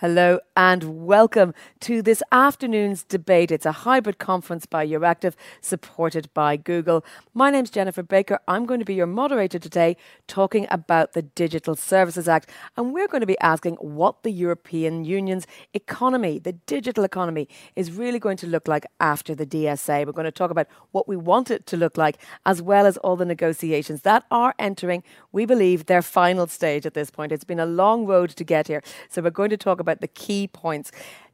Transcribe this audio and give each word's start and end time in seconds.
Hello 0.00 0.38
and 0.56 1.06
welcome 1.06 1.52
to 1.80 2.02
this 2.02 2.22
afternoon's 2.30 3.02
debate. 3.02 3.50
It's 3.50 3.66
a 3.66 3.72
hybrid 3.72 4.18
conference 4.18 4.64
by 4.64 4.86
Euractiv, 4.86 5.34
supported 5.60 6.32
by 6.32 6.56
Google. 6.56 7.04
My 7.34 7.50
name's 7.50 7.70
Jennifer 7.70 8.04
Baker. 8.04 8.38
I'm 8.46 8.64
going 8.64 8.78
to 8.78 8.86
be 8.86 8.94
your 8.94 9.08
moderator 9.08 9.58
today, 9.58 9.96
talking 10.28 10.68
about 10.70 11.14
the 11.14 11.22
Digital 11.22 11.74
Services 11.74 12.28
Act. 12.28 12.48
And 12.76 12.92
we're 12.92 13.08
going 13.08 13.22
to 13.22 13.26
be 13.26 13.38
asking 13.40 13.74
what 13.74 14.22
the 14.22 14.30
European 14.30 15.04
Union's 15.04 15.48
economy, 15.74 16.38
the 16.38 16.52
digital 16.52 17.02
economy, 17.02 17.48
is 17.74 17.90
really 17.90 18.20
going 18.20 18.36
to 18.36 18.46
look 18.46 18.68
like 18.68 18.86
after 19.00 19.34
the 19.34 19.46
DSA. 19.46 20.06
We're 20.06 20.12
going 20.12 20.26
to 20.26 20.30
talk 20.30 20.52
about 20.52 20.68
what 20.92 21.08
we 21.08 21.16
want 21.16 21.50
it 21.50 21.66
to 21.66 21.76
look 21.76 21.96
like, 21.96 22.18
as 22.46 22.62
well 22.62 22.86
as 22.86 22.98
all 22.98 23.16
the 23.16 23.24
negotiations 23.24 24.02
that 24.02 24.22
are 24.30 24.54
entering, 24.60 25.02
we 25.32 25.44
believe, 25.44 25.86
their 25.86 26.02
final 26.02 26.46
stage 26.46 26.86
at 26.86 26.94
this 26.94 27.10
point. 27.10 27.32
It's 27.32 27.42
been 27.42 27.58
a 27.58 27.66
long 27.66 28.06
road 28.06 28.30
to 28.30 28.44
get 28.44 28.68
here. 28.68 28.80
So 29.08 29.22
we're 29.22 29.30
going 29.30 29.50
to 29.50 29.56
talk 29.56 29.80
about 29.88 29.97
about 29.98 30.00
the 30.00 30.08
key 30.08 30.48
points. 30.48 30.90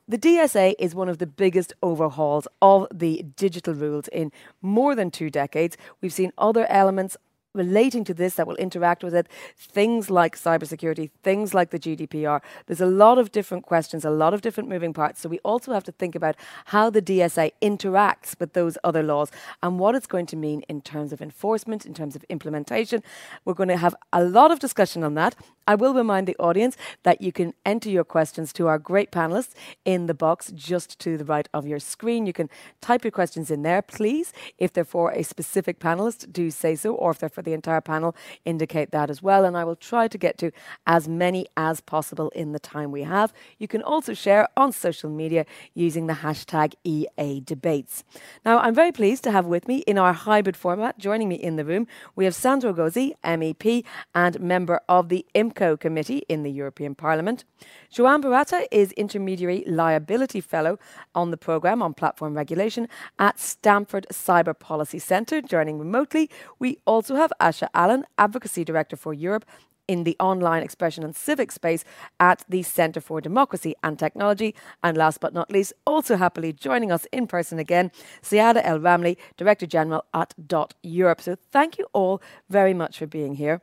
The 0.07 0.19
DSA 0.19 0.75
is 0.79 0.95
one 0.95 1.09
of 1.09 1.19
the 1.19 1.27
biggest 1.27 1.73
overhauls 1.83 2.47
of 2.61 2.87
the 2.93 3.25
digital 3.37 3.75
rules 3.75 4.09
in 4.09 4.33
more 4.61 4.95
than 4.95 5.11
two 5.11 5.31
decades. 5.31 5.77
We've 6.03 6.13
seen 6.13 6.33
other 6.37 6.67
elements 6.69 7.17
relating 7.55 8.03
to 8.05 8.13
this 8.13 8.35
that 8.35 8.47
will 8.47 8.57
interact 8.57 9.05
with 9.05 9.15
it, 9.15 9.29
things 9.57 10.11
like 10.11 10.37
cybersecurity, 10.37 11.11
things 11.23 11.55
like 11.55 11.71
the 11.71 11.79
GDPR. 11.79 12.41
There's 12.67 12.81
a 12.81 12.87
lot 12.87 13.17
of 13.17 13.31
different 13.31 13.65
questions, 13.65 14.05
a 14.05 14.11
lot 14.11 14.35
of 14.35 14.43
different 14.43 14.69
moving 14.69 14.93
parts. 14.93 15.21
So 15.21 15.29
we 15.29 15.39
also 15.39 15.73
have 15.73 15.85
to 15.85 15.93
think 15.93 16.15
about 16.15 16.35
how 16.67 16.91
the 16.91 17.01
DSA 17.01 17.53
interacts 17.63 18.39
with 18.39 18.53
those 18.55 18.77
other 18.83 19.03
laws 19.03 19.31
and 19.63 19.79
what 19.79 19.95
it's 19.95 20.09
going 20.09 20.27
to 20.27 20.37
mean 20.37 20.63
in 20.69 20.81
terms 20.81 21.13
of 21.13 21.23
enforcement, 21.23 21.87
in 21.87 21.95
terms 21.95 22.17
of 22.17 22.25
implementation. 22.25 23.03
We're 23.45 23.55
going 23.55 23.69
to 23.69 23.77
have 23.77 23.95
a 24.13 24.25
lot 24.25 24.51
of 24.51 24.59
discussion 24.59 25.05
on 25.05 25.15
that. 25.15 25.37
I 25.67 25.75
will 25.75 25.95
remind 25.95 26.27
the 26.27 26.37
audience 26.39 26.77
that 27.03 27.21
you 27.21 27.33
can 27.33 27.55
enter 27.65 27.89
your 27.89 28.05
questions 28.05 28.53
to 28.55 28.67
our 28.67 28.79
great 28.79 29.11
panelists 29.11 29.55
in 29.85 30.07
the 30.07 30.15
box 30.15 30.53
just 30.55 30.99
to 31.01 31.17
the 31.17 31.25
right 31.25 31.49
of 31.55 31.67
your 31.67 31.79
screen. 31.79 32.27
You 32.27 32.33
can 32.33 32.51
type 32.81 33.05
your 33.05 33.11
questions 33.11 33.51
in 33.51 33.63
there, 33.63 33.83
please. 33.83 34.33
If 34.59 34.73
they're 34.73 34.85
for 34.85 35.11
a 35.13 35.23
specific 35.23 35.79
panelist, 35.79 36.33
do 36.33 36.51
say 36.51 36.75
so, 36.75 36.95
or 36.95 37.11
if 37.13 37.19
they're 37.19 37.29
for 37.29 37.43
the 37.43 37.53
entire 37.53 37.81
panel, 37.81 38.15
indicate 38.45 38.91
that 38.91 39.11
as 39.11 39.23
well. 39.23 39.45
And 39.45 39.57
I 39.57 39.65
will 39.65 39.77
try 39.77 40.09
to 40.09 40.19
get 40.19 40.39
to 40.39 40.51
as 40.87 41.09
many 41.09 41.47
as 41.57 41.81
possible 41.81 42.31
in 42.31 42.53
the 42.53 42.59
time 42.59 42.91
we 42.91 43.03
have. 43.03 43.33
You 43.59 43.69
can 43.69 43.83
also 43.83 44.15
share 44.15 44.49
on 44.57 44.73
social 44.73 45.11
media 45.11 45.47
using 45.75 46.07
the 46.07 46.15
hashtag 46.15 46.75
EA 46.85 47.41
Debates. 47.41 48.05
Now, 48.45 48.59
I'm 48.59 48.75
very 48.75 48.93
pleased 48.93 49.25
to 49.25 49.31
have 49.31 49.47
with 49.47 49.69
me 49.69 49.79
in 49.79 49.99
our 49.99 50.13
hybrid 50.13 50.57
format, 50.57 50.99
joining 50.99 51.29
me 51.29 51.37
in 51.37 51.57
the 51.57 51.65
room, 51.65 51.87
we 52.17 52.25
have 52.25 52.35
Sandro 52.35 52.73
Gozi, 52.73 53.13
MEP 53.25 53.85
and 54.15 54.41
member 54.41 54.81
of 54.89 55.09
the 55.09 55.27
IMCO 55.55 55.79
committee 55.79 56.23
in 56.29 56.43
the 56.43 56.51
European 56.51 56.95
Parliament. 56.95 57.45
Joan 57.91 58.23
Barata 58.23 58.67
is 58.71 58.93
Intermediary 58.93 59.65
Liability 59.67 60.41
Fellow 60.41 60.79
on 61.15 61.31
the 61.31 61.37
programme 61.37 61.83
on 61.83 61.95
platform 61.95 62.35
regulation 62.35 62.89
at 63.19 63.39
Stanford 63.39 64.07
Cyber 64.13 64.59
Policy 64.59 64.99
Centre. 64.99 65.41
Joining 65.41 65.79
remotely, 65.79 66.31
we 66.59 66.79
also 66.87 67.17
have 67.17 67.33
Asha 67.41 67.69
Allen, 67.75 68.05
Advocacy 68.19 68.65
Director 68.65 68.97
for 68.97 69.15
Europe 69.15 69.45
in 69.87 70.05
the 70.05 70.17
online 70.19 70.63
expression 70.63 71.05
and 71.05 71.15
civic 71.15 71.53
space 71.53 71.85
at 72.19 72.43
the 72.49 72.63
Centre 72.63 73.03
for 73.03 73.21
Democracy 73.21 73.75
and 73.83 73.99
Technology. 73.99 74.55
And 74.83 74.97
last 74.97 75.21
but 75.21 75.35
not 75.35 75.51
least, 75.51 75.75
also 75.87 76.17
happily 76.17 76.55
joining 76.55 76.91
us 76.91 77.07
in 77.13 77.27
person 77.27 77.59
again, 77.59 77.91
Siada 78.23 78.63
El 78.65 78.81
Ramly, 78.81 79.19
Director 79.37 79.67
General 79.67 80.05
at 80.15 80.35
Dot 80.47 80.73
Europe. 80.83 81.21
So 81.21 81.37
thank 81.53 81.79
you 81.79 81.87
all 81.93 82.23
very 82.49 82.73
much 82.73 82.99
for 82.99 83.07
being 83.07 83.35
here. 83.35 83.61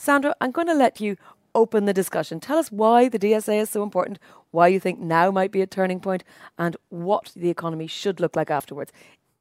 Sandro, 0.00 0.32
I'm 0.40 0.52
going 0.52 0.68
to 0.68 0.74
let 0.74 1.00
you 1.00 1.16
open 1.56 1.84
the 1.84 1.92
discussion. 1.92 2.38
Tell 2.38 2.56
us 2.56 2.70
why 2.70 3.08
the 3.08 3.18
DSA 3.18 3.62
is 3.62 3.70
so 3.70 3.82
important, 3.82 4.20
why 4.52 4.68
you 4.68 4.78
think 4.78 5.00
now 5.00 5.32
might 5.32 5.50
be 5.50 5.60
a 5.60 5.66
turning 5.66 5.98
point, 5.98 6.22
and 6.56 6.76
what 6.88 7.32
the 7.34 7.50
economy 7.50 7.88
should 7.88 8.20
look 8.20 8.36
like 8.36 8.48
afterwards. 8.48 8.92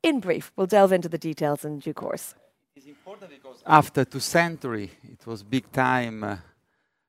In 0.01 0.19
brief, 0.19 0.51
we'll 0.55 0.65
delve 0.65 0.93
into 0.93 1.09
the 1.09 1.19
details 1.19 1.63
in 1.63 1.77
due 1.77 1.93
course. 1.93 2.33
It's 2.75 2.87
important 2.87 3.29
because 3.29 3.61
after 3.67 4.03
two 4.03 4.19
centuries, 4.19 4.89
it 5.03 5.27
was 5.27 5.43
big 5.43 5.71
time 5.71 6.23
uh, 6.23 6.37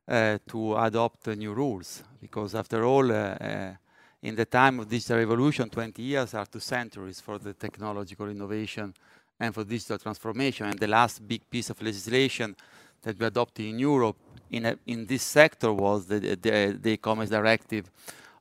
uh, 0.06 0.38
to 0.48 0.76
adopt 0.76 1.26
new 1.28 1.54
rules. 1.54 2.02
Because 2.20 2.54
after 2.54 2.84
all, 2.84 3.10
uh, 3.10 3.14
uh, 3.14 3.74
in 4.22 4.36
the 4.36 4.44
time 4.44 4.80
of 4.80 4.90
digital 4.90 5.16
revolution, 5.16 5.70
20 5.70 6.02
years 6.02 6.34
are 6.34 6.44
two 6.44 6.60
centuries 6.60 7.20
for 7.20 7.38
the 7.38 7.54
technological 7.54 8.28
innovation 8.28 8.92
and 9.40 9.54
for 9.54 9.64
digital 9.64 9.98
transformation. 9.98 10.66
And 10.66 10.78
the 10.78 10.88
last 10.88 11.26
big 11.26 11.48
piece 11.48 11.70
of 11.70 11.80
legislation 11.80 12.54
that 13.02 13.18
we 13.18 13.26
adopted 13.26 13.64
in 13.64 13.78
Europe 13.78 14.16
in, 14.50 14.66
a, 14.66 14.78
in 14.86 15.06
this 15.06 15.22
sector 15.22 15.72
was 15.72 16.06
the, 16.06 16.18
the, 16.20 16.78
the 16.80 16.90
e-commerce 16.90 17.28
directive 17.28 17.90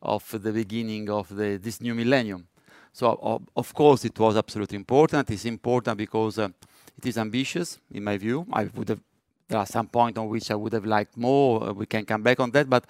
of 0.02 0.24
the 0.42 0.52
beginning 0.52 1.10
of 1.10 1.36
the, 1.36 1.58
this 1.58 1.82
new 1.82 1.94
millennium. 1.94 2.48
So 2.94 3.20
of, 3.22 3.42
of, 3.56 3.74
course 3.74 4.06
it 4.06 4.18
was 4.18 4.38
absolutely 4.38 4.76
important. 4.76 5.30
It's 5.30 5.46
important 5.46 5.98
because 5.98 6.40
uh, 6.40 6.50
it 6.98 7.06
is 7.06 7.18
ambitious, 7.18 7.80
in 7.92 8.04
my 8.04 8.18
view. 8.18 8.46
I 8.52 8.66
would 8.66 8.90
have, 8.90 9.00
there 9.48 9.60
are 9.60 9.66
some 9.66 9.88
points 9.88 10.18
on 10.18 10.28
which 10.30 10.50
I 10.50 10.56
would 10.56 10.74
have 10.74 10.86
liked 10.86 11.18
more. 11.18 11.70
Uh, 11.70 11.74
we 11.74 11.86
can 11.86 12.06
come 12.06 12.24
back 12.24 12.40
on 12.40 12.52
that, 12.52 12.70
but 12.70 12.86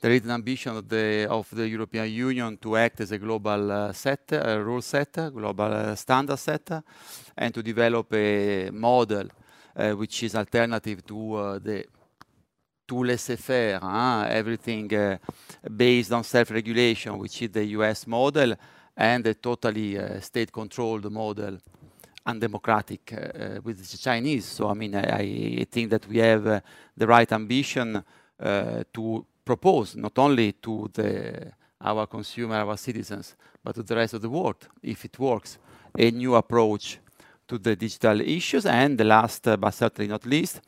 there 0.00 0.10
is 0.10 0.24
an 0.24 0.30
ambition 0.30 0.76
of 0.76 0.88
the, 0.88 1.26
of 1.30 1.48
the 1.50 1.66
European 1.66 2.10
Union 2.10 2.58
to 2.58 2.76
act 2.76 3.00
as 3.00 3.12
a 3.12 3.18
global 3.18 3.72
uh, 3.72 3.92
a 4.30 4.62
rule 4.62 4.82
setter, 4.82 5.30
global 5.30 5.72
uh, 5.72 5.94
standard 5.94 6.38
setter, 6.38 6.82
and 7.36 7.54
to 7.54 7.62
develop 7.62 8.12
a 8.12 8.70
model 8.70 9.24
uh, 9.24 9.45
which 9.76 10.22
is 10.22 10.34
alternative 10.34 11.04
to 11.04 11.34
uh, 11.34 11.58
the 11.58 11.84
to 12.86 13.02
laissez-faire, 13.02 13.80
hein? 13.80 14.28
everything 14.30 14.94
uh, 14.94 15.18
based 15.76 16.12
on 16.12 16.22
self-regulation, 16.22 17.18
which 17.18 17.42
is 17.42 17.50
the 17.50 17.64
US 17.78 18.06
model, 18.06 18.54
and 18.96 19.24
the 19.24 19.34
totally 19.34 19.98
uh, 19.98 20.20
state-controlled 20.20 21.10
model, 21.10 21.58
undemocratic 22.24 23.12
uh, 23.12 23.60
with 23.62 23.78
the 23.78 23.98
Chinese. 23.98 24.44
So, 24.44 24.68
I 24.68 24.74
mean, 24.74 24.94
I, 24.94 25.58
I 25.60 25.66
think 25.68 25.90
that 25.90 26.06
we 26.06 26.18
have 26.18 26.62
the 26.96 27.06
right 27.06 27.30
ambition 27.32 28.02
to 28.38 29.26
propose 29.44 29.96
not 29.96 30.18
only 30.18 30.52
to 30.52 30.88
the, 30.92 31.52
our 31.80 32.06
consumer, 32.06 32.56
our 32.56 32.76
citizens, 32.76 33.34
but 33.64 33.74
to 33.74 33.82
the 33.82 33.96
rest 33.96 34.14
of 34.14 34.22
the 34.22 34.30
world, 34.30 34.68
if 34.82 35.04
it 35.04 35.18
works, 35.18 35.58
a 35.98 36.10
new 36.10 36.34
approach 36.34 37.00
to 37.48 37.58
the 37.58 37.76
digital 37.76 38.20
issues. 38.20 38.66
And 38.66 38.98
the 38.98 39.04
last, 39.04 39.46
uh, 39.48 39.56
but 39.56 39.72
certainly 39.72 40.08
not 40.08 40.26
least, 40.26 40.60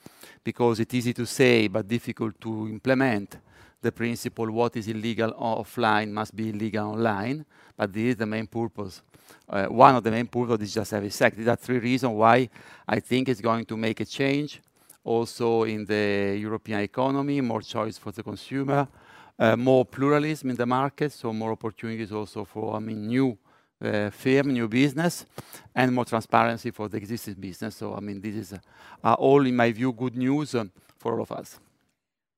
because 0.44 0.81
it's 0.81 0.94
easy 0.94 1.12
to 1.15 1.27
say 1.27 1.69
but 1.69 1.87
difficult 1.87 2.41
to 2.41 2.69
implement, 2.69 3.39
the 3.81 3.93
principle 3.93 4.50
what 4.50 4.77
is 4.77 4.89
illegal 4.89 5.33
offline 5.33 6.11
must 6.11 6.34
be 6.34 6.50
illegal 6.50 6.93
online. 6.93 7.44
But 7.77 7.93
this 7.93 8.11
is 8.11 8.16
the 8.16 8.27
main 8.27 8.47
purpose. 8.47 9.03
Uh, 9.49 9.66
one 9.66 9.94
of 9.94 10.03
the 10.03 10.11
main 10.11 10.27
purposes 10.27 10.55
of 10.55 10.61
Digital 10.61 10.84
Service 10.84 11.22
Act. 11.22 11.37
These 11.37 11.49
are 11.49 11.56
three 11.56 11.78
reasons 11.78 12.15
why 12.15 12.49
I 12.87 13.00
think 13.00 13.28
it's 13.28 13.41
going 13.41 13.65
to 13.66 13.77
make 13.77 14.00
a 14.00 14.05
change 14.05 14.60
also 15.05 15.62
in 15.62 15.84
the 15.87 16.37
European 16.39 16.81
economy, 16.81 17.41
more 17.41 17.62
choice 17.62 17.97
for 17.97 18.12
the 18.12 18.22
consumer, 18.22 18.87
uh, 19.39 19.56
more 19.56 19.84
pluralism 19.84 20.50
in 20.50 20.56
the 20.56 20.66
market, 20.66 21.12
so 21.12 21.33
more 21.33 21.53
opportunities 21.53 22.12
also 22.12 22.45
for 22.45 22.77
I 22.77 22.81
mean, 22.81 23.06
new 23.06 23.39
firm, 23.81 24.53
new 24.53 24.69
business, 24.69 25.25
and 25.75 25.94
more 25.94 26.05
transparency 26.05 26.71
for 26.71 26.89
the 26.89 26.97
existing 26.97 27.34
business. 27.34 27.77
So, 27.77 27.94
I 27.94 28.00
mean, 28.00 28.21
this 28.21 28.34
is 28.34 28.55
uh, 29.05 29.12
all, 29.15 29.47
in 29.47 29.55
my 29.55 29.72
view, 29.72 29.93
good 29.93 30.16
news 30.16 30.54
um, 30.54 30.71
for 30.98 31.15
all 31.15 31.22
of 31.22 31.33
us. 31.33 31.59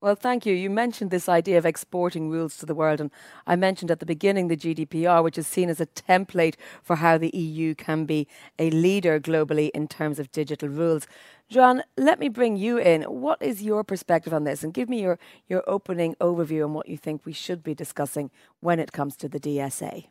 Well, 0.01 0.15
thank 0.15 0.47
you. 0.47 0.55
You 0.55 0.71
mentioned 0.71 1.11
this 1.11 1.29
idea 1.29 1.59
of 1.59 1.65
exporting 1.65 2.31
rules 2.31 2.57
to 2.57 2.65
the 2.65 2.73
world, 2.73 2.99
and 2.99 3.11
I 3.45 3.55
mentioned 3.55 3.91
at 3.91 3.99
the 3.99 4.05
beginning 4.05 4.47
the 4.47 4.57
GDPR, 4.57 5.23
which 5.23 5.37
is 5.37 5.45
seen 5.45 5.69
as 5.69 5.79
a 5.79 5.85
template 5.85 6.55
for 6.81 6.95
how 6.95 7.19
the 7.19 7.29
EU 7.37 7.75
can 7.75 8.05
be 8.05 8.27
a 8.57 8.71
leader 8.71 9.19
globally 9.19 9.69
in 9.75 9.87
terms 9.87 10.17
of 10.17 10.31
digital 10.31 10.69
rules. 10.69 11.05
John, 11.49 11.83
let 11.97 12.17
me 12.17 12.29
bring 12.29 12.57
you 12.57 12.79
in. 12.79 13.03
What 13.03 13.39
is 13.43 13.61
your 13.61 13.83
perspective 13.83 14.33
on 14.33 14.43
this? 14.43 14.63
And 14.63 14.73
give 14.73 14.89
me 14.89 15.03
your, 15.03 15.19
your 15.47 15.63
opening 15.67 16.15
overview 16.19 16.65
on 16.65 16.73
what 16.73 16.89
you 16.89 16.97
think 16.97 17.23
we 17.23 17.33
should 17.33 17.61
be 17.61 17.75
discussing 17.75 18.31
when 18.59 18.79
it 18.79 18.93
comes 18.93 19.15
to 19.17 19.29
the 19.29 19.39
DSA. 19.39 20.07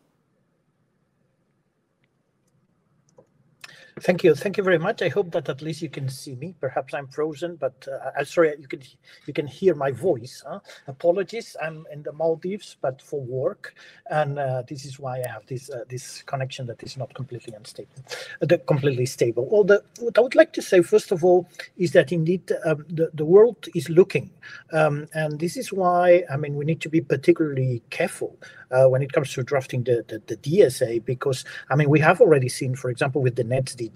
Thank 4.03 4.25
you. 4.25 4.35
Thank 4.35 4.57
you 4.57 4.63
very 4.63 4.79
much. 4.79 5.03
I 5.03 5.09
hope 5.09 5.31
that 5.33 5.51
at 5.51 5.61
least 5.61 5.83
you 5.83 5.91
can 5.91 6.09
see 6.09 6.35
me. 6.35 6.55
Perhaps 6.59 6.95
I'm 6.95 7.07
frozen, 7.09 7.57
but 7.57 7.87
uh, 7.87 8.11
I'm 8.19 8.25
sorry. 8.25 8.55
You 8.59 8.67
can 8.67 8.81
you 9.27 9.35
can 9.35 9.47
hear 9.47 9.75
my 9.75 9.91
voice. 9.91 10.43
Huh? 10.47 10.61
Apologies. 10.87 11.55
I'm 11.63 11.87
in 11.93 12.03
the 12.03 12.13
Maldives, 12.13 12.77
but 12.81 13.03
for 13.03 13.21
work, 13.21 13.75
and 14.11 14.39
uh, 14.39 14.63
this 14.67 14.87
is 14.87 14.99
why 14.99 15.21
I 15.21 15.29
have 15.29 15.45
this 15.47 15.69
uh, 15.69 15.85
this 15.89 16.23
connection 16.23 16.67
that 16.67 16.83
is 16.83 16.97
not 16.97 17.13
completely 17.13 17.53
unstable, 17.53 17.93
uh, 18.41 18.57
completely 18.67 19.05
stable. 19.05 19.47
Well, 19.51 19.65
the, 19.65 19.83
what 19.99 20.17
I 20.17 20.23
would 20.23 20.35
like 20.35 20.55
to 20.55 20.63
say 20.63 20.81
first 20.81 21.13
of 21.13 21.23
all 21.23 21.47
is 21.77 21.93
that 21.93 22.11
indeed 22.11 22.51
um, 22.65 22.87
the 22.89 23.11
the 23.13 23.27
world 23.27 23.69
is 23.75 23.91
looking, 23.91 24.31
um, 24.73 25.09
and 25.13 25.39
this 25.39 25.59
is 25.59 25.75
why 25.75 26.25
I 26.33 26.39
mean 26.39 26.55
we 26.55 26.65
need 26.65 26.81
to 26.83 26.89
be 26.89 27.03
particularly 27.03 27.83
careful 27.91 28.39
uh, 28.71 28.87
when 28.87 29.03
it 29.03 29.13
comes 29.13 29.33
to 29.35 29.43
drafting 29.43 29.83
the, 29.85 30.05
the, 30.09 30.23
the 30.27 30.37
DSA 30.37 31.05
because 31.05 31.45
I 31.69 31.77
mean 31.77 31.91
we 31.91 32.01
have 32.01 32.21
already 32.21 32.49
seen, 32.49 32.75
for 32.75 32.89
example, 32.89 33.21
with 33.21 33.37
the 33.37 33.45
NetzDG 33.45 33.90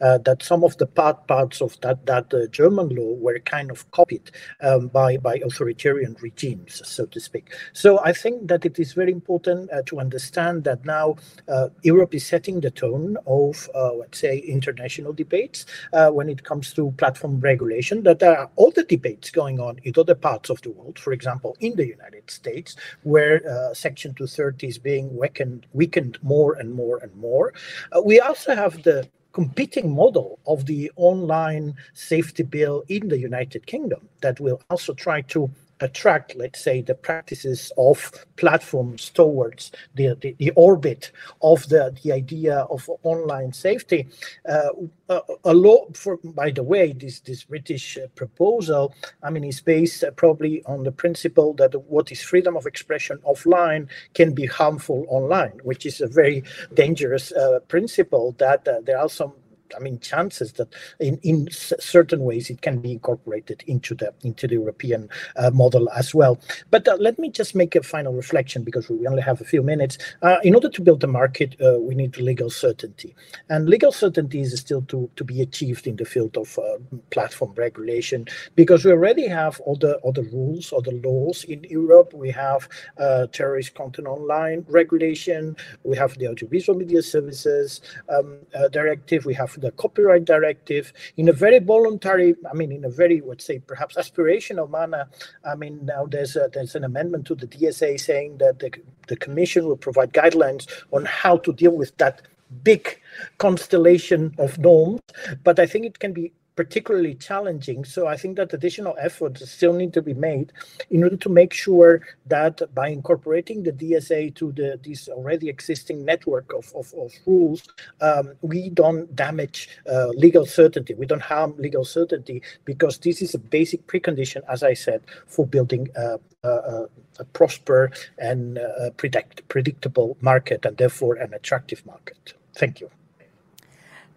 Uh, 0.00 0.18
that 0.18 0.42
some 0.42 0.64
of 0.64 0.76
the 0.78 0.86
part, 0.86 1.26
parts 1.26 1.60
of 1.60 1.78
that 1.80 2.06
that 2.06 2.32
uh, 2.32 2.46
German 2.48 2.88
law 2.88 3.14
were 3.14 3.38
kind 3.40 3.70
of 3.70 3.90
copied 3.90 4.30
um, 4.62 4.88
by 4.88 5.16
by 5.16 5.36
authoritarian 5.44 6.16
regimes, 6.20 6.82
so 6.84 7.06
to 7.06 7.20
speak. 7.20 7.52
So 7.72 8.00
I 8.04 8.12
think 8.12 8.48
that 8.48 8.64
it 8.64 8.78
is 8.78 8.92
very 8.92 9.12
important 9.12 9.70
uh, 9.72 9.82
to 9.86 10.00
understand 10.00 10.64
that 10.64 10.84
now 10.84 11.16
uh, 11.48 11.68
Europe 11.82 12.14
is 12.14 12.26
setting 12.26 12.60
the 12.60 12.70
tone 12.70 13.16
of 13.26 13.68
uh, 13.74 13.92
let's 13.94 14.18
say 14.18 14.38
international 14.38 15.12
debates 15.12 15.66
when 15.92 16.28
it 16.28 16.44
comes 16.44 16.72
to 16.74 16.92
platform 16.92 17.40
regulation. 17.40 18.02
That 18.02 18.18
there 18.18 18.38
are 18.38 18.50
the 18.74 18.84
debates 18.84 19.30
going 19.30 19.60
on 19.60 19.78
in 19.84 19.92
other 19.96 20.14
parts 20.14 20.50
of 20.50 20.60
the 20.62 20.70
world, 20.70 20.98
for 20.98 21.12
example, 21.12 21.56
in 21.60 21.76
the 21.76 21.86
United 21.86 22.30
States, 22.30 22.76
where 23.02 23.40
Section 23.74 24.14
230 24.14 24.66
is 24.66 24.78
being 24.78 25.16
weakened 25.16 25.66
weakened 25.72 26.18
more 26.22 26.54
and 26.54 26.72
more 26.72 26.98
and 27.02 27.14
more. 27.16 27.52
Uh, 27.92 28.02
we 28.02 28.20
also 28.20 28.54
have 28.54 28.82
the 28.82 29.08
competing 29.34 29.92
model 29.94 30.38
of 30.46 30.64
the 30.66 30.90
online 30.96 31.74
safety 31.92 32.44
bill 32.44 32.84
in 32.88 33.08
the 33.08 33.18
United 33.18 33.66
Kingdom 33.66 34.08
that 34.22 34.38
will 34.40 34.62
also 34.70 34.94
try 34.94 35.20
to 35.22 35.50
attract, 35.80 36.34
let's 36.36 36.60
say, 36.60 36.82
the 36.82 36.94
practices 36.94 37.72
of 37.76 38.10
platforms 38.36 39.10
towards 39.10 39.72
the, 39.94 40.16
the, 40.20 40.34
the 40.38 40.50
orbit 40.50 41.12
of 41.42 41.68
the, 41.68 41.96
the 42.02 42.12
idea 42.12 42.58
of 42.70 42.88
online 43.02 43.52
safety. 43.52 44.08
Uh, 44.48 44.68
a, 45.08 45.20
a 45.44 45.54
law, 45.54 45.86
for, 45.92 46.18
by 46.24 46.50
the 46.50 46.62
way, 46.62 46.92
this, 46.92 47.20
this 47.20 47.44
British 47.44 47.98
uh, 47.98 48.06
proposal, 48.14 48.94
I 49.22 49.30
mean, 49.30 49.44
is 49.44 49.60
based 49.60 50.04
uh, 50.04 50.10
probably 50.12 50.64
on 50.64 50.84
the 50.84 50.92
principle 50.92 51.54
that 51.54 51.74
what 51.88 52.10
is 52.10 52.22
freedom 52.22 52.56
of 52.56 52.66
expression 52.66 53.18
offline 53.26 53.88
can 54.14 54.32
be 54.32 54.46
harmful 54.46 55.04
online, 55.08 55.60
which 55.62 55.86
is 55.86 56.00
a 56.00 56.06
very 56.06 56.42
dangerous 56.74 57.32
uh, 57.32 57.60
principle 57.68 58.34
that 58.38 58.66
uh, 58.66 58.80
there 58.84 58.98
are 58.98 59.08
some 59.08 59.32
I 59.76 59.80
mean, 59.80 59.98
chances 60.00 60.52
that 60.54 60.68
in, 61.00 61.18
in 61.22 61.48
certain 61.50 62.20
ways 62.20 62.50
it 62.50 62.60
can 62.62 62.78
be 62.78 62.92
incorporated 62.92 63.64
into 63.66 63.94
the 63.94 64.12
into 64.22 64.46
the 64.46 64.54
European 64.54 65.08
uh, 65.36 65.50
model 65.50 65.88
as 65.90 66.14
well. 66.14 66.38
But 66.70 66.86
uh, 66.86 66.96
let 66.98 67.18
me 67.18 67.30
just 67.30 67.54
make 67.54 67.74
a 67.74 67.82
final 67.82 68.12
reflection 68.12 68.62
because 68.62 68.88
we 68.88 69.06
only 69.06 69.22
have 69.22 69.40
a 69.40 69.44
few 69.44 69.62
minutes. 69.62 69.98
Uh, 70.22 70.36
in 70.42 70.54
order 70.54 70.68
to 70.68 70.82
build 70.82 71.00
the 71.00 71.06
market, 71.06 71.56
uh, 71.60 71.78
we 71.78 71.94
need 71.94 72.16
legal 72.18 72.50
certainty, 72.50 73.14
and 73.48 73.68
legal 73.68 73.92
certainty 73.92 74.40
is 74.40 74.58
still 74.58 74.82
to 74.82 75.10
to 75.16 75.24
be 75.24 75.40
achieved 75.40 75.86
in 75.86 75.96
the 75.96 76.04
field 76.04 76.36
of 76.36 76.58
uh, 76.58 76.78
platform 77.10 77.52
regulation 77.56 78.26
because 78.54 78.84
we 78.84 78.92
already 78.92 79.26
have 79.26 79.60
all 79.60 79.76
the 79.76 79.96
all 79.98 80.12
the 80.12 80.28
rules 80.32 80.72
or 80.72 80.82
the 80.82 81.00
laws 81.04 81.44
in 81.44 81.64
Europe. 81.64 82.12
We 82.14 82.30
have 82.30 82.68
uh, 82.98 83.26
terrorist 83.28 83.74
content 83.74 84.06
online 84.06 84.64
regulation. 84.68 85.56
We 85.82 85.96
have 85.96 86.16
the 86.18 86.28
audiovisual 86.28 86.78
media 86.78 87.02
services 87.02 87.80
um, 88.08 88.38
directive. 88.70 89.24
We 89.24 89.34
have 89.34 89.54
the 89.64 89.72
copyright 89.72 90.24
directive 90.24 90.92
in 91.16 91.28
a 91.28 91.32
very 91.32 91.58
voluntary, 91.58 92.34
I 92.50 92.54
mean, 92.54 92.70
in 92.70 92.84
a 92.84 92.90
very, 92.90 93.20
let's 93.24 93.44
say, 93.44 93.58
perhaps 93.58 93.96
aspirational 93.96 94.70
manner. 94.70 95.06
I 95.44 95.54
mean, 95.54 95.84
now 95.84 96.06
there's 96.06 96.36
a, 96.36 96.48
there's 96.52 96.74
an 96.74 96.84
amendment 96.84 97.26
to 97.26 97.34
the 97.34 97.46
DSA 97.46 97.98
saying 97.98 98.38
that 98.38 98.58
the, 98.58 98.70
the 99.08 99.16
commission 99.16 99.66
will 99.66 99.76
provide 99.76 100.12
guidelines 100.12 100.66
on 100.92 101.04
how 101.04 101.38
to 101.38 101.52
deal 101.52 101.76
with 101.76 101.96
that 101.96 102.22
big 102.62 103.00
constellation 103.38 104.34
of 104.38 104.58
norms. 104.58 105.00
But 105.42 105.58
I 105.58 105.66
think 105.66 105.86
it 105.86 105.98
can 105.98 106.12
be 106.12 106.32
particularly 106.56 107.14
challenging. 107.14 107.84
So 107.84 108.06
I 108.06 108.16
think 108.16 108.36
that 108.36 108.52
additional 108.52 108.94
efforts 109.00 109.48
still 109.50 109.72
need 109.72 109.92
to 109.94 110.02
be 110.02 110.14
made 110.14 110.52
in 110.90 111.02
order 111.02 111.16
to 111.16 111.28
make 111.28 111.52
sure 111.52 112.02
that 112.26 112.62
by 112.74 112.88
incorporating 112.88 113.62
the 113.62 113.72
DSA 113.72 114.34
to 114.36 114.52
the 114.52 114.78
this 114.82 115.08
already 115.08 115.48
existing 115.48 116.04
network 116.04 116.52
of, 116.52 116.72
of, 116.74 116.92
of 116.94 117.12
rules, 117.26 117.62
um, 118.00 118.32
we 118.42 118.70
don't 118.70 119.14
damage 119.16 119.68
uh, 119.90 120.08
legal 120.08 120.46
certainty. 120.46 120.94
We 120.94 121.06
don't 121.06 121.22
harm 121.22 121.54
legal 121.58 121.84
certainty 121.84 122.42
because 122.64 122.98
this 122.98 123.22
is 123.22 123.34
a 123.34 123.38
basic 123.38 123.86
precondition, 123.86 124.42
as 124.48 124.62
I 124.62 124.74
said, 124.74 125.02
for 125.26 125.46
building 125.46 125.88
a, 125.96 126.18
a, 126.42 126.86
a 127.18 127.24
prosper 127.32 127.90
and 128.18 128.58
uh, 128.58 128.90
predict, 128.96 129.46
predictable 129.48 130.16
market 130.20 130.64
and 130.64 130.76
therefore 130.76 131.16
an 131.16 131.34
attractive 131.34 131.84
market. 131.86 132.34
Thank 132.54 132.80
you. 132.80 132.90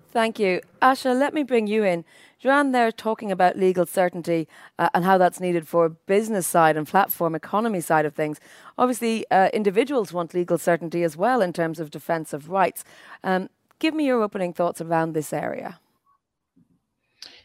Thank 0.09 0.39
you. 0.39 0.61
Asha, 0.81 1.17
let 1.17 1.33
me 1.33 1.43
bring 1.43 1.67
you 1.67 1.83
in. 1.83 2.05
Joanne 2.39 2.71
there 2.71 2.91
talking 2.91 3.31
about 3.31 3.57
legal 3.57 3.85
certainty 3.85 4.47
uh, 4.77 4.89
and 4.93 5.03
how 5.03 5.17
that's 5.17 5.39
needed 5.39 5.67
for 5.67 5.89
business 5.89 6.45
side 6.47 6.77
and 6.77 6.87
platform 6.87 7.35
economy 7.35 7.81
side 7.81 8.05
of 8.05 8.13
things. 8.13 8.39
Obviously, 8.77 9.25
uh, 9.31 9.49
individuals 9.53 10.13
want 10.13 10.33
legal 10.33 10.57
certainty 10.57 11.03
as 11.03 11.17
well 11.17 11.41
in 11.41 11.51
terms 11.51 11.79
of 11.79 11.91
defence 11.91 12.33
of 12.33 12.49
rights. 12.49 12.83
Um, 13.23 13.49
give 13.79 13.93
me 13.93 14.05
your 14.05 14.21
opening 14.21 14.53
thoughts 14.53 14.81
around 14.81 15.13
this 15.13 15.33
area. 15.33 15.79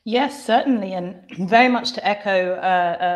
Yes, 0.04 0.44
certainly, 0.44 0.92
and 0.94 1.22
very 1.48 1.68
much 1.68 1.92
to 1.92 2.06
echo 2.06 2.54
uh, 2.54 2.56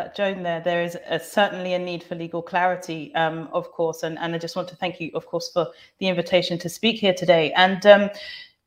uh, 0.08 0.14
Joan 0.14 0.42
there, 0.44 0.60
there 0.60 0.82
is 0.82 0.96
a, 1.08 1.18
certainly 1.18 1.74
a 1.74 1.78
need 1.78 2.02
for 2.02 2.14
legal 2.14 2.42
clarity, 2.42 3.14
um, 3.14 3.48
of 3.52 3.70
course, 3.72 4.02
and, 4.02 4.18
and 4.18 4.34
I 4.34 4.38
just 4.38 4.54
want 4.54 4.68
to 4.68 4.76
thank 4.76 5.00
you, 5.00 5.10
of 5.14 5.26
course, 5.26 5.50
for 5.52 5.68
the 5.98 6.06
invitation 6.06 6.58
to 6.58 6.68
speak 6.68 7.00
here 7.00 7.14
today. 7.14 7.52
And 7.52 7.84
um, 7.86 8.10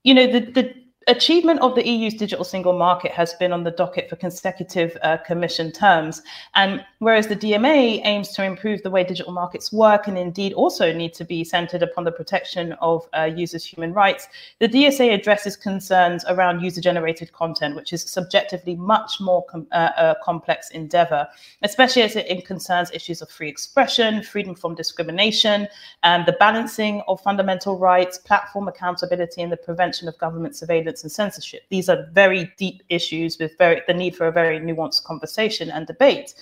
you 0.04 0.14
know, 0.14 0.28
the 0.32 0.40
the 0.42 0.76
achievement 1.08 1.60
of 1.62 1.76
the 1.76 1.88
EU's 1.88 2.14
digital 2.14 2.46
single 2.46 2.78
market 2.78 3.12
has 3.12 3.34
been 3.36 3.52
on 3.52 3.64
the 3.64 3.72
docket 3.72 4.10
for 4.10 4.16
consecutive 4.16 4.96
uh, 5.02 5.18
commission 5.18 5.72
terms. 5.72 6.22
And 6.56 6.86
whereas 7.00 7.28
the 7.28 7.36
DMA 7.36 8.02
aims 8.06 8.30
to 8.34 8.44
improve 8.44 8.84
the 8.84 8.90
way 8.90 9.04
digital 9.04 9.32
markets 9.32 9.72
work 9.72 10.08
and 10.08 10.18
indeed 10.18 10.54
also 10.54 10.94
need 10.94 11.14
to 11.16 11.26
be 11.26 11.44
centered 11.44 11.82
upon 11.82 12.04
the 12.04 12.12
protection 12.12 12.74
of 12.74 13.08
uh, 13.18 13.24
users' 13.24 13.66
human 13.66 13.94
rights, 13.94 14.28
the 14.60 14.68
DSA 14.68 15.14
addresses 15.14 15.56
concerns 15.56 16.26
around 16.28 16.62
user 16.62 16.82
generated 16.82 17.32
content, 17.34 17.76
which 17.76 17.94
is 17.94 18.04
subjectively 18.04 18.76
much 18.76 19.20
more 19.20 19.44
com- 19.46 19.68
uh, 19.72 19.92
uh, 19.98 20.14
complex 20.24 20.70
endeavor, 20.72 21.28
especially 21.64 22.04
as 22.04 22.16
it 22.16 22.46
concerns 22.46 22.92
issues 22.92 23.22
of 23.22 23.30
free 23.30 23.50
expression, 23.50 24.22
freedom 24.22 24.54
from 24.54 24.76
discrimination, 24.76 25.68
and 26.04 26.26
the 26.26 26.34
balancing 26.34 27.02
of 27.08 27.22
fundamental 27.22 27.78
rights, 27.78 28.18
platform 28.18 28.68
accountability, 28.68 29.42
and 29.42 29.52
the 29.52 29.58
prevention 29.58 30.08
of 30.08 30.18
government 30.18 30.56
surveillance 30.56 30.99
and 31.04 31.12
censorship. 31.12 31.64
These 31.70 31.90
are 31.90 32.08
very 32.12 32.52
deep 32.58 32.84
issues 32.90 33.38
with 33.40 33.58
very 33.58 33.82
the 33.88 33.94
need 33.94 34.16
for 34.16 34.28
a 34.28 34.32
very 34.32 34.60
nuanced 34.60 35.04
conversation 35.04 35.70
and 35.70 35.88
debate. 35.88 36.34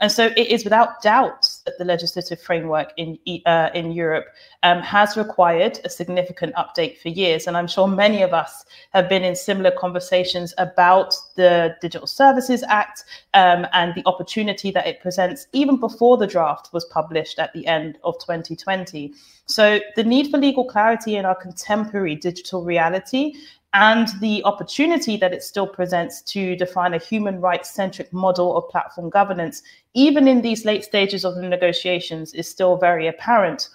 And 0.00 0.10
so 0.10 0.26
it 0.36 0.48
is 0.48 0.64
without 0.64 1.02
doubt 1.02 1.48
that 1.64 1.78
the 1.78 1.84
legislative 1.84 2.40
framework 2.40 2.92
in 2.96 3.16
uh, 3.46 3.70
in 3.74 3.92
Europe 3.92 4.26
um, 4.64 4.82
has 4.82 5.16
required 5.16 5.78
a 5.84 5.88
significant 5.88 6.54
update 6.56 6.98
for 6.98 7.10
years. 7.10 7.46
And 7.46 7.56
I'm 7.56 7.68
sure 7.68 7.86
many 7.86 8.22
of 8.22 8.32
us 8.32 8.64
have 8.92 9.08
been 9.08 9.22
in 9.22 9.36
similar 9.36 9.70
conversations 9.70 10.52
about 10.58 11.14
the 11.36 11.76
Digital 11.80 12.08
Services 12.08 12.64
Act 12.68 13.04
um, 13.34 13.66
and 13.72 13.94
the 13.94 14.02
opportunity 14.06 14.72
that 14.72 14.86
it 14.86 15.00
presents, 15.00 15.46
even 15.52 15.78
before 15.78 16.16
the 16.16 16.26
draft 16.26 16.72
was 16.72 16.84
published 16.86 17.38
at 17.38 17.52
the 17.52 17.66
end 17.66 17.98
of 18.02 18.18
2020. 18.18 19.12
So 19.46 19.78
the 19.94 20.04
need 20.04 20.30
for 20.30 20.38
legal 20.38 20.64
clarity 20.64 21.16
in 21.16 21.24
our 21.24 21.36
contemporary 21.36 22.16
digital 22.16 22.64
reality 22.64 23.34
and 23.74 24.08
the 24.20 24.42
opportunity 24.44 25.16
that 25.16 25.32
it 25.32 25.42
still 25.42 25.66
presents 25.66 26.22
to 26.22 26.54
define 26.56 26.94
a 26.94 26.98
human 26.98 27.40
rights 27.40 27.70
centric 27.70 28.12
model 28.12 28.56
of 28.56 28.68
platform 28.70 29.10
governance, 29.10 29.62
even 29.94 30.28
in 30.28 30.42
these 30.42 30.64
late 30.64 30.84
stages 30.84 31.24
of 31.24 31.34
the 31.34 31.42
negotiations, 31.42 32.32
is 32.34 32.48
still 32.48 32.76
very 32.76 33.08
apparent. 33.08 33.68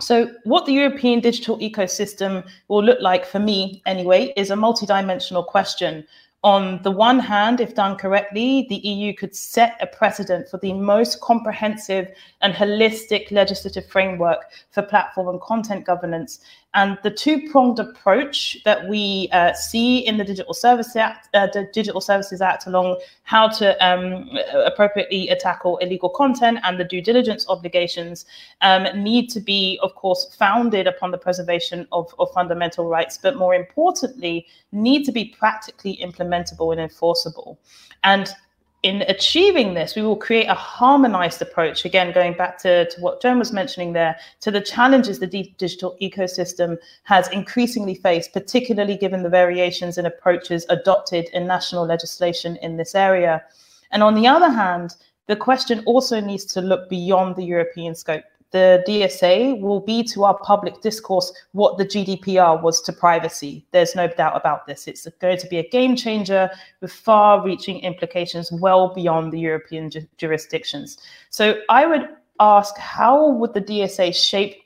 So, 0.00 0.30
what 0.44 0.66
the 0.66 0.72
European 0.72 1.20
digital 1.20 1.58
ecosystem 1.58 2.46
will 2.68 2.82
look 2.82 3.00
like 3.00 3.24
for 3.24 3.38
me, 3.38 3.82
anyway, 3.86 4.32
is 4.36 4.50
a 4.50 4.54
multidimensional 4.54 5.46
question 5.46 6.06
on 6.42 6.80
the 6.82 6.90
one 6.90 7.18
hand, 7.18 7.60
if 7.60 7.74
done 7.74 7.96
correctly, 7.96 8.66
the 8.70 8.76
EU 8.76 9.12
could 9.14 9.36
set 9.36 9.76
a 9.80 9.86
precedent 9.86 10.48
for 10.48 10.56
the 10.56 10.72
most 10.72 11.20
comprehensive 11.20 12.10
and 12.40 12.54
holistic 12.54 13.30
legislative 13.30 13.84
framework 13.86 14.46
for 14.70 14.82
platform 14.82 15.28
and 15.28 15.40
content 15.42 15.84
governance. 15.84 16.40
And 16.74 16.98
the 17.02 17.10
two-pronged 17.10 17.80
approach 17.80 18.58
that 18.64 18.88
we 18.88 19.28
uh, 19.32 19.52
see 19.54 19.98
in 20.06 20.18
the 20.18 20.24
Digital 20.24 20.54
Services 20.54 20.94
Act, 20.94 21.28
uh, 21.34 21.48
the 21.52 21.68
Digital 21.72 22.00
Services 22.00 22.40
Act, 22.40 22.66
along 22.66 23.00
how 23.24 23.48
to 23.48 23.76
um, 23.84 24.30
appropriately 24.54 25.28
tackle 25.40 25.78
illegal 25.78 26.08
content 26.08 26.60
and 26.62 26.78
the 26.78 26.84
due 26.84 27.02
diligence 27.02 27.44
obligations, 27.48 28.24
um, 28.60 28.84
need 29.02 29.28
to 29.30 29.40
be, 29.40 29.80
of 29.82 29.96
course, 29.96 30.32
founded 30.38 30.86
upon 30.86 31.10
the 31.10 31.18
preservation 31.18 31.88
of, 31.90 32.14
of 32.20 32.30
fundamental 32.32 32.88
rights, 32.88 33.18
but 33.20 33.36
more 33.36 33.54
importantly, 33.54 34.46
need 34.70 35.04
to 35.04 35.12
be 35.12 35.24
practically 35.24 35.98
implementable 36.00 36.70
and 36.70 36.80
enforceable. 36.80 37.58
And 38.04 38.32
in 38.82 39.02
achieving 39.02 39.74
this, 39.74 39.94
we 39.94 40.02
will 40.02 40.16
create 40.16 40.46
a 40.46 40.54
harmonized 40.54 41.42
approach. 41.42 41.84
Again, 41.84 42.12
going 42.12 42.32
back 42.32 42.56
to, 42.58 42.88
to 42.88 43.00
what 43.00 43.20
Joan 43.20 43.38
was 43.38 43.52
mentioning 43.52 43.92
there, 43.92 44.16
to 44.40 44.50
the 44.50 44.60
challenges 44.60 45.18
the 45.18 45.26
digital 45.26 45.96
ecosystem 46.00 46.78
has 47.02 47.28
increasingly 47.28 47.94
faced, 47.94 48.32
particularly 48.32 48.96
given 48.96 49.22
the 49.22 49.28
variations 49.28 49.98
in 49.98 50.06
approaches 50.06 50.64
adopted 50.70 51.28
in 51.34 51.46
national 51.46 51.84
legislation 51.84 52.56
in 52.62 52.78
this 52.78 52.94
area. 52.94 53.42
And 53.90 54.02
on 54.02 54.14
the 54.14 54.26
other 54.26 54.50
hand, 54.50 54.96
the 55.26 55.36
question 55.36 55.82
also 55.84 56.18
needs 56.18 56.46
to 56.46 56.62
look 56.62 56.88
beyond 56.88 57.36
the 57.36 57.44
European 57.44 57.94
scope 57.94 58.24
the 58.50 58.82
DSA 58.86 59.60
will 59.60 59.80
be 59.80 60.02
to 60.04 60.24
our 60.24 60.36
public 60.38 60.80
discourse 60.80 61.32
what 61.52 61.78
the 61.78 61.84
GDPR 61.84 62.60
was 62.60 62.80
to 62.82 62.92
privacy. 62.92 63.64
There's 63.70 63.94
no 63.94 64.08
doubt 64.08 64.36
about 64.36 64.66
this. 64.66 64.88
It's 64.88 65.06
going 65.20 65.38
to 65.38 65.46
be 65.46 65.58
a 65.58 65.68
game 65.68 65.94
changer 65.94 66.50
with 66.80 66.92
far 66.92 67.44
reaching 67.44 67.80
implications 67.80 68.50
well 68.50 68.92
beyond 68.92 69.32
the 69.32 69.38
European 69.38 69.90
ju- 69.90 70.06
jurisdictions. 70.16 70.98
So 71.30 71.60
I 71.68 71.86
would 71.86 72.08
ask 72.40 72.76
how 72.76 73.30
would 73.30 73.54
the 73.54 73.60
DSA 73.60 74.14
shape 74.14 74.59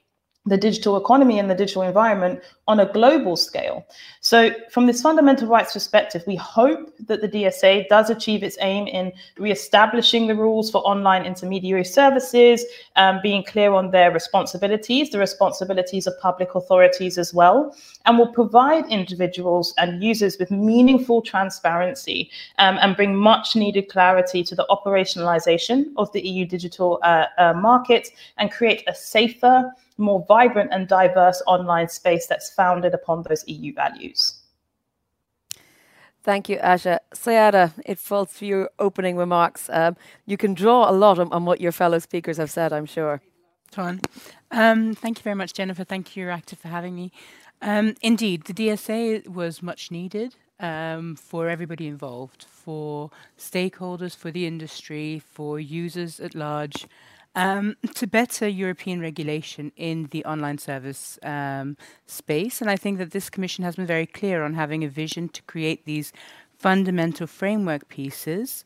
the 0.46 0.56
digital 0.58 0.96
economy 0.98 1.38
and 1.38 1.50
the 1.50 1.54
digital 1.54 1.82
environment 1.82 2.40
on 2.68 2.80
a 2.80 2.92
global 2.92 3.36
scale. 3.36 3.86
So, 4.20 4.50
from 4.70 4.86
this 4.86 5.00
fundamental 5.00 5.48
rights 5.48 5.72
perspective, 5.72 6.22
we 6.26 6.36
hope 6.36 6.92
that 7.06 7.22
the 7.22 7.28
DSA 7.28 7.88
does 7.88 8.10
achieve 8.10 8.42
its 8.42 8.58
aim 8.60 8.86
in 8.86 9.12
re-establishing 9.38 10.26
the 10.26 10.34
rules 10.34 10.70
for 10.70 10.78
online 10.78 11.24
intermediary 11.24 11.84
services, 11.84 12.64
um, 12.96 13.20
being 13.22 13.42
clear 13.42 13.72
on 13.72 13.90
their 13.90 14.10
responsibilities, 14.10 15.10
the 15.10 15.18
responsibilities 15.18 16.06
of 16.06 16.18
public 16.20 16.54
authorities 16.54 17.16
as 17.16 17.32
well, 17.32 17.74
and 18.04 18.18
will 18.18 18.32
provide 18.32 18.86
individuals 18.90 19.72
and 19.78 20.02
users 20.02 20.38
with 20.38 20.50
meaningful 20.50 21.22
transparency 21.22 22.30
um, 22.58 22.78
and 22.82 22.96
bring 22.96 23.16
much 23.16 23.56
needed 23.56 23.88
clarity 23.88 24.42
to 24.42 24.54
the 24.54 24.66
operationalization 24.70 25.86
of 25.96 26.12
the 26.12 26.26
EU 26.26 26.44
digital 26.44 26.98
uh, 27.02 27.26
uh, 27.38 27.52
market 27.54 28.08
and 28.36 28.50
create 28.50 28.84
a 28.86 28.94
safer, 28.94 29.72
more 29.96 30.24
vibrant 30.26 30.70
and 30.72 30.88
diverse 30.88 31.42
online 31.46 31.88
space 31.88 32.26
that's 32.26 32.52
founded 32.52 32.94
upon 32.94 33.22
those 33.22 33.44
EU 33.46 33.72
values. 33.74 34.40
Thank 36.22 36.48
you, 36.48 36.56
Asha. 36.56 37.00
Siada, 37.14 37.72
it 37.84 37.98
falls 37.98 38.32
to 38.38 38.46
your 38.46 38.70
opening 38.78 39.16
remarks. 39.16 39.68
Um, 39.70 39.96
you 40.24 40.38
can 40.38 40.54
draw 40.54 40.88
a 40.88 40.92
lot 40.92 41.18
on, 41.18 41.30
on, 41.32 41.44
what 41.44 41.60
your 41.60 41.70
fellow 41.70 41.98
speakers 41.98 42.38
have 42.38 42.50
said, 42.50 42.72
I'm 42.72 42.86
sure. 42.86 43.20
Ton. 43.70 44.00
Um, 44.50 44.94
thank 44.94 45.18
you 45.18 45.22
very 45.22 45.36
much, 45.36 45.52
Jennifer. 45.52 45.84
Thank 45.84 46.16
you, 46.16 46.24
Euractiv, 46.24 46.56
for 46.56 46.68
having 46.68 46.94
me. 46.94 47.12
Um, 47.60 47.94
indeed, 48.00 48.44
the 48.44 48.54
DSA 48.54 49.28
was 49.28 49.62
much 49.62 49.90
needed 49.90 50.34
um, 50.60 51.16
for 51.16 51.48
everybody 51.48 51.88
involved, 51.88 52.46
for 52.48 53.10
stakeholders, 53.38 54.16
for 54.16 54.30
the 54.30 54.46
industry, 54.46 55.18
for 55.18 55.60
users 55.60 56.20
at 56.20 56.34
large, 56.34 56.86
um, 57.34 57.76
to 57.94 58.06
better 58.06 58.46
European 58.46 59.00
regulation 59.00 59.72
in 59.76 60.08
the 60.10 60.24
online 60.24 60.58
service 60.58 61.18
um, 61.22 61.76
space. 62.06 62.60
And 62.60 62.70
I 62.70 62.76
think 62.76 62.98
that 62.98 63.10
this 63.10 63.30
Commission 63.30 63.64
has 63.64 63.76
been 63.76 63.86
very 63.86 64.06
clear 64.06 64.44
on 64.44 64.54
having 64.54 64.84
a 64.84 64.88
vision 64.88 65.28
to 65.30 65.42
create 65.42 65.84
these 65.84 66.12
fundamental 66.58 67.26
framework 67.26 67.88
pieces 67.88 68.64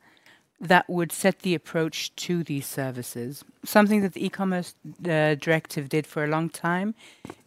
that 0.60 0.88
would 0.90 1.12
set 1.12 1.40
the 1.40 1.54
approach 1.54 2.14
to 2.16 2.42
these 2.42 2.66
services. 2.66 3.44
Something 3.64 4.02
that 4.02 4.14
the 4.14 4.26
e-commerce 4.26 4.74
uh, 5.08 5.36
directive 5.36 5.88
did 5.88 6.06
for 6.06 6.24
a 6.24 6.26
long 6.26 6.48
time 6.50 6.94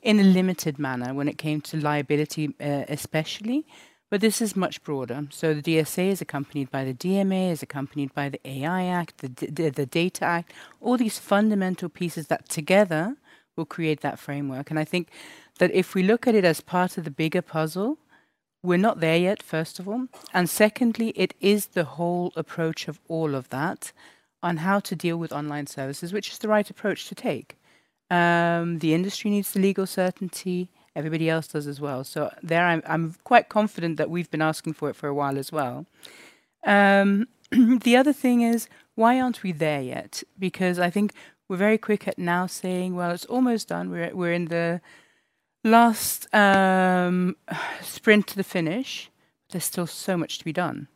in 0.02 0.20
a 0.20 0.24
limited 0.24 0.80
manner 0.80 1.14
when 1.14 1.28
it 1.28 1.38
came 1.38 1.60
to 1.62 1.78
liability 1.78 2.56
uh, 2.62 2.86
especially, 2.88 3.66
but 4.12 4.20
this 4.20 4.42
is 4.42 4.58
much 4.58 4.84
broader. 4.84 5.26
So 5.32 5.54
the 5.54 5.62
DSA 5.62 6.10
is 6.10 6.22
accompanied 6.22 6.70
by 6.70 6.84
the 6.84 6.94
DMA, 6.94 7.50
is 7.50 7.64
accompanied 7.64 8.14
by 8.14 8.28
the 8.28 8.42
AI 8.46 8.84
Act, 8.84 9.20
the, 9.20 9.30
the, 9.30 9.70
the 9.70 9.86
Data 9.86 10.26
Act, 10.26 10.52
all 10.82 10.98
these 10.98 11.18
fundamental 11.18 11.88
pieces 11.88 12.28
that 12.28 12.50
together 12.50 13.16
will 13.56 13.66
create 13.66 14.02
that 14.02 14.20
framework. 14.20 14.70
And 14.70 14.78
I 14.78 14.84
think 14.84 15.08
that 15.60 15.72
if 15.72 15.96
we 15.96 16.04
look 16.04 16.28
at 16.28 16.36
it 16.36 16.44
as 16.44 16.60
part 16.60 16.98
of 16.98 17.06
the 17.06 17.10
bigger 17.10 17.42
puzzle, 17.42 18.00
we're 18.62 18.78
not 18.78 19.00
there 19.00 19.18
yet, 19.18 19.42
first 19.42 19.80
of 19.80 19.88
all. 19.88 20.08
And 20.34 20.50
secondly, 20.50 21.14
it 21.16 21.34
is 21.40 21.68
the 21.68 21.86
whole 21.86 22.34
approach 22.36 22.90
of 22.90 23.00
all 23.08 23.34
of 23.34 23.48
that 23.50 23.94
on 24.44 24.58
how 24.58 24.82
to 24.82 24.96
deal 24.96 25.16
with 25.16 25.32
online 25.32 25.68
services, 25.68 26.12
which 26.12 26.32
is 26.32 26.40
the 26.40 26.50
right 26.50 26.70
approach 26.70 27.08
to 27.08 27.16
take. 27.16 27.58
Um, 28.10 28.80
the 28.80 28.94
industry 28.94 29.32
needs 29.32 29.54
the 29.54 29.62
legal 29.62 29.88
certainty 29.88 30.70
everybody 30.96 31.30
else 31.30 31.48
does 31.48 31.68
as 31.68 31.80
well. 31.80 32.04
So 32.04 32.32
there, 32.44 32.66
I'm, 32.66 32.82
I'm 32.86 33.16
quite 33.24 33.50
confident 33.50 33.98
that 33.98 34.10
we've 34.10 34.30
been 34.30 34.42
asking 34.42 34.74
for 34.74 34.90
it 34.90 34.96
for 34.96 35.08
a 35.08 35.14
while 35.14 35.38
as 35.38 35.52
well. 35.52 35.86
Um, 36.66 37.28
the 37.52 37.96
other 37.96 38.14
thing 38.14 38.42
is, 38.42 38.68
why 38.96 39.20
aren't 39.20 39.44
we 39.44 39.52
there 39.52 39.82
yet? 39.82 40.24
Because 40.38 40.80
I 40.80 40.90
think 40.90 41.14
we're 41.48 41.58
very 41.58 41.78
quick 41.78 42.08
at 42.08 42.18
now 42.20 42.46
saying, 42.46 42.96
well, 42.96 43.12
it's 43.12 43.26
almost 43.26 43.70
done. 43.70 43.90
We're 43.90 44.16
we're 44.16 44.34
in 44.34 44.46
the 44.46 44.82
last 45.64 46.34
um, 46.34 47.36
sprint 47.82 48.28
to 48.28 48.36
the 48.36 48.44
finish. 48.44 49.10
There's 49.50 49.66
still 49.66 49.88
so 49.88 50.18
much 50.18 50.40
to 50.40 50.46
be 50.46 50.54
done. 50.54 50.88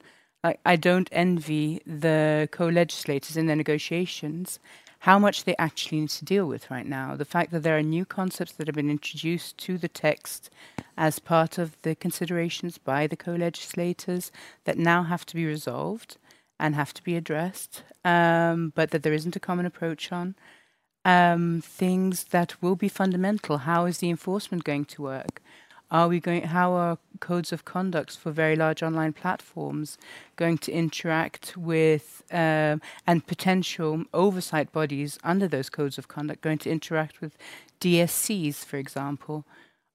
Like 0.44 0.60
I 0.66 0.76
don't 0.76 1.10
envy 1.12 1.82
the 1.86 2.48
co-legislators 2.52 3.36
in 3.36 3.48
their 3.48 3.56
negotiations 3.56 4.60
how 5.06 5.20
much 5.20 5.44
they 5.44 5.56
actually 5.60 6.00
need 6.00 6.10
to 6.10 6.26
deal 6.26 6.48
with 6.48 6.72
right 6.72 6.88
now. 6.88 7.16
The 7.16 7.26
fact 7.26 7.52
that 7.52 7.62
there 7.62 7.78
are 7.78 7.84
new 7.84 8.06
concepts 8.06 8.54
that 8.54 8.66
have 8.66 8.76
been 8.76 8.90
introduced 8.90 9.56
to 9.60 9.78
the 9.78 9.88
text 9.88 10.50
as 10.98 11.20
part 11.20 11.60
of 11.60 11.80
the 11.84 11.94
considerations 11.94 12.80
by 12.80 13.06
the 13.06 13.16
co 13.16 13.34
legislators 13.34 14.32
that 14.64 14.80
now 14.80 15.04
have 15.04 15.24
to 15.28 15.36
be 15.36 15.46
resolved 15.46 16.18
and 16.60 16.74
have 16.74 16.92
to 16.96 17.04
be 17.04 17.16
addressed, 17.16 17.84
um, 18.04 18.74
but 18.74 18.90
that 18.90 19.04
there 19.04 19.14
isn't 19.14 19.36
a 19.36 19.40
common 19.40 19.68
approach 19.68 20.12
on. 20.12 20.34
Um, 21.04 21.62
things 21.64 22.24
that 22.32 22.60
will 22.60 22.76
be 22.76 22.90
fundamental. 22.90 23.60
How 23.60 23.86
is 23.86 24.00
the 24.00 24.10
enforcement 24.10 24.64
going 24.64 24.86
to 24.86 25.04
work? 25.04 25.40
Are 25.92 26.08
we 26.08 26.20
going? 26.20 26.44
How 26.44 26.74
are 26.74 26.98
codes 27.20 27.54
of 27.54 27.64
conduct 27.64 28.18
for 28.18 28.32
very 28.32 28.56
large 28.56 28.82
online 28.82 29.14
platforms 29.14 29.98
going 30.36 30.58
to 30.60 30.72
interact 30.72 31.56
with 31.56 32.24
um, 32.32 32.82
and 33.06 33.26
potential 33.28 34.06
oversight 34.14 34.72
bodies 34.72 35.20
under 35.24 35.48
those 35.48 35.70
codes 35.70 35.98
of 35.98 36.08
conduct 36.08 36.42
going 36.42 36.58
to 36.60 36.72
interact 36.72 37.22
with 37.22 37.38
DSCs, 37.82 38.66
for 38.66 38.78
example? 38.78 39.46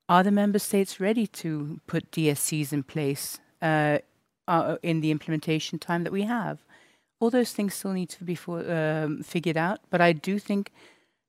Are 0.08 0.22
the 0.22 0.30
member 0.30 0.60
states 0.60 1.00
ready 1.00 1.26
to 1.26 1.80
put 1.86 2.10
DSCs 2.12 2.72
in 2.72 2.84
place 2.84 3.40
uh, 3.60 3.98
uh, 4.46 4.76
in 4.82 5.00
the 5.00 5.10
implementation 5.10 5.78
time 5.78 6.04
that 6.04 6.12
we 6.12 6.22
have? 6.22 6.60
All 7.18 7.30
those 7.30 7.52
things 7.52 7.74
still 7.74 7.92
need 7.92 8.08
to 8.10 8.24
be 8.24 8.36
for, 8.36 8.60
um, 8.72 9.22
figured 9.22 9.56
out, 9.56 9.80
but 9.90 10.00
I 10.00 10.12
do 10.12 10.38
think 10.38 10.70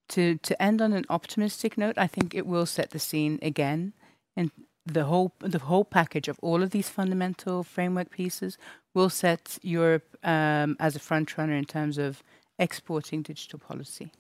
to 0.10 0.38
to 0.38 0.62
end 0.62 0.82
on 0.82 0.94
an 0.94 1.06
optimistic 1.10 1.78
note, 1.78 1.98
I 1.98 2.06
think 2.08 2.36
it 2.36 2.46
will 2.46 2.66
set 2.66 2.92
the 2.92 3.00
scene 3.00 3.40
again 3.42 3.94
and 4.36 4.52
the 4.86 5.06
whole 5.06 5.34
the 5.40 5.60
whole 5.60 5.86
package 5.86 6.28
of 6.28 6.40
all 6.42 6.64
of 6.64 6.72
these 6.72 6.90
fundamental 6.90 7.64
framework 7.64 8.10
pieces 8.10 8.58
will 8.94 9.10
set 9.10 9.58
Europe 9.62 10.18
um, 10.24 10.76
as 10.80 10.96
a 10.96 11.00
front 11.00 11.38
runner 11.38 11.54
in 11.54 11.66
terms 11.66 11.98
of 11.98 12.24
exporting 12.58 13.22
digital 13.22 13.60
policy. 13.60 14.12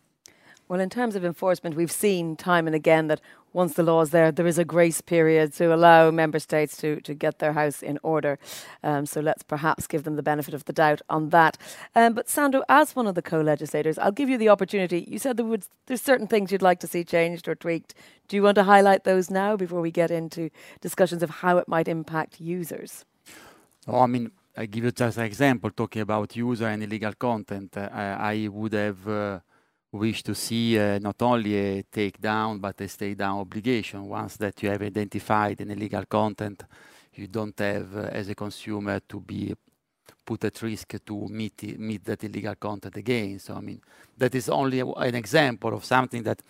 Well, 0.68 0.80
in 0.80 0.90
terms 0.90 1.16
of 1.16 1.26
enforcement, 1.26 1.76
we've 1.76 1.92
seen 1.92 2.38
time 2.38 2.66
and 2.66 2.76
again 2.76 3.08
that 3.08 3.20
once 3.54 3.74
the 3.74 3.84
law 3.84 4.02
is 4.02 4.12
there, 4.12 4.32
there 4.32 4.48
is 4.48 4.58
a 4.58 4.66
grace 4.66 5.02
period 5.02 5.54
to 5.54 5.74
allow 5.74 6.10
member 6.12 6.40
states 6.40 6.78
to, 6.78 7.02
to 7.02 7.14
get 7.14 7.40
their 7.40 7.54
house 7.54 7.82
in 7.82 8.00
order. 8.04 8.40
Um, 8.84 9.06
so 9.06 9.20
let's 9.20 9.44
perhaps 9.44 9.88
give 9.88 10.04
them 10.04 10.16
the 10.16 10.24
benefit 10.24 10.54
of 10.54 10.66
the 10.66 10.74
doubt 10.74 11.02
on 11.10 11.30
that. 11.30 11.58
Um, 11.96 12.14
but 12.14 12.30
Sandro, 12.30 12.64
as 12.70 12.96
one 12.96 13.08
of 13.08 13.16
the 13.16 13.22
co-legislators, 13.22 13.98
I'll 13.98 14.12
give 14.12 14.30
you 14.30 14.38
the 14.38 14.50
opportunity. 14.50 15.06
You 15.08 15.20
said 15.20 15.38
there 15.38 15.46
would 15.46 15.66
there's 15.88 16.02
certain 16.02 16.28
things 16.28 16.52
you'd 16.52 16.62
like 16.62 16.80
to 16.80 16.88
see 16.88 17.04
changed 17.04 17.48
or 17.48 17.56
tweaked. 17.56 17.94
Do 18.28 18.36
you 18.38 18.44
want 18.44 18.56
to 18.56 18.64
highlight 18.64 19.04
those 19.04 19.30
now 19.30 19.58
before 19.58 19.82
we 19.82 19.92
get 19.92 20.12
into 20.12 20.50
discussions 20.80 21.22
of 21.22 21.30
how 21.30 21.58
it 21.58 21.68
might 21.68 21.88
impact 21.88 22.40
users? 22.40 23.06
Oh, 23.88 24.00
I 24.00 24.08
mean, 24.08 24.32
I 24.56 24.66
give 24.68 24.84
you 24.86 24.92
just 24.92 25.18
an 25.18 25.26
example 25.26 25.72
talking 25.72 26.02
about 26.02 26.36
user 26.36 26.68
and 26.68 26.84
illegal 26.84 27.14
content. 27.14 27.76
Uh, 27.76 27.90
I 27.92 28.48
would 28.50 28.74
have. 28.74 29.08
Uh, 29.08 29.40
wish 29.92 30.24
to 30.24 30.34
see 30.34 30.80
uh, 30.80 31.00
not 31.00 31.22
only 31.22 31.56
a 31.56 31.84
takedown 31.84 32.60
but 32.60 32.80
a 32.82 32.88
stay 32.88 33.14
down 33.14 33.40
obligation. 33.40 34.08
Once 34.08 34.38
that 34.38 34.62
you 34.64 34.70
have 34.70 34.82
identified 34.82 35.60
an 35.62 35.72
illegal 35.72 36.06
content, 36.06 36.64
you 37.14 37.28
don't 37.28 37.58
have 37.60 37.96
uh, 37.96 38.10
as 38.12 38.30
a 38.30 38.36
consumer 38.36 39.00
to 39.02 39.20
be 39.20 39.54
put 40.26 40.44
at 40.46 40.62
risk 40.62 40.96
to 41.06 41.28
meet 41.30 41.78
meet 41.78 42.04
that 42.06 42.24
illegal 42.24 42.56
content 42.56 42.96
again. 42.96 43.40
So 43.40 43.56
I 43.56 43.62
mean 43.62 43.82
that 44.18 44.34
is 44.34 44.50
only 44.50 44.80
an 44.80 45.16
example 45.16 45.74
of 45.74 45.84
something 45.84 46.24
that 46.24 46.42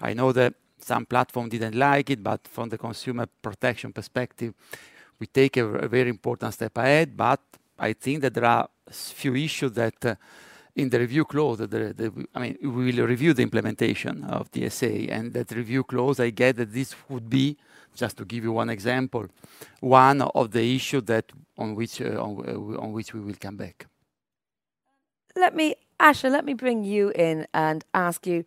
I 0.00 0.14
know 0.14 0.32
that 0.32 0.54
some 0.78 1.06
platform 1.06 1.48
didn't 1.48 1.76
like 1.76 2.10
it, 2.10 2.22
but 2.22 2.48
from 2.48 2.68
the 2.68 2.78
consumer 2.78 3.26
protection 3.40 3.92
perspective, 3.92 4.52
we 5.20 5.28
take 5.28 5.56
a, 5.58 5.64
a 5.64 5.88
very 5.88 6.10
important 6.10 6.52
step 6.52 6.76
ahead. 6.76 7.16
But 7.16 7.40
I 7.78 7.92
think 7.92 8.22
that 8.22 8.34
there 8.34 8.44
are 8.44 8.68
few 8.90 9.36
issues 9.36 9.72
that 9.72 10.04
uh, 10.04 10.16
in 10.74 10.88
the 10.88 10.98
review 10.98 11.24
clause, 11.24 11.58
the, 11.58 11.66
the, 11.66 12.26
I 12.34 12.38
mean, 12.38 12.58
we 12.62 12.92
will 12.92 13.06
review 13.06 13.34
the 13.34 13.42
implementation 13.42 14.24
of 14.24 14.50
the 14.52 14.62
DSA, 14.62 15.10
and 15.10 15.32
that 15.34 15.50
review 15.52 15.84
clause, 15.84 16.18
I 16.18 16.30
get 16.30 16.56
that 16.56 16.72
this 16.72 16.94
would 17.08 17.28
be, 17.28 17.58
just 17.94 18.16
to 18.16 18.24
give 18.24 18.44
you 18.44 18.52
one 18.52 18.70
example, 18.70 19.26
one 19.80 20.22
of 20.22 20.50
the 20.50 20.74
issues 20.74 21.02
that 21.04 21.30
on 21.58 21.74
which 21.74 22.00
uh, 22.00 22.22
on, 22.22 22.44
uh, 22.48 22.80
on 22.80 22.92
which 22.92 23.12
we 23.12 23.20
will 23.20 23.34
come 23.38 23.56
back. 23.56 23.86
Let 25.36 25.54
me, 25.54 25.74
Asha, 26.00 26.30
let 26.30 26.44
me 26.44 26.54
bring 26.54 26.84
you 26.84 27.10
in 27.10 27.46
and 27.52 27.84
ask 27.92 28.26
you. 28.26 28.44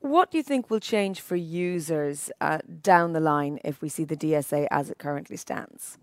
What 0.00 0.30
do 0.30 0.38
you 0.38 0.42
think 0.42 0.70
will 0.70 0.80
change 0.80 1.20
for 1.20 1.36
users 1.36 2.30
uh, 2.40 2.58
down 2.82 3.12
the 3.12 3.20
line 3.20 3.60
if 3.64 3.82
we 3.82 3.90
see 3.90 4.04
the 4.04 4.16
DSA 4.16 4.66
as 4.70 4.90
it 4.90 4.98
currently 4.98 5.36
stands? 5.36 5.98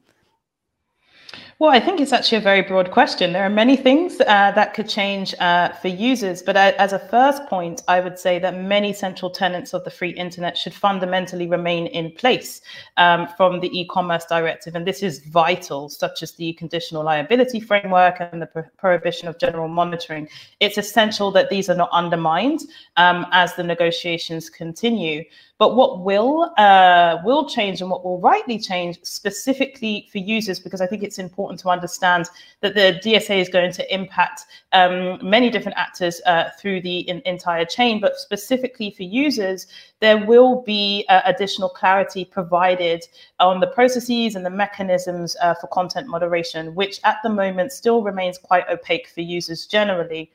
Well, 1.59 1.71
I 1.71 1.79
think 1.79 1.99
it's 1.99 2.13
actually 2.13 2.37
a 2.37 2.41
very 2.41 2.61
broad 2.61 2.91
question. 2.91 3.33
There 3.33 3.43
are 3.43 3.49
many 3.49 3.75
things 3.75 4.21
uh, 4.21 4.51
that 4.51 4.75
could 4.75 4.87
change 4.87 5.33
uh, 5.39 5.69
for 5.69 5.87
users, 5.87 6.43
but 6.43 6.55
as 6.55 6.93
a 6.93 6.99
first 6.99 7.47
point, 7.47 7.81
I 7.87 7.99
would 7.99 8.19
say 8.19 8.37
that 8.37 8.59
many 8.59 8.93
central 8.93 9.31
tenets 9.31 9.73
of 9.73 9.83
the 9.83 9.89
free 9.89 10.11
internet 10.11 10.55
should 10.55 10.75
fundamentally 10.75 11.47
remain 11.47 11.87
in 11.87 12.11
place 12.11 12.61
um, 12.97 13.27
from 13.35 13.59
the 13.59 13.75
e-commerce 13.77 14.25
directive, 14.25 14.75
and 14.75 14.85
this 14.85 15.01
is 15.01 15.19
vital, 15.25 15.89
such 15.89 16.21
as 16.21 16.33
the 16.33 16.53
conditional 16.53 17.03
liability 17.03 17.59
framework 17.59 18.17
and 18.19 18.39
the 18.39 18.45
pro- 18.45 18.63
prohibition 18.77 19.27
of 19.27 19.39
general 19.39 19.67
monitoring. 19.67 20.29
It's 20.59 20.77
essential 20.77 21.31
that 21.31 21.49
these 21.49 21.71
are 21.71 21.75
not 21.75 21.89
undermined 21.91 22.61
um, 22.97 23.25
as 23.31 23.55
the 23.55 23.63
negotiations 23.63 24.49
continue. 24.49 25.23
But 25.59 25.75
what 25.75 26.01
will 26.01 26.53
uh, 26.57 27.17
will 27.23 27.49
change 27.49 27.81
and 27.81 27.89
what 27.89 28.05
will 28.05 28.19
rightly 28.19 28.59
change 28.59 28.99
specifically 29.01 30.07
for 30.11 30.19
users, 30.19 30.59
because 30.59 30.81
I 30.81 30.85
think 30.85 31.01
it's 31.01 31.17
important 31.17 31.59
to 31.61 31.69
understand 31.69 32.29
that 32.61 32.75
the 32.75 32.99
DSA 33.03 33.41
is 33.41 33.49
going 33.49 33.71
to 33.71 33.93
impact 33.93 34.45
um, 34.73 35.17
many 35.27 35.49
different 35.49 35.75
actors 35.75 36.21
uh, 36.27 36.51
through 36.59 36.81
the 36.81 36.99
in, 37.09 37.23
entire 37.25 37.65
chain, 37.65 37.99
but 37.99 38.17
specifically 38.17 38.91
for 38.91 39.01
users, 39.01 39.65
there 39.99 40.23
will 40.23 40.61
be 40.61 41.05
uh, 41.09 41.21
additional 41.25 41.69
clarity 41.69 42.23
provided 42.23 43.03
on 43.39 43.59
the 43.59 43.67
processes 43.67 44.35
and 44.35 44.45
the 44.45 44.51
mechanisms 44.51 45.35
uh, 45.41 45.55
for 45.55 45.65
content 45.67 46.07
moderation, 46.07 46.75
which 46.75 46.99
at 47.03 47.17
the 47.23 47.29
moment 47.29 47.71
still 47.71 48.03
remains 48.03 48.37
quite 48.37 48.69
opaque 48.69 49.07
for 49.07 49.21
users 49.21 49.65
generally 49.65 50.29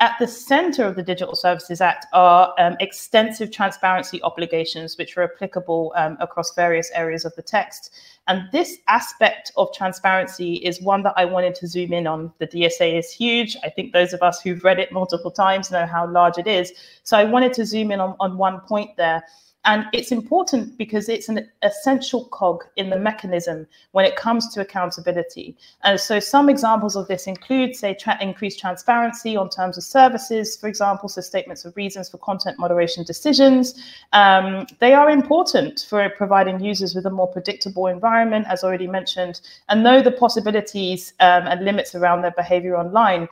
at 0.00 0.16
the 0.18 0.26
center 0.26 0.84
of 0.84 0.96
the 0.96 1.02
Digital 1.02 1.36
Services 1.36 1.80
Act 1.80 2.06
are 2.12 2.54
um, 2.58 2.76
extensive 2.80 3.50
transparency 3.52 4.22
obligations, 4.22 4.98
which 4.98 5.16
are 5.16 5.22
applicable 5.22 5.92
um, 5.96 6.16
across 6.20 6.54
various 6.54 6.90
areas 6.92 7.24
of 7.24 7.34
the 7.36 7.42
text. 7.42 7.92
And 8.28 8.48
this 8.52 8.78
aspect 8.88 9.52
of 9.56 9.72
transparency 9.72 10.54
is 10.54 10.80
one 10.80 11.02
that 11.02 11.14
I 11.16 11.24
wanted 11.24 11.54
to 11.56 11.66
zoom 11.66 11.92
in 11.92 12.06
on. 12.06 12.32
The 12.38 12.46
DSA 12.46 12.98
is 12.98 13.12
huge. 13.12 13.56
I 13.64 13.70
think 13.70 13.92
those 13.92 14.12
of 14.12 14.22
us 14.22 14.40
who've 14.40 14.62
read 14.64 14.78
it 14.78 14.92
multiple 14.92 15.30
times 15.30 15.70
know 15.70 15.86
how 15.86 16.08
large 16.08 16.38
it 16.38 16.46
is. 16.46 16.72
So 17.02 17.16
I 17.16 17.24
wanted 17.24 17.52
to 17.54 17.66
zoom 17.66 17.90
in 17.90 18.00
on, 18.00 18.16
on 18.20 18.36
one 18.36 18.60
point 18.60 18.96
there. 18.96 19.22
And 19.64 19.86
it's 19.92 20.10
important 20.10 20.76
because 20.76 21.08
it's 21.08 21.28
an 21.28 21.48
essential 21.62 22.24
cog 22.26 22.64
in 22.76 22.90
the 22.90 22.98
mechanism 22.98 23.66
when 23.92 24.04
it 24.04 24.16
comes 24.16 24.52
to 24.54 24.60
accountability. 24.60 25.56
And 25.84 26.00
so 26.00 26.18
some 26.18 26.48
examples 26.48 26.96
of 26.96 27.06
this 27.06 27.26
include, 27.28 27.76
say, 27.76 27.94
tra- 27.94 28.18
increased 28.20 28.58
transparency 28.58 29.36
on 29.36 29.48
terms 29.50 29.78
of 29.78 29.84
services, 29.84 30.56
for 30.56 30.66
example, 30.68 31.08
so 31.08 31.20
statements 31.20 31.64
of 31.64 31.76
reasons 31.76 32.08
for 32.08 32.18
content 32.18 32.58
moderation 32.58 33.04
decisions. 33.04 33.80
Um, 34.12 34.66
they 34.80 34.94
are 34.94 35.10
important 35.10 35.86
for 35.88 36.08
providing 36.10 36.58
users 36.58 36.94
with 36.94 37.06
a 37.06 37.10
more 37.10 37.28
predictable 37.28 37.86
environment, 37.86 38.46
as 38.48 38.64
already 38.64 38.88
mentioned, 38.88 39.40
and 39.68 39.84
know 39.84 40.02
the 40.02 40.10
possibilities 40.10 41.14
um, 41.20 41.46
and 41.46 41.64
limits 41.64 41.94
around 41.94 42.22
their 42.22 42.32
behavior 42.32 42.76
online 42.76 43.28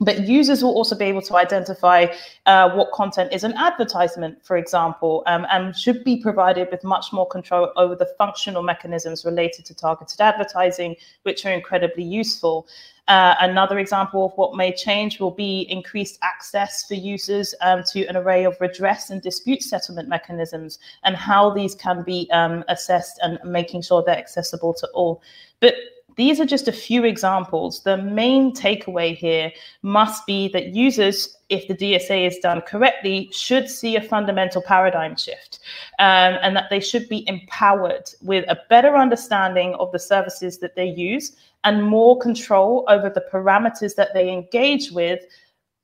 but 0.00 0.26
users 0.26 0.62
will 0.62 0.74
also 0.74 0.94
be 0.94 1.06
able 1.06 1.22
to 1.22 1.36
identify 1.36 2.06
uh, 2.44 2.70
what 2.70 2.92
content 2.92 3.32
is 3.32 3.44
an 3.44 3.54
advertisement, 3.54 4.44
for 4.44 4.56
example, 4.56 5.22
um, 5.26 5.46
and 5.50 5.74
should 5.74 6.04
be 6.04 6.18
provided 6.20 6.68
with 6.70 6.84
much 6.84 7.12
more 7.12 7.26
control 7.26 7.72
over 7.76 7.94
the 7.94 8.08
functional 8.18 8.62
mechanisms 8.62 9.24
related 9.24 9.64
to 9.64 9.74
targeted 9.74 10.20
advertising, 10.20 10.96
which 11.22 11.46
are 11.46 11.52
incredibly 11.52 12.04
useful. 12.04 12.66
Uh, 13.08 13.36
another 13.40 13.78
example 13.78 14.26
of 14.26 14.32
what 14.32 14.56
may 14.56 14.74
change 14.74 15.20
will 15.20 15.30
be 15.30 15.60
increased 15.70 16.18
access 16.22 16.84
for 16.86 16.94
users 16.94 17.54
um, 17.60 17.82
to 17.84 18.04
an 18.06 18.16
array 18.16 18.44
of 18.44 18.56
redress 18.60 19.10
and 19.10 19.22
dispute 19.22 19.62
settlement 19.62 20.08
mechanisms 20.08 20.80
and 21.04 21.14
how 21.14 21.48
these 21.48 21.74
can 21.74 22.02
be 22.02 22.28
um, 22.32 22.64
assessed 22.68 23.18
and 23.22 23.38
making 23.44 23.80
sure 23.80 24.02
they're 24.04 24.18
accessible 24.18 24.74
to 24.74 24.88
all. 24.88 25.22
But 25.60 25.74
these 26.16 26.40
are 26.40 26.46
just 26.46 26.66
a 26.66 26.72
few 26.72 27.04
examples. 27.04 27.82
The 27.82 27.98
main 27.98 28.54
takeaway 28.54 29.14
here 29.14 29.52
must 29.82 30.26
be 30.26 30.48
that 30.48 30.74
users, 30.74 31.36
if 31.50 31.68
the 31.68 31.74
DSA 31.74 32.26
is 32.26 32.38
done 32.38 32.62
correctly, 32.62 33.28
should 33.32 33.68
see 33.68 33.96
a 33.96 34.00
fundamental 34.00 34.62
paradigm 34.62 35.14
shift 35.16 35.60
um, 35.98 36.38
and 36.42 36.56
that 36.56 36.70
they 36.70 36.80
should 36.80 37.06
be 37.10 37.28
empowered 37.28 38.10
with 38.22 38.46
a 38.48 38.58
better 38.70 38.96
understanding 38.96 39.74
of 39.74 39.92
the 39.92 39.98
services 39.98 40.58
that 40.58 40.74
they 40.74 40.86
use 40.86 41.36
and 41.64 41.84
more 41.84 42.18
control 42.18 42.84
over 42.88 43.10
the 43.10 43.24
parameters 43.30 43.94
that 43.96 44.14
they 44.14 44.32
engage 44.32 44.90
with, 44.92 45.20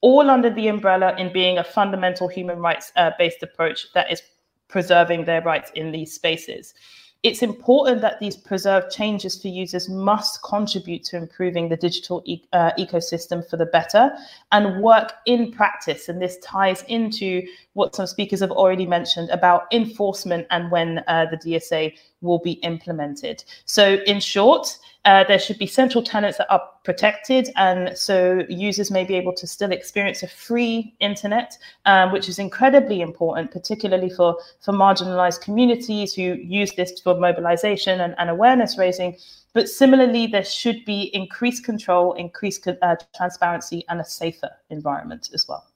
all 0.01 0.31
under 0.31 0.49
the 0.49 0.69
umbrella 0.69 1.15
in 1.19 1.31
being 1.31 1.59
a 1.59 1.65
fundamental 1.65 2.27
human 2.27 2.59
rights 2.59 2.91
uh, 2.97 3.11
based 3.19 3.43
approach 3.43 3.93
that 3.93 4.11
is 4.11 4.23
preserving 4.69 5.27
their 5.27 5.43
rights 5.43 5.71
in 5.75 5.93
these 5.93 6.15
spaces 6.15 6.73
it's 7.23 7.41
important 7.41 8.01
that 8.01 8.19
these 8.19 8.37
preserved 8.37 8.91
changes 8.91 9.41
for 9.41 9.47
users 9.47 9.89
must 9.89 10.43
contribute 10.43 11.05
to 11.05 11.17
improving 11.17 11.69
the 11.69 11.77
digital 11.77 12.21
e- 12.25 12.43
uh, 12.53 12.73
ecosystem 12.77 13.49
for 13.49 13.57
the 13.57 13.67
better 13.67 14.11
and 14.51 14.83
work 14.83 15.13
in 15.27 15.53
practice. 15.53 16.09
And 16.09 16.21
this 16.21 16.39
ties 16.39 16.83
into 16.89 17.47
what 17.75 17.95
some 17.95 18.09
speakers 18.09 18.41
have 18.41 18.51
already 18.51 18.87
mentioned 18.87 19.31
about 19.31 19.73
enforcement 19.73 20.49
and 20.51 20.69
when 20.73 21.05
uh, 21.07 21.27
the 21.31 21.37
DSA 21.37 21.97
will 22.23 22.39
be 22.39 22.53
implemented. 22.53 23.45
So, 23.67 23.99
in 24.07 24.21
short, 24.21 24.79
uh, 25.05 25.25
there 25.25 25.39
should 25.39 25.59
be 25.59 25.67
central 25.67 26.03
tenants 26.03 26.39
that 26.39 26.51
are 26.51 26.63
protected, 26.85 27.51
and 27.57 27.97
so 27.99 28.45
users 28.49 28.91
may 28.91 29.05
be 29.05 29.15
able 29.15 29.35
to 29.35 29.47
still 29.47 29.73
experience 29.73 30.23
a 30.23 30.29
free 30.29 30.95
internet, 31.01 31.59
um, 31.87 32.13
which 32.13 32.29
is 32.29 32.39
incredibly 32.39 33.01
important, 33.01 33.51
particularly 33.51 34.09
for, 34.09 34.39
for 34.61 34.73
marginalized 34.73 35.41
communities 35.41 36.15
who 36.15 36.35
use 36.35 36.73
this 36.75 37.01
for 37.01 37.19
mobilization 37.19 38.01
and, 38.01 38.15
and 38.19 38.31
awareness 38.31 38.79
raising. 38.79 39.17
But 39.55 39.69
similarly, 39.69 40.29
there 40.29 40.45
should 40.45 40.85
be 40.85 41.11
increased 41.15 41.65
control, 41.65 42.13
increased 42.15 42.67
uh, 42.67 42.97
transparency, 43.15 43.85
and 43.89 44.01
a 44.01 44.05
safer 44.05 44.51
environment 44.71 45.31
as 45.35 45.47
well. 45.49 45.67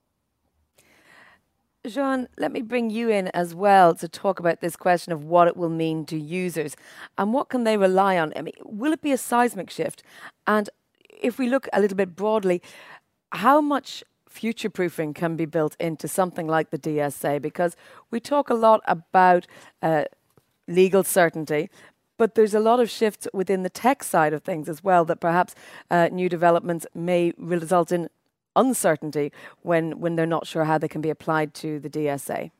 Jean, 1.88 2.28
let 2.38 2.52
me 2.52 2.62
bring 2.62 2.90
you 2.90 3.08
in 3.08 3.28
as 3.28 3.54
well 3.54 3.94
to 3.94 4.08
talk 4.08 4.38
about 4.38 4.60
this 4.60 4.76
question 4.76 5.12
of 5.12 5.24
what 5.24 5.48
it 5.48 5.56
will 5.56 5.68
mean 5.68 6.04
to 6.06 6.18
users 6.18 6.76
and 7.16 7.32
what 7.32 7.48
can 7.48 7.64
they 7.64 7.76
rely 7.76 8.18
on. 8.18 8.32
I 8.36 8.42
mean, 8.42 8.54
will 8.64 8.92
it 8.92 9.02
be 9.02 9.12
a 9.12 9.18
seismic 9.18 9.70
shift? 9.70 10.02
And 10.46 10.68
if 11.08 11.38
we 11.38 11.48
look 11.48 11.68
a 11.72 11.80
little 11.80 11.96
bit 11.96 12.16
broadly, 12.16 12.62
how 13.32 13.60
much 13.60 14.04
future 14.28 14.70
proofing 14.70 15.14
can 15.14 15.36
be 15.36 15.46
built 15.46 15.76
into 15.80 16.08
something 16.08 16.46
like 16.46 16.70
the 16.70 16.78
DSA? 16.78 17.40
Because 17.40 17.76
we 18.10 18.20
talk 18.20 18.50
a 18.50 18.54
lot 18.54 18.80
about 18.86 19.46
uh, 19.82 20.04
legal 20.68 21.04
certainty, 21.04 21.70
but 22.18 22.34
there's 22.34 22.54
a 22.54 22.60
lot 22.60 22.80
of 22.80 22.90
shifts 22.90 23.28
within 23.32 23.62
the 23.62 23.70
tech 23.70 24.02
side 24.02 24.32
of 24.32 24.42
things 24.42 24.68
as 24.68 24.82
well 24.82 25.04
that 25.04 25.20
perhaps 25.20 25.54
uh, 25.90 26.08
new 26.10 26.28
developments 26.28 26.86
may 26.94 27.32
result 27.36 27.92
in 27.92 28.08
uncertainty 28.56 29.32
when, 29.62 30.00
when 30.00 30.16
they're 30.16 30.26
not 30.26 30.46
sure 30.46 30.64
how 30.64 30.78
they 30.78 30.88
can 30.88 31.00
be 31.00 31.10
applied 31.10 31.54
to 31.54 31.78
the 31.78 31.88
DSA? 31.88 32.50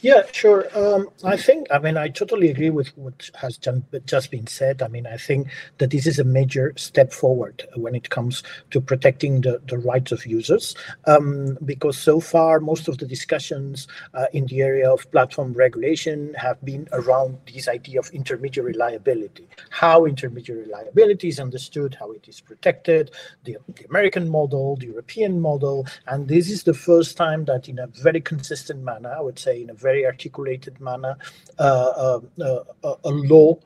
Yeah, 0.00 0.22
sure. 0.32 0.66
Um, 0.76 1.08
I 1.24 1.36
think, 1.36 1.66
I 1.70 1.78
mean, 1.78 1.96
I 1.96 2.08
totally 2.08 2.50
agree 2.50 2.70
with 2.70 2.88
what 2.96 3.30
has 3.34 3.58
just 4.06 4.30
been 4.30 4.46
said. 4.46 4.82
I 4.82 4.88
mean, 4.88 5.06
I 5.06 5.16
think 5.16 5.48
that 5.78 5.90
this 5.90 6.06
is 6.06 6.18
a 6.18 6.24
major 6.24 6.72
step 6.76 7.12
forward 7.12 7.64
when 7.74 7.94
it 7.94 8.10
comes 8.10 8.42
to 8.70 8.80
protecting 8.80 9.40
the, 9.40 9.60
the 9.66 9.78
rights 9.78 10.12
of 10.12 10.26
users, 10.26 10.74
um, 11.06 11.58
because 11.64 11.98
so 11.98 12.20
far 12.20 12.60
most 12.60 12.88
of 12.88 12.98
the 12.98 13.06
discussions 13.06 13.88
uh, 14.14 14.26
in 14.32 14.46
the 14.46 14.62
area 14.62 14.90
of 14.90 15.10
platform 15.10 15.52
regulation 15.52 16.34
have 16.34 16.62
been 16.64 16.88
around 16.92 17.38
this 17.52 17.68
idea 17.68 17.98
of 17.98 18.08
intermediary 18.10 18.74
liability, 18.74 19.48
how 19.70 20.04
intermediary 20.04 20.66
liability 20.66 21.28
is 21.28 21.40
understood, 21.40 21.96
how 21.98 22.12
it 22.12 22.28
is 22.28 22.40
protected, 22.40 23.10
the, 23.44 23.56
the 23.76 23.84
American 23.86 24.28
model, 24.28 24.76
the 24.76 24.86
European 24.86 25.40
model, 25.40 25.86
and 26.06 26.28
this 26.28 26.50
is 26.50 26.62
the 26.62 26.74
first 26.74 27.16
time 27.16 27.44
that 27.46 27.68
in 27.68 27.78
a 27.78 27.86
very 27.86 28.20
consistent 28.20 28.82
manner, 28.82 29.12
I 29.12 29.20
would 29.20 29.38
say 29.38 29.62
in 29.62 29.70
a 29.70 29.77
very 29.78 30.04
articulated 30.04 30.80
manner 30.80 31.16
uh, 31.58 32.20
uh, 32.42 32.64
uh, 32.84 32.94
a 33.04 33.10
law, 33.10 33.56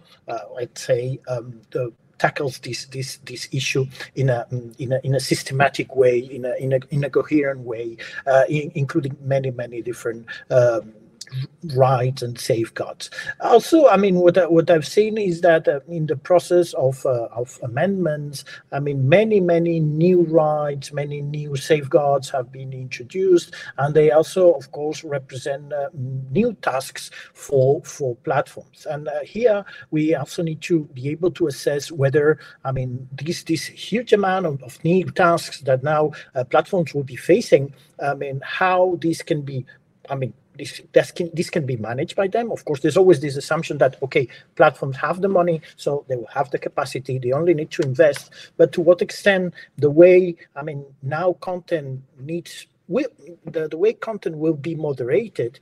let's 0.55 0.83
say, 0.83 1.19
um, 1.29 1.61
the, 1.71 1.93
tackles 2.19 2.61
this 2.61 2.85
this 2.87 3.17
this 3.25 3.49
issue 3.51 3.85
in 4.15 4.31
a 4.31 4.47
in 4.79 4.93
a 4.93 5.01
in 5.03 5.17
a 5.17 5.21
systematic 5.21 5.97
way, 5.97 6.19
in 6.19 6.45
a 6.45 6.55
in 6.65 6.73
a 6.73 6.79
in 6.91 7.03
a 7.03 7.11
coherent 7.11 7.61
way, 7.61 7.97
uh, 8.29 8.45
in, 8.49 8.71
including 8.77 9.17
many 9.23 9.51
many 9.51 9.83
different 9.83 10.25
um, 10.51 10.95
rights 11.75 12.23
and 12.23 12.39
safeguards. 12.39 13.11
Also, 13.41 13.89
I 13.89 13.97
mean, 13.97 14.17
what 14.17 14.37
I, 14.37 14.47
what 14.47 14.71
I've 14.71 14.87
seen 14.87 15.19
is 15.19 15.41
that 15.43 15.69
uh, 15.69 15.81
in 15.89 16.07
the 16.07 16.17
process 16.17 16.73
of 16.75 17.05
uh, 17.07 17.29
of 17.33 17.59
amendments, 17.63 18.45
I 18.73 18.81
mean, 18.81 19.09
many 19.09 19.41
many 19.41 19.81
new 19.81 20.23
rights, 20.23 20.93
many 20.93 21.21
new 21.21 21.57
safeguards 21.57 22.31
have 22.31 22.51
been 22.51 22.73
introduced, 22.73 23.55
and 23.79 23.95
they 23.95 24.11
also, 24.11 24.53
of 24.53 24.73
course, 24.73 25.05
represent 25.05 25.73
uh, 25.73 25.89
new 25.95 26.55
tasks 26.63 27.11
for 27.35 27.83
for 27.83 28.17
platforms. 28.17 28.87
And 28.89 29.09
uh, 29.09 29.21
here 29.23 29.65
we 29.91 30.15
also 30.15 30.43
need 30.43 30.61
to 30.63 30.85
be 30.95 31.09
able 31.11 31.31
to 31.33 31.47
assess 31.47 31.93
whether, 31.93 32.39
I 32.65 32.73
mean, 32.73 33.09
this 33.13 33.45
this 33.45 33.67
huge 33.67 34.13
amount 34.13 34.47
of, 34.47 34.63
of 34.63 34.83
new 34.85 35.11
tasks 35.11 35.61
that 35.63 35.83
now 35.83 36.13
uh, 36.35 36.45
platforms 36.45 36.95
will 36.95 37.05
be 37.05 37.17
facing. 37.17 37.75
I 38.03 38.15
mean, 38.15 38.41
how 38.45 38.99
these 39.01 39.23
can 39.23 39.43
be 39.43 39.65
I 40.11 40.15
mean, 40.15 40.35
this, 40.57 40.81
this 40.93 41.11
can, 41.11 41.31
this 41.33 41.51
can 41.51 41.67
be 41.67 41.77
managed 41.77 42.17
by 42.17 42.29
them. 42.29 42.51
Of 42.51 42.65
course, 42.65 42.81
there's 42.81 42.97
always 42.97 43.21
this 43.21 43.37
assumption 43.37 43.79
that, 43.79 43.97
okay, 44.03 44.29
platforms 44.57 44.97
have 44.97 45.21
the 45.21 45.29
money, 45.29 45.63
so 45.77 46.05
they 46.09 46.17
will 46.17 46.27
have 46.27 46.51
the 46.51 46.59
capacity, 46.59 47.19
they 47.19 47.33
only 47.33 47.55
need 47.55 47.71
to 47.73 47.83
invest. 47.83 48.31
But 48.57 48.73
to 48.73 48.81
what 48.81 49.03
extent 49.03 49.55
the 49.79 49.91
way, 49.91 50.37
I 50.57 50.63
mean, 50.63 50.85
now 51.03 51.35
content 51.35 52.03
needs, 52.19 52.67
will, 52.89 53.09
the, 53.45 53.69
the 53.69 53.79
way 53.79 53.95
content 53.95 54.37
will 54.37 54.55
be 54.55 54.75
moderated, 54.75 55.59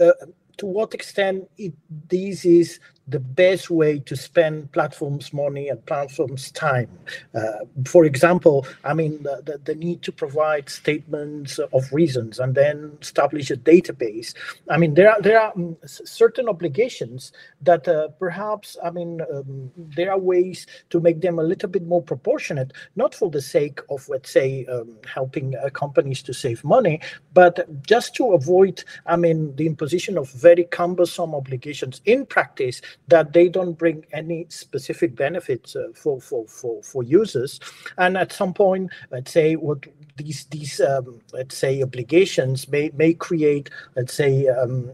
uh, 0.00 0.12
to 0.56 0.66
what 0.66 0.94
extent 0.94 1.48
it, 1.58 1.72
this 2.08 2.44
is 2.44 2.78
the 3.06 3.20
best 3.20 3.68
way 3.68 3.98
to 3.98 4.16
spend 4.16 4.72
platforms 4.72 5.32
money 5.32 5.68
and 5.68 5.84
platforms 5.84 6.50
time. 6.52 6.88
Uh, 7.34 7.64
for 7.86 8.04
example, 8.04 8.66
I 8.82 8.94
mean, 8.94 9.22
the, 9.22 9.42
the, 9.44 9.60
the, 9.64 9.74
need 9.74 10.02
to 10.02 10.12
provide 10.12 10.70
statements 10.70 11.58
of 11.58 11.92
reasons 11.92 12.38
and 12.38 12.54
then 12.54 12.96
establish 13.02 13.50
a 13.50 13.56
database. 13.56 14.34
I 14.70 14.78
mean, 14.78 14.94
there 14.94 15.10
are, 15.10 15.20
there 15.20 15.38
are 15.38 15.52
um, 15.54 15.76
certain 15.84 16.48
obligations 16.48 17.32
that 17.60 17.86
uh, 17.86 18.08
perhaps, 18.18 18.78
I 18.82 18.90
mean, 18.90 19.20
um, 19.32 19.70
there 19.76 20.10
are 20.10 20.18
ways 20.18 20.66
to 20.90 21.00
make 21.00 21.20
them 21.20 21.38
a 21.38 21.42
little 21.42 21.68
bit 21.68 21.86
more 21.86 22.02
proportionate, 22.02 22.72
not 22.96 23.14
for 23.14 23.28
the 23.28 23.42
sake 23.42 23.80
of, 23.90 24.08
let's 24.08 24.30
say, 24.30 24.64
um, 24.66 24.96
helping 25.06 25.54
uh, 25.56 25.68
companies 25.70 26.22
to 26.22 26.32
save 26.32 26.64
money, 26.64 27.00
but 27.34 27.68
just 27.86 28.14
to 28.14 28.32
avoid, 28.32 28.82
I 29.06 29.16
mean, 29.16 29.54
the 29.56 29.66
imposition 29.66 30.16
of 30.16 30.30
very 30.30 30.64
cumbersome 30.64 31.34
obligations 31.34 32.00
in 32.06 32.24
practice 32.24 32.80
that 33.08 33.32
they 33.32 33.48
don't 33.48 33.74
bring 33.74 34.04
any 34.12 34.46
specific 34.48 35.14
benefits 35.14 35.76
uh, 35.76 35.88
for, 35.94 36.20
for, 36.20 36.46
for, 36.46 36.82
for 36.82 37.02
users. 37.02 37.60
And 37.98 38.16
at 38.16 38.32
some 38.32 38.54
point, 38.54 38.90
let's 39.10 39.30
say 39.30 39.56
what 39.56 39.86
these 40.16 40.44
these 40.46 40.80
um, 40.80 41.20
let's 41.32 41.56
say 41.56 41.82
obligations 41.82 42.68
may 42.68 42.90
may 42.94 43.14
create 43.14 43.70
let's 43.96 44.14
say 44.14 44.46
um, 44.46 44.90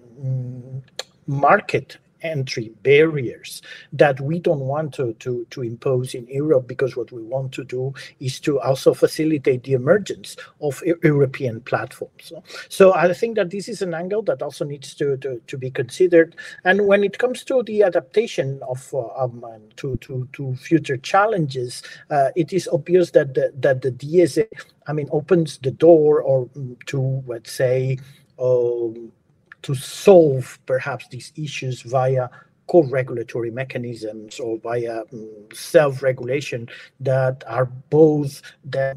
market 1.27 1.99
entry 2.23 2.73
barriers 2.83 3.63
that 3.93 4.21
we 4.21 4.39
don't 4.39 4.61
want 4.61 4.95
to, 4.95 5.15
to, 5.15 5.47
to 5.51 5.63
impose 5.63 6.15
in 6.15 6.27
Europe 6.27 6.67
because 6.67 6.97
what 6.97 7.13
we 7.13 7.23
want 7.23 7.53
to 7.53 7.65
do 7.65 7.93
is 8.21 8.41
to 8.41 8.61
also 8.61 8.95
facilitate 8.95 9.63
the 9.65 9.73
emergence 9.73 10.37
of 10.61 10.83
European 11.03 11.61
platforms. 11.63 12.33
So 12.69 12.95
I 12.95 13.13
think 13.13 13.37
that 13.37 13.51
this 13.51 13.69
is 13.69 13.83
an 13.83 13.95
angle 13.95 14.23
that 14.23 14.43
also 14.43 14.65
needs 14.65 14.95
to, 14.95 15.17
to, 15.19 15.41
to 15.47 15.59
be 15.59 15.71
considered. 15.71 16.37
And 16.65 16.87
when 16.87 17.05
it 17.05 17.19
comes 17.19 17.45
to 17.45 17.63
the 17.63 17.83
adaptation 17.83 18.61
of 18.69 18.93
uh, 18.95 19.09
um, 19.17 19.45
to, 19.77 19.97
to, 19.99 20.29
to 20.33 20.55
future 20.57 20.97
challenges, 20.97 21.83
uh, 22.11 22.31
it 22.37 22.53
is 22.53 22.69
obvious 22.73 23.11
that 23.13 23.35
the, 23.35 23.53
that 23.59 23.83
the 23.83 23.93
DSA, 23.93 24.47
I 24.87 24.93
mean, 24.93 25.09
opens 25.13 25.59
the 25.59 25.71
door 25.71 26.23
or 26.23 26.47
mm, 26.49 26.77
to, 26.87 27.23
let's 27.27 27.53
say, 27.53 27.99
um, 28.39 29.13
to 29.63 29.75
solve 29.75 30.59
perhaps 30.67 31.09
these 31.09 31.33
issues 31.37 31.83
via 31.83 32.29
co-regulatory 32.71 33.51
mechanisms 33.51 34.39
or 34.39 34.57
via 34.59 35.03
um, 35.13 35.29
self-regulation 35.53 36.69
that 37.01 37.43
are 37.49 37.65
both 37.91 38.43
uh, 38.73 38.95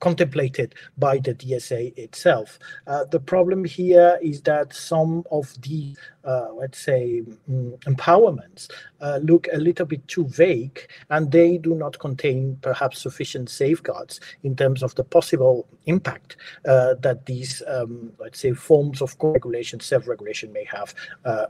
contemplated 0.00 0.74
by 0.96 1.18
the 1.18 1.34
DSA 1.34 1.94
itself. 1.98 2.58
Uh, 2.86 3.04
the 3.04 3.20
problem 3.20 3.66
here 3.66 4.18
is 4.22 4.40
that 4.40 4.72
some 4.72 5.24
of 5.30 5.54
the, 5.60 5.94
uh, 6.24 6.54
let's 6.54 6.78
say, 6.78 7.22
um, 7.50 7.76
empowerments 7.84 8.70
uh, 9.02 9.18
look 9.22 9.46
a 9.52 9.58
little 9.58 9.84
bit 9.84 10.06
too 10.08 10.26
vague 10.28 10.80
and 11.10 11.30
they 11.30 11.58
do 11.58 11.74
not 11.74 11.98
contain 11.98 12.56
perhaps 12.62 13.02
sufficient 13.02 13.50
safeguards 13.50 14.20
in 14.42 14.56
terms 14.56 14.82
of 14.82 14.94
the 14.94 15.04
possible 15.04 15.68
impact 15.84 16.38
uh, 16.66 16.94
that 16.94 17.26
these, 17.26 17.62
um, 17.66 18.10
let's 18.18 18.40
say, 18.40 18.52
forms 18.54 19.02
of 19.02 19.18
co-regulation, 19.18 19.80
self-regulation 19.80 20.50
may 20.50 20.64
have 20.64 20.94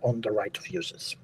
on 0.03 0.21
the 0.23 0.31
right 0.33 0.59
of 0.59 0.67
users. 0.67 1.15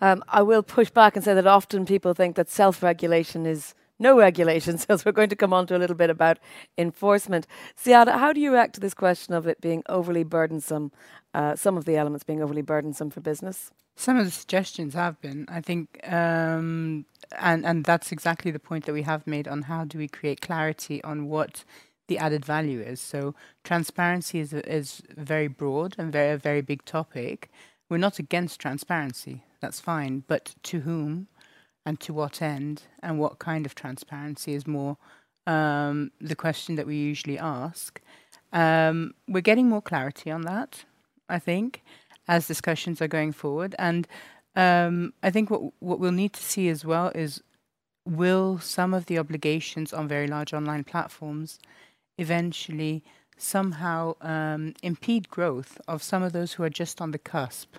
Um, 0.00 0.24
I 0.28 0.42
will 0.42 0.62
push 0.62 0.90
back 0.90 1.16
and 1.16 1.24
say 1.24 1.34
that 1.34 1.46
often 1.46 1.84
people 1.86 2.14
think 2.14 2.36
that 2.36 2.48
self 2.48 2.82
regulation 2.82 3.46
is 3.46 3.74
no 4.00 4.18
regulation. 4.18 4.78
So 4.88 4.96
we're 5.04 5.12
going 5.12 5.28
to 5.28 5.36
come 5.36 5.52
on 5.52 5.66
to 5.68 5.76
a 5.76 5.78
little 5.78 5.96
bit 5.96 6.10
about 6.10 6.38
enforcement. 6.76 7.46
Siada, 7.76 8.18
how 8.18 8.32
do 8.32 8.40
you 8.40 8.52
react 8.52 8.74
to 8.74 8.80
this 8.80 8.94
question 8.94 9.34
of 9.34 9.46
it 9.46 9.60
being 9.60 9.82
overly 9.88 10.24
burdensome, 10.24 10.90
uh, 11.34 11.54
some 11.54 11.76
of 11.76 11.84
the 11.84 11.96
elements 11.96 12.24
being 12.24 12.42
overly 12.42 12.62
burdensome 12.62 13.10
for 13.10 13.20
business? 13.20 13.70
Some 13.94 14.16
of 14.16 14.24
the 14.24 14.30
suggestions 14.30 14.94
have 14.94 15.20
been, 15.20 15.46
I 15.48 15.60
think, 15.60 16.00
um, 16.10 17.04
and 17.38 17.66
and 17.66 17.84
that's 17.84 18.10
exactly 18.10 18.50
the 18.50 18.58
point 18.58 18.86
that 18.86 18.94
we 18.94 19.02
have 19.02 19.26
made 19.26 19.46
on 19.46 19.62
how 19.62 19.84
do 19.84 19.98
we 19.98 20.08
create 20.08 20.40
clarity 20.40 21.04
on 21.04 21.28
what 21.28 21.64
the 22.08 22.18
added 22.18 22.44
value 22.44 22.80
is. 22.80 23.00
So 23.00 23.34
transparency 23.62 24.40
is 24.40 24.52
is 24.52 25.02
very 25.16 25.48
broad 25.48 25.94
and 25.98 26.10
very 26.10 26.32
a 26.32 26.38
very 26.38 26.62
big 26.62 26.84
topic. 26.84 27.50
We're 27.90 27.98
not 27.98 28.18
against 28.18 28.60
transparency 28.60 29.42
that's 29.60 29.80
fine. 29.80 30.24
But 30.26 30.54
to 30.64 30.80
whom 30.80 31.28
and 31.86 32.00
to 32.00 32.12
what 32.12 32.42
end 32.42 32.82
and 33.02 33.18
what 33.18 33.38
kind 33.38 33.66
of 33.66 33.74
transparency 33.74 34.54
is 34.54 34.66
more 34.66 34.96
um, 35.46 36.10
the 36.20 36.34
question 36.34 36.76
that 36.76 36.86
we 36.86 36.96
usually 36.96 37.38
ask. 37.38 38.00
Um, 38.52 39.14
we're 39.28 39.40
getting 39.40 39.68
more 39.68 39.82
clarity 39.82 40.30
on 40.30 40.42
that, 40.42 40.84
I 41.28 41.38
think, 41.38 41.82
as 42.26 42.46
discussions 42.46 43.00
are 43.00 43.08
going 43.08 43.32
forward. 43.32 43.74
And 43.78 44.08
um, 44.56 45.12
I 45.22 45.30
think 45.30 45.50
what 45.50 45.72
what 45.80 46.00
we'll 46.00 46.12
need 46.12 46.32
to 46.34 46.42
see 46.42 46.68
as 46.68 46.84
well 46.84 47.12
is 47.14 47.42
will 48.06 48.58
some 48.58 48.92
of 48.92 49.06
the 49.06 49.18
obligations 49.18 49.92
on 49.92 50.08
very 50.08 50.26
large 50.26 50.52
online 50.52 50.84
platforms 50.84 51.58
eventually 52.18 53.04
somehow 53.40 54.14
um, 54.20 54.74
impede 54.82 55.28
growth 55.28 55.80
of 55.88 56.02
some 56.02 56.22
of 56.22 56.32
those 56.32 56.54
who 56.54 56.62
are 56.62 56.70
just 56.70 57.00
on 57.00 57.10
the 57.10 57.18
cusp 57.18 57.76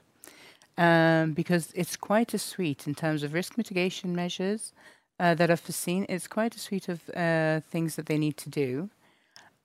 um, 0.78 1.34
because 1.34 1.72
it's 1.76 1.96
quite 1.96 2.34
a 2.34 2.40
suite 2.40 2.88
in 2.88 2.96
terms 2.96 3.24
of 3.24 3.34
risk 3.34 3.58
mitigation 3.58 4.16
measures 4.16 4.74
uh, 5.20 5.36
that 5.36 5.52
are 5.52 5.58
foreseen. 5.58 6.06
It's 6.10 6.28
quite 6.28 6.56
a 6.56 6.60
suite 6.60 6.90
of 6.90 7.10
uh, 7.16 7.60
things 7.60 7.96
that 7.96 8.08
they 8.08 8.18
need 8.18 8.38
to 8.38 8.50
do. 8.50 8.90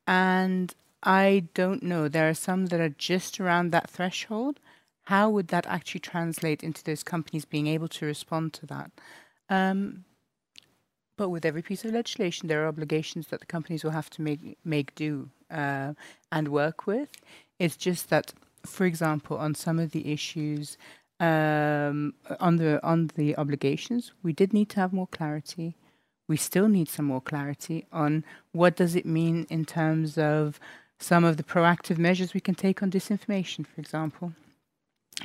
And 0.07 0.75
I 1.03 1.45
don't 1.55 1.83
know, 1.83 2.09
there 2.09 2.29
are 2.29 2.35
some 2.35 2.67
that 2.67 2.81
are 2.81 2.91
just 2.91 3.41
around 3.41 3.71
that 3.71 3.89
threshold. 3.89 4.61
How 5.05 5.31
would 5.31 5.49
that 5.49 5.67
actually 5.67 6.01
translate 6.01 6.63
into 6.63 6.83
those 6.83 7.03
companies 7.03 7.45
being 7.45 7.69
able 7.69 7.89
to 7.89 8.07
respond 8.07 8.53
to 8.55 8.67
that? 8.67 8.91
Um, 9.49 10.05
but 11.17 11.31
with 11.31 11.45
every 11.45 11.63
piece 11.63 11.85
of 11.85 11.93
legislation, 11.93 12.49
there 12.49 12.65
are 12.65 12.69
obligations 12.69 13.29
that 13.29 13.41
the 13.41 13.47
companies 13.47 13.85
will 13.85 13.93
have 13.93 14.11
to 14.11 14.23
make 14.23 14.59
make 14.65 14.95
do 14.95 15.31
uh, 15.51 15.95
and 16.31 16.49
work 16.49 16.87
with. 16.87 17.11
It's 17.59 17.77
just 17.77 18.11
that 18.11 18.33
for 18.67 18.85
example, 18.85 19.39
on 19.39 19.55
some 19.55 19.79
of 19.79 19.93
the 19.93 20.13
issues 20.13 20.77
um, 21.19 22.13
on 22.41 22.57
the 22.57 22.85
on 22.85 23.11
the 23.15 23.37
obligations, 23.37 24.13
we 24.23 24.33
did 24.33 24.53
need 24.53 24.69
to 24.71 24.81
have 24.81 24.93
more 24.93 25.07
clarity. 25.07 25.77
We 26.29 26.37
still 26.37 26.69
need 26.69 26.89
some 26.89 27.07
more 27.07 27.21
clarity 27.21 27.87
on 27.93 28.25
what 28.53 28.77
does 28.77 28.97
it 28.97 29.07
mean 29.07 29.47
in 29.49 29.65
terms 29.65 30.19
of 30.19 30.59
some 30.99 31.25
of 31.25 31.37
the 31.37 31.43
proactive 31.43 31.99
measures 31.99 32.35
we 32.35 32.41
can 32.41 32.55
take 32.55 32.83
on 32.83 32.91
disinformation, 32.91 33.67
for 33.67 33.81
example. 33.81 34.33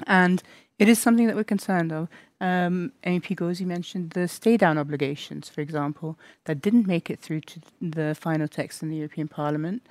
And 0.05 0.43
it 0.77 0.87
is 0.87 0.99
something 0.99 1.27
that 1.27 1.35
we're 1.35 1.43
concerned 1.43 1.91
of. 1.91 2.07
Um, 2.39 2.91
MEP 3.03 3.35
Gozi 3.35 3.65
mentioned 3.65 4.11
the 4.11 4.27
stay 4.27 4.57
down 4.57 4.77
obligations, 4.77 5.49
for 5.49 5.61
example, 5.61 6.17
that 6.45 6.61
didn't 6.61 6.87
make 6.87 7.09
it 7.09 7.19
through 7.19 7.41
to 7.41 7.61
the 7.81 8.15
final 8.15 8.47
text 8.47 8.81
in 8.83 8.89
the 8.89 8.97
European 8.97 9.27
Parliament. 9.27 9.81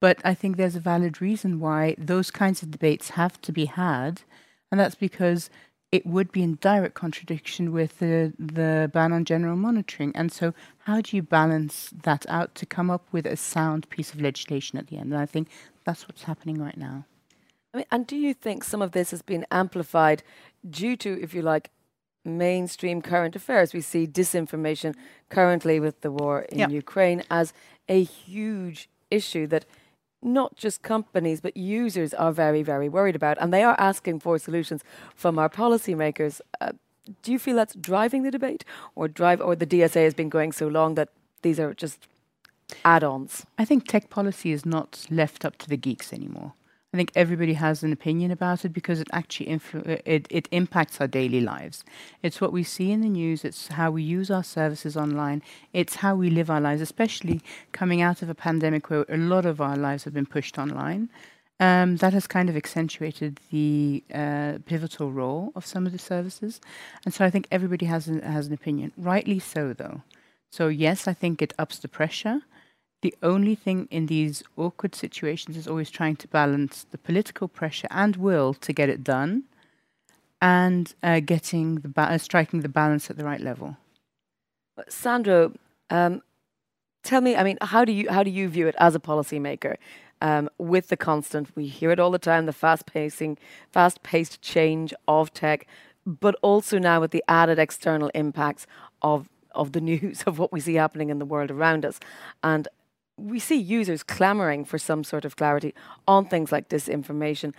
But 0.00 0.18
I 0.24 0.34
think 0.34 0.56
there's 0.56 0.76
a 0.76 0.80
valid 0.80 1.20
reason 1.20 1.60
why 1.60 1.94
those 1.98 2.30
kinds 2.30 2.62
of 2.62 2.70
debates 2.70 3.10
have 3.10 3.40
to 3.42 3.52
be 3.52 3.66
had, 3.66 4.22
and 4.70 4.80
that's 4.80 4.94
because 4.94 5.50
it 5.92 6.06
would 6.06 6.30
be 6.30 6.42
in 6.42 6.56
direct 6.60 6.94
contradiction 6.94 7.72
with 7.72 7.98
the, 7.98 8.32
the 8.38 8.90
ban 8.92 9.12
on 9.12 9.24
general 9.24 9.56
monitoring. 9.56 10.12
And 10.14 10.32
so, 10.32 10.54
how 10.78 11.00
do 11.00 11.16
you 11.16 11.22
balance 11.22 11.90
that 12.02 12.24
out 12.28 12.54
to 12.56 12.66
come 12.66 12.90
up 12.90 13.06
with 13.12 13.26
a 13.26 13.36
sound 13.36 13.90
piece 13.90 14.14
of 14.14 14.20
legislation 14.20 14.78
at 14.78 14.86
the 14.86 14.96
end? 14.96 15.12
And 15.12 15.20
I 15.20 15.26
think 15.26 15.48
that's 15.84 16.06
what's 16.08 16.22
happening 16.22 16.62
right 16.62 16.76
now. 16.76 17.04
I 17.74 17.78
mean, 17.78 17.86
and 17.90 18.06
do 18.06 18.16
you 18.16 18.34
think 18.34 18.64
some 18.64 18.82
of 18.82 18.92
this 18.92 19.10
has 19.10 19.22
been 19.22 19.46
amplified 19.50 20.22
due 20.68 20.96
to, 20.96 21.20
if 21.20 21.34
you 21.34 21.42
like, 21.42 21.70
mainstream 22.24 23.02
current 23.02 23.34
affairs? 23.34 23.74
We 23.74 23.80
see 23.80 24.06
disinformation 24.06 24.94
currently 25.28 25.80
with 25.80 26.00
the 26.02 26.10
war 26.10 26.42
in 26.42 26.58
yep. 26.58 26.70
Ukraine 26.70 27.22
as 27.30 27.52
a 27.88 28.02
huge 28.02 28.88
issue 29.10 29.46
that 29.48 29.64
not 30.22 30.56
just 30.56 30.82
companies, 30.82 31.40
but 31.40 31.56
users 31.56 32.12
are 32.14 32.32
very, 32.32 32.62
very 32.62 32.88
worried 32.88 33.16
about, 33.16 33.38
and 33.40 33.52
they 33.52 33.62
are 33.62 33.76
asking 33.78 34.20
for 34.20 34.38
solutions 34.38 34.82
from 35.14 35.38
our 35.38 35.48
policymakers. 35.48 36.40
Uh, 36.60 36.72
do 37.22 37.32
you 37.32 37.38
feel 37.38 37.56
that's 37.56 37.74
driving 37.74 38.22
the 38.22 38.30
debate, 38.30 38.64
or 38.94 39.08
drive, 39.08 39.40
or 39.40 39.56
the 39.56 39.66
DSA 39.66 40.04
has 40.04 40.14
been 40.14 40.28
going 40.28 40.52
so 40.52 40.68
long 40.68 40.94
that 40.94 41.08
these 41.42 41.58
are 41.58 41.74
just 41.74 42.06
add-ons? 42.84 43.46
I 43.58 43.64
think 43.64 43.86
tech 43.86 44.10
policy 44.10 44.52
is 44.52 44.66
not 44.66 45.06
left 45.10 45.44
up 45.44 45.56
to 45.58 45.68
the 45.68 45.76
geeks 45.76 46.12
anymore. 46.12 46.52
I 46.92 46.96
think 46.96 47.12
everybody 47.14 47.54
has 47.54 47.84
an 47.84 47.92
opinion 47.92 48.32
about 48.32 48.64
it 48.64 48.72
because 48.72 49.00
it 49.00 49.08
actually 49.12 49.48
it, 50.04 50.26
it 50.28 50.48
impacts 50.50 51.00
our 51.00 51.06
daily 51.06 51.40
lives. 51.40 51.84
It's 52.22 52.40
what 52.40 52.52
we 52.52 52.64
see 52.64 52.90
in 52.90 53.00
the 53.00 53.08
news, 53.08 53.44
it's 53.44 53.68
how 53.68 53.92
we 53.92 54.02
use 54.02 54.28
our 54.30 54.42
services 54.42 54.96
online, 54.96 55.42
it's 55.72 55.96
how 55.96 56.16
we 56.16 56.30
live 56.30 56.50
our 56.50 56.60
lives, 56.60 56.82
especially 56.82 57.42
coming 57.72 58.02
out 58.02 58.22
of 58.22 58.28
a 58.28 58.34
pandemic 58.34 58.90
where 58.90 59.04
a 59.08 59.16
lot 59.16 59.46
of 59.46 59.60
our 59.60 59.76
lives 59.76 60.04
have 60.04 60.14
been 60.14 60.26
pushed 60.26 60.58
online. 60.58 61.08
um, 61.60 61.96
that 61.98 62.14
has 62.14 62.26
kind 62.26 62.48
of 62.48 62.56
accentuated 62.56 63.38
the 63.50 64.02
uh, 64.12 64.54
pivotal 64.64 65.12
role 65.12 65.52
of 65.54 65.66
some 65.66 65.86
of 65.86 65.92
the 65.92 65.98
services. 65.98 66.60
And 67.04 67.12
so 67.12 67.24
I 67.24 67.30
think 67.30 67.46
everybody 67.52 67.86
has 67.86 68.08
an, 68.08 68.20
has 68.22 68.46
an 68.46 68.54
opinion. 68.54 68.92
Rightly 68.96 69.38
so, 69.38 69.74
though. 69.74 70.02
So, 70.50 70.68
yes, 70.68 71.06
I 71.06 71.12
think 71.12 71.42
it 71.42 71.52
ups 71.58 71.78
the 71.78 71.88
pressure. 71.88 72.40
The 73.02 73.14
only 73.22 73.54
thing 73.54 73.88
in 73.90 74.06
these 74.06 74.42
awkward 74.56 74.94
situations 74.94 75.56
is 75.56 75.66
always 75.66 75.90
trying 75.90 76.16
to 76.16 76.28
balance 76.28 76.86
the 76.90 76.98
political 76.98 77.48
pressure 77.48 77.88
and 77.90 78.16
will 78.16 78.52
to 78.54 78.72
get 78.72 78.88
it 78.88 79.02
done 79.02 79.44
and 80.42 80.94
uh, 81.02 81.20
getting 81.20 81.76
the 81.76 81.88
ba- 81.88 82.12
uh, 82.12 82.18
striking 82.18 82.60
the 82.60 82.68
balance 82.68 83.10
at 83.10 83.16
the 83.16 83.24
right 83.24 83.40
level. 83.40 83.76
Sandro, 84.88 85.52
um, 85.88 86.22
tell 87.02 87.20
me, 87.20 87.36
I 87.36 87.42
mean, 87.42 87.58
how 87.60 87.84
do 87.84 87.92
you 87.92 88.10
how 88.10 88.22
do 88.22 88.30
you 88.30 88.48
view 88.48 88.66
it 88.66 88.74
as 88.78 88.94
a 88.94 89.00
policymaker? 89.00 89.76
um, 90.20 90.48
with 90.58 90.88
the 90.88 90.96
constant. 90.96 91.54
We 91.56 91.66
hear 91.66 91.90
it 91.90 92.00
all 92.00 92.10
the 92.10 92.18
time: 92.18 92.46
the 92.46 92.52
fast 92.52 92.86
pacing, 92.86 93.38
fast 93.70 94.02
paced 94.02 94.42
change 94.42 94.94
of 95.08 95.32
tech, 95.32 95.66
but 96.06 96.34
also 96.42 96.78
now 96.78 97.00
with 97.00 97.10
the 97.10 97.24
added 97.28 97.58
external 97.58 98.10
impacts 98.14 98.66
of 99.02 99.28
of 99.52 99.72
the 99.72 99.80
news 99.90 100.22
of 100.26 100.38
what 100.38 100.52
we 100.52 100.60
see 100.60 100.74
happening 100.74 101.10
in 101.10 101.18
the 101.18 101.24
world 101.24 101.50
around 101.50 101.84
us, 101.84 102.00
and 102.42 102.68
we 103.28 103.38
see 103.38 103.56
users 103.56 104.02
clamoring 104.02 104.64
for 104.64 104.78
some 104.78 105.04
sort 105.04 105.24
of 105.24 105.36
clarity 105.36 105.74
on 106.06 106.26
things 106.26 106.52
like 106.52 106.68
disinformation. 106.68 107.52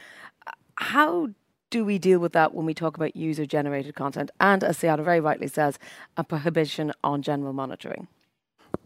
How 0.76 1.30
do 1.70 1.86
we 1.86 1.98
deal 1.98 2.20
with 2.20 2.34
that 2.34 2.54
when 2.54 2.66
we 2.66 2.74
talk 2.74 2.98
about 2.98 3.16
user 3.16 3.46
generated 3.46 3.96
content? 3.96 4.32
And 4.40 4.64
as 4.64 4.78
Siada 4.80 5.04
very 5.04 5.20
rightly 5.20 5.48
says, 5.48 5.80
a 6.18 6.24
prohibition 6.24 6.92
on 7.04 7.22
general 7.22 7.54
monitoring. 7.54 8.08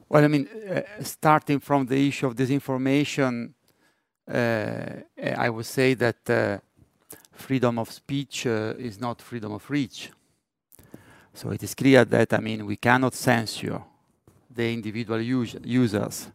Well, 0.09 0.23
I 0.23 0.27
mean, 0.27 0.47
uh, 0.47 0.81
starting 1.01 1.59
from 1.59 1.87
the 1.87 2.07
issue 2.07 2.27
of 2.27 2.35
disinformation, 2.35 3.53
uh, 4.31 4.85
I 5.37 5.49
would 5.49 5.65
say 5.65 5.95
that 5.95 6.29
uh, 6.29 6.57
freedom 7.33 7.79
of 7.79 7.91
speech 7.91 8.45
uh, 8.45 8.73
is 8.77 8.99
not 8.99 9.21
freedom 9.21 9.51
of 9.51 9.69
reach. 9.69 10.11
So 11.33 11.49
it 11.51 11.63
is 11.63 11.73
clear 11.73 12.05
that, 12.05 12.33
I 12.33 12.39
mean, 12.39 12.65
we 12.65 12.77
cannot 12.77 13.13
censure 13.13 13.81
the 14.49 14.71
individual 14.71 15.19
us 15.19 15.55
users, 15.63 16.31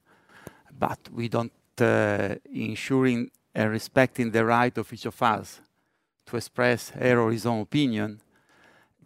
but 0.81 0.99
we 1.13 1.29
don't 1.29 1.53
uh, 1.81 2.35
ensuring 2.53 3.31
and 3.55 3.71
respecting 3.71 4.31
the 4.31 4.45
right 4.45 4.77
of 4.79 4.91
each 4.93 5.07
of 5.07 5.23
us 5.23 5.61
to 6.27 6.37
express 6.37 6.91
her 6.91 7.21
or 7.21 7.31
his 7.31 7.45
own 7.45 7.61
opinion 7.61 8.19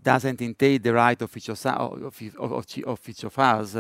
doesn't 0.01 0.41
entail 0.41 0.79
the 0.79 0.93
right 0.93 1.21
of 1.21 1.37
each 1.37 1.49
of, 1.49 1.67
of, 1.67 2.23
of, 2.39 2.53
of 2.87 3.09
each 3.09 3.25
us 3.25 3.77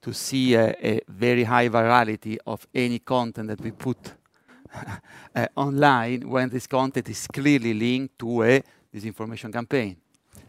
to 0.00 0.12
see 0.12 0.54
a, 0.54 0.70
a, 0.82 1.00
very 1.08 1.44
high 1.44 1.68
virality 1.68 2.38
of 2.46 2.66
any 2.74 2.98
content 3.00 3.48
that 3.48 3.60
we 3.60 3.72
put 3.72 3.98
uh, 5.34 5.46
online 5.56 6.28
when 6.28 6.48
this 6.48 6.66
content 6.66 7.08
is 7.08 7.26
clearly 7.26 7.74
linked 7.74 8.18
to 8.18 8.42
a 8.42 8.62
disinformation 8.94 9.52
campaign, 9.52 9.96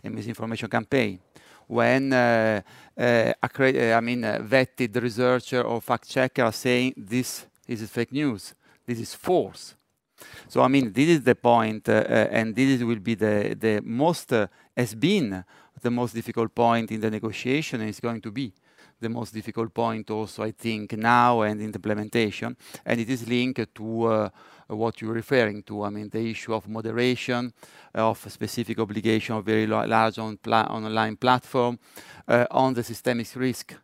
a 0.04 0.10
misinformation 0.10 0.70
campaign. 0.70 1.20
When 1.68 2.14
uh, 2.14 2.62
uh, 2.98 3.34
I 3.42 4.00
mean, 4.02 4.22
vetted 4.22 5.02
researcher 5.02 5.62
or 5.62 5.82
fact 5.82 6.10
checker 6.10 6.44
are 6.44 6.52
saying 6.52 6.94
this, 6.98 7.46
is 7.68 7.90
fake 7.90 8.12
news, 8.12 8.54
this 8.86 9.00
is 9.00 9.16
false. 9.16 9.76
So 10.48 10.62
I 10.62 10.68
mean, 10.68 10.94
this 10.94 11.10
is 11.10 11.24
the 11.24 11.36
point, 11.36 11.90
uh, 11.90 11.94
uh, 11.94 12.28
and 12.32 12.56
this 12.56 12.82
will 12.84 13.00
be 13.00 13.16
the 13.16 13.56
the 13.60 13.82
most 13.84 14.32
uh, 14.32 14.48
has 14.78 14.96
been 14.96 15.44
the 15.82 15.92
most 15.92 16.14
difficult 16.14 16.54
point 16.56 16.92
in 16.92 17.02
the 17.02 17.12
negotiation, 17.12 17.82
and 17.82 17.90
it's 17.90 18.00
going 18.00 18.22
to 18.22 18.32
be 18.32 18.54
the 19.00 19.10
most 19.10 19.34
difficult 19.34 19.74
point 19.74 20.10
also, 20.10 20.44
I 20.44 20.52
think, 20.52 20.94
now 20.94 21.42
and 21.42 21.60
in 21.62 21.72
the 21.72 21.78
implementation. 21.78 22.56
And 22.86 23.00
it 23.00 23.10
is 23.10 23.28
linked 23.28 23.76
to 23.76 24.04
uh, 24.06 24.30
what 24.68 25.02
you're 25.02 25.14
referring 25.14 25.64
to. 25.64 25.84
I 25.84 25.90
mean, 25.90 26.10
the 26.10 26.30
issue 26.30 26.54
of 26.54 26.68
moderation, 26.68 27.54
of 27.94 28.32
specific 28.32 28.80
obligation 28.80 29.36
of 29.36 29.46
very 29.46 29.68
large 29.68 30.18
online 30.18 31.18
platform, 31.18 31.80
uh, 32.28 32.46
on 32.52 32.74
the 32.74 32.84
systemic 32.84 33.28
risk 33.36 33.76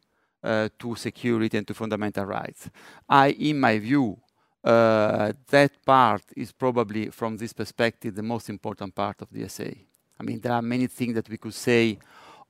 uh, 0.44 0.70
to 0.80 0.96
security 0.96 1.58
and 1.58 1.68
to 1.68 1.74
fundamental 1.74 2.26
rights. 2.26 2.70
I, 3.08 3.30
in 3.30 3.60
my 3.60 3.78
view, 3.80 4.18
uh, 4.64 5.34
that 5.50 5.72
part 5.86 6.24
is 6.36 6.52
probably, 6.52 7.10
from 7.10 7.38
this 7.38 7.54
perspective, 7.54 8.16
the 8.16 8.24
most 8.24 8.50
important 8.50 8.94
part 8.94 9.22
of 9.22 9.30
the 9.32 9.44
DSA. 9.44 9.78
I 10.20 10.24
mean, 10.24 10.40
there 10.40 10.54
are 10.54 10.62
many 10.62 10.88
things 10.88 11.16
that 11.16 11.30
we 11.30 11.38
could 11.38 11.54
say 11.54 11.98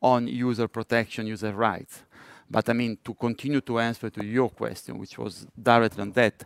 on 0.02 0.28
user 0.28 0.68
protection, 0.68 1.28
user 1.28 1.54
rights. 1.54 2.04
But 2.52 2.68
I 2.70 2.74
mean, 2.74 2.98
to 3.06 3.14
continue 3.14 3.62
to 3.62 3.80
answer 3.80 4.10
to 4.10 4.26
your 4.26 4.50
question, 4.50 4.98
which 4.98 5.18
was 5.18 5.48
directly 5.62 6.02
on 6.02 6.12
that, 6.12 6.44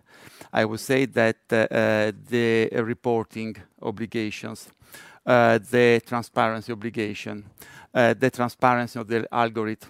I 0.54 0.63
would 0.63 0.80
say 0.80 1.06
that 1.06 1.38
uh, 1.52 1.56
uh, 1.56 2.12
the 2.30 2.70
reporting 2.84 3.56
obligations, 3.82 4.70
uh, 5.26 5.58
the 5.58 6.00
transparency 6.06 6.72
obligation, 6.72 7.44
the 7.91 8.32
transparency 8.32 9.00
of 9.00 9.08
the 9.08 9.28
algorithm, 9.32 9.89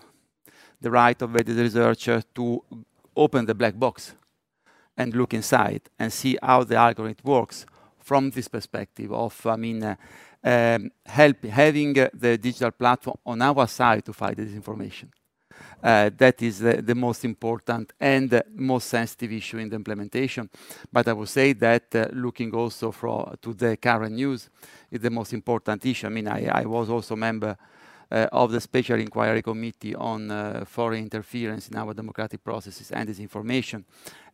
the 0.79 0.89
right 0.89 1.21
of 1.21 1.33
the 1.33 1.53
researcher 1.53 2.21
to 2.35 2.63
open 3.15 3.45
the 3.45 3.55
black 3.55 3.77
box 3.77 4.13
and 4.95 5.13
look 5.13 5.33
inside 5.33 5.81
and 5.99 6.13
see 6.13 6.37
how 6.41 6.63
the 6.63 6.77
algorithm 6.77 7.25
works 7.25 7.65
from 7.99 8.29
this 8.29 8.47
perspective 8.47 9.11
of, 9.11 9.45
I 9.45 9.57
mean, 9.57 9.83
um, 9.83 10.91
having 11.05 11.93
the 11.93 12.37
digital 12.37 12.71
platform 12.71 13.17
on 13.25 13.41
our 13.41 13.67
side 13.67 14.05
to 14.05 14.13
fight 14.13 14.37
this 14.37 14.53
information. 14.53 15.11
Uh, 15.85 16.09
that 16.17 16.41
is 16.41 16.59
the, 16.59 16.95
most 16.95 17.23
important 17.25 17.93
and 17.99 18.41
most 18.55 18.87
sensitive 18.87 19.31
issue 19.31 19.59
in 19.59 19.69
the 19.69 19.75
implementation. 19.75 20.49
But 20.91 21.07
I 21.07 21.13
would 21.13 21.29
say 21.29 21.53
that 21.53 21.95
uh, 21.95 22.07
looking 22.13 22.55
also 22.55 22.91
to 23.39 23.53
the 23.53 23.77
current 23.77 24.15
news 24.15 24.49
is 24.89 25.01
the 25.01 25.11
most 25.11 25.33
important 25.33 25.85
issue. 25.85 26.07
I 26.07 26.09
mean, 26.09 26.27
I, 26.27 26.65
was 26.65 26.89
also 26.89 27.15
member 27.15 27.55
uh, 28.09 28.27
of 28.31 28.51
the 28.51 28.61
Special 28.61 28.99
Inquiry 28.99 29.43
Committee 29.43 29.93
on 29.93 30.65
foreign 30.65 31.03
interference 31.03 31.69
in 31.69 31.77
our 31.77 31.93
democratic 31.93 32.43
processes 32.43 32.89
and 32.91 33.07
disinformation. 33.07 33.83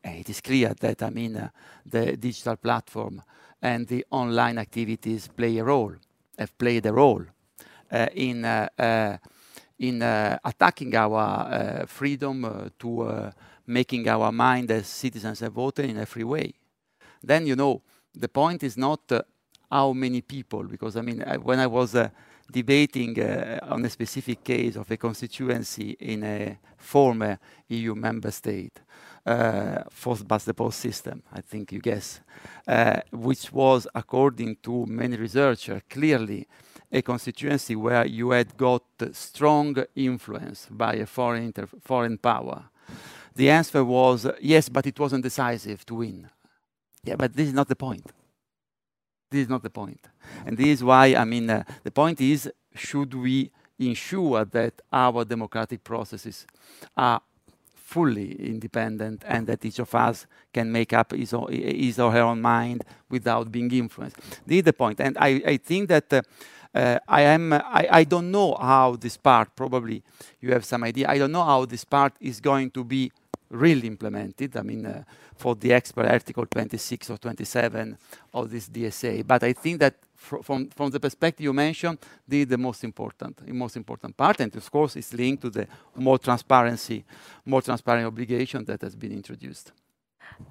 It 0.01 0.29
is 0.29 0.39
clear 0.39 0.73
that, 0.79 1.03
I 1.03 1.09
mean, 1.09 1.51
the 1.85 2.15
digital 2.15 2.55
platform 2.55 3.21
and 3.61 3.85
the 3.87 4.05
online 4.11 4.57
activities 4.57 5.27
play 5.27 5.57
a 5.57 5.65
role, 5.65 5.95
have 6.37 6.57
played 6.57 6.85
a 6.85 6.93
role 6.93 7.25
in 8.15 8.45
in 9.81 10.03
uh, 10.03 10.37
attacking 10.45 10.95
our 10.95 11.19
uh, 11.19 11.85
freedom 11.87 12.45
uh, 12.45 12.69
to 12.77 13.31
making 13.65 14.07
our 14.07 14.31
mind 14.31 14.69
as 14.69 14.85
citizens 14.87 15.41
and 15.41 15.51
voters 15.51 15.89
in 15.89 15.97
a 15.97 16.05
free 16.05 16.23
way. 16.23 16.53
Then, 17.23 17.47
you 17.47 17.55
know, 17.55 17.81
the 18.13 18.29
point 18.29 18.63
is 18.63 18.77
not 18.77 19.11
how 19.71 19.93
many 19.93 20.21
people, 20.21 20.63
because 20.63 20.97
I 20.97 21.01
mean, 21.01 21.21
when 21.41 21.59
I 21.59 21.67
was 21.67 21.95
debating 22.51 23.19
on 23.63 23.83
a 23.85 23.89
specific 23.89 24.43
case 24.43 24.75
of 24.75 24.91
a 24.91 24.97
constituency 24.97 25.91
in 25.99 26.23
a 26.23 26.59
former 26.77 27.39
EU 27.69 27.95
member 27.95 28.31
state, 28.31 28.81
uh, 29.25 29.83
forced 29.89 30.27
by 30.27 30.37
the 30.37 30.53
post 30.53 30.79
system, 30.79 31.23
I 31.31 31.41
think 31.41 31.71
you 31.71 31.79
guess, 31.79 32.21
uh, 32.67 33.01
which 33.11 33.51
was, 33.51 33.87
according 33.95 34.57
to 34.63 34.85
many 34.85 35.15
researchers, 35.15 35.81
clearly 35.89 36.47
a 36.91 37.01
constituency 37.01 37.75
where 37.75 38.05
you 38.05 38.31
had 38.31 38.57
got 38.57 38.83
strong 39.13 39.83
influence 39.95 40.67
by 40.69 40.95
a 40.95 41.05
foreign, 41.05 41.53
foreign 41.81 42.17
power? 42.17 42.65
The 43.35 43.49
answer 43.49 43.83
was 43.83 44.27
yes, 44.41 44.69
but 44.69 44.85
it 44.85 44.99
wasn't 44.99 45.23
decisive 45.23 45.85
to 45.85 45.95
win. 45.95 46.29
Yeah, 47.03 47.15
but 47.15 47.33
this 47.33 47.47
is 47.47 47.53
not 47.53 47.67
the 47.67 47.75
point. 47.75 48.11
This 49.29 49.43
is 49.43 49.49
not 49.49 49.63
the 49.63 49.69
point. 49.69 50.01
And 50.45 50.57
this 50.57 50.67
is 50.67 50.83
why, 50.83 51.15
I 51.15 51.23
mean, 51.23 51.49
uh, 51.49 51.63
the 51.83 51.91
point 51.91 52.19
is 52.19 52.51
should 52.75 53.13
we 53.13 53.51
ensure 53.79 54.45
that 54.45 54.81
our 54.91 55.25
democratic 55.25 55.83
processes 55.83 56.45
are 56.95 57.21
fully 57.73 58.33
independent 58.47 59.23
and 59.27 59.47
that 59.47 59.65
each 59.65 59.79
of 59.79 59.93
us 59.95 60.25
can 60.53 60.71
make 60.71 60.93
up 60.93 61.11
his 61.11 61.33
or, 61.33 61.49
his 61.49 61.99
or 61.99 62.11
her 62.11 62.21
own 62.21 62.41
mind 62.41 62.83
without 63.09 63.51
being 63.51 63.71
influenced. 63.71 64.17
This 64.45 64.59
is 64.59 64.63
the 64.63 64.73
point. 64.73 64.99
And 65.01 65.17
I, 65.19 65.41
I 65.45 65.57
think 65.57 65.89
that 65.89 66.13
uh, 66.13 66.21
I 66.73 67.21
am 67.21 67.53
I, 67.53 67.87
I 67.91 68.03
don't 68.05 68.31
know 68.31 68.55
how 68.55 68.95
this 68.95 69.17
part 69.17 69.55
probably 69.55 70.03
you 70.39 70.51
have 70.53 70.63
some 70.63 70.83
idea 70.83 71.09
I 71.09 71.17
don't 71.17 71.31
know 71.31 71.43
how 71.43 71.65
this 71.65 71.83
part 71.83 72.13
is 72.21 72.39
going 72.39 72.71
to 72.71 72.83
be 72.83 73.11
really 73.49 73.87
implemented 73.87 74.55
I 74.55 74.61
mean 74.61 74.85
uh, 74.85 75.03
for 75.35 75.55
the 75.55 75.73
expert 75.73 76.05
article 76.05 76.45
26 76.45 77.09
or 77.09 77.17
27 77.17 77.97
of 78.33 78.49
this 78.49 78.69
DSA 78.69 79.27
but 79.27 79.43
I 79.43 79.53
think 79.53 79.79
that 79.79 79.95
fr 80.15 80.37
from 80.41 80.69
from 80.69 80.91
the 80.91 80.99
perspective 80.99 81.43
you 81.43 81.51
mentioned 81.53 81.97
the 82.27 82.45
the 82.45 82.57
most 82.57 82.83
important 82.83 83.45
the 83.45 83.53
most 83.53 83.75
important 83.75 84.15
part 84.15 84.39
and 84.39 84.55
of 84.55 84.71
course 84.71 84.95
it's 84.95 85.13
linked 85.13 85.41
to 85.41 85.49
the 85.49 85.67
more 85.95 86.19
transparency 86.19 87.03
more 87.45 87.61
transparent 87.61 88.07
obligation 88.07 88.63
that 88.65 88.81
has 88.81 88.95
been 88.95 89.11
introduced. 89.11 89.73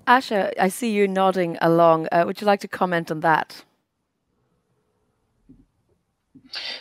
Asha 0.07 0.53
I 0.59 0.69
see 0.69 0.91
you 0.93 1.09
nodding 1.09 1.57
along. 1.63 2.09
Uh, 2.13 2.25
would 2.27 2.41
you 2.43 2.47
like 2.47 2.61
to 2.61 2.69
comment 2.69 3.11
on 3.11 3.21
that 3.21 3.65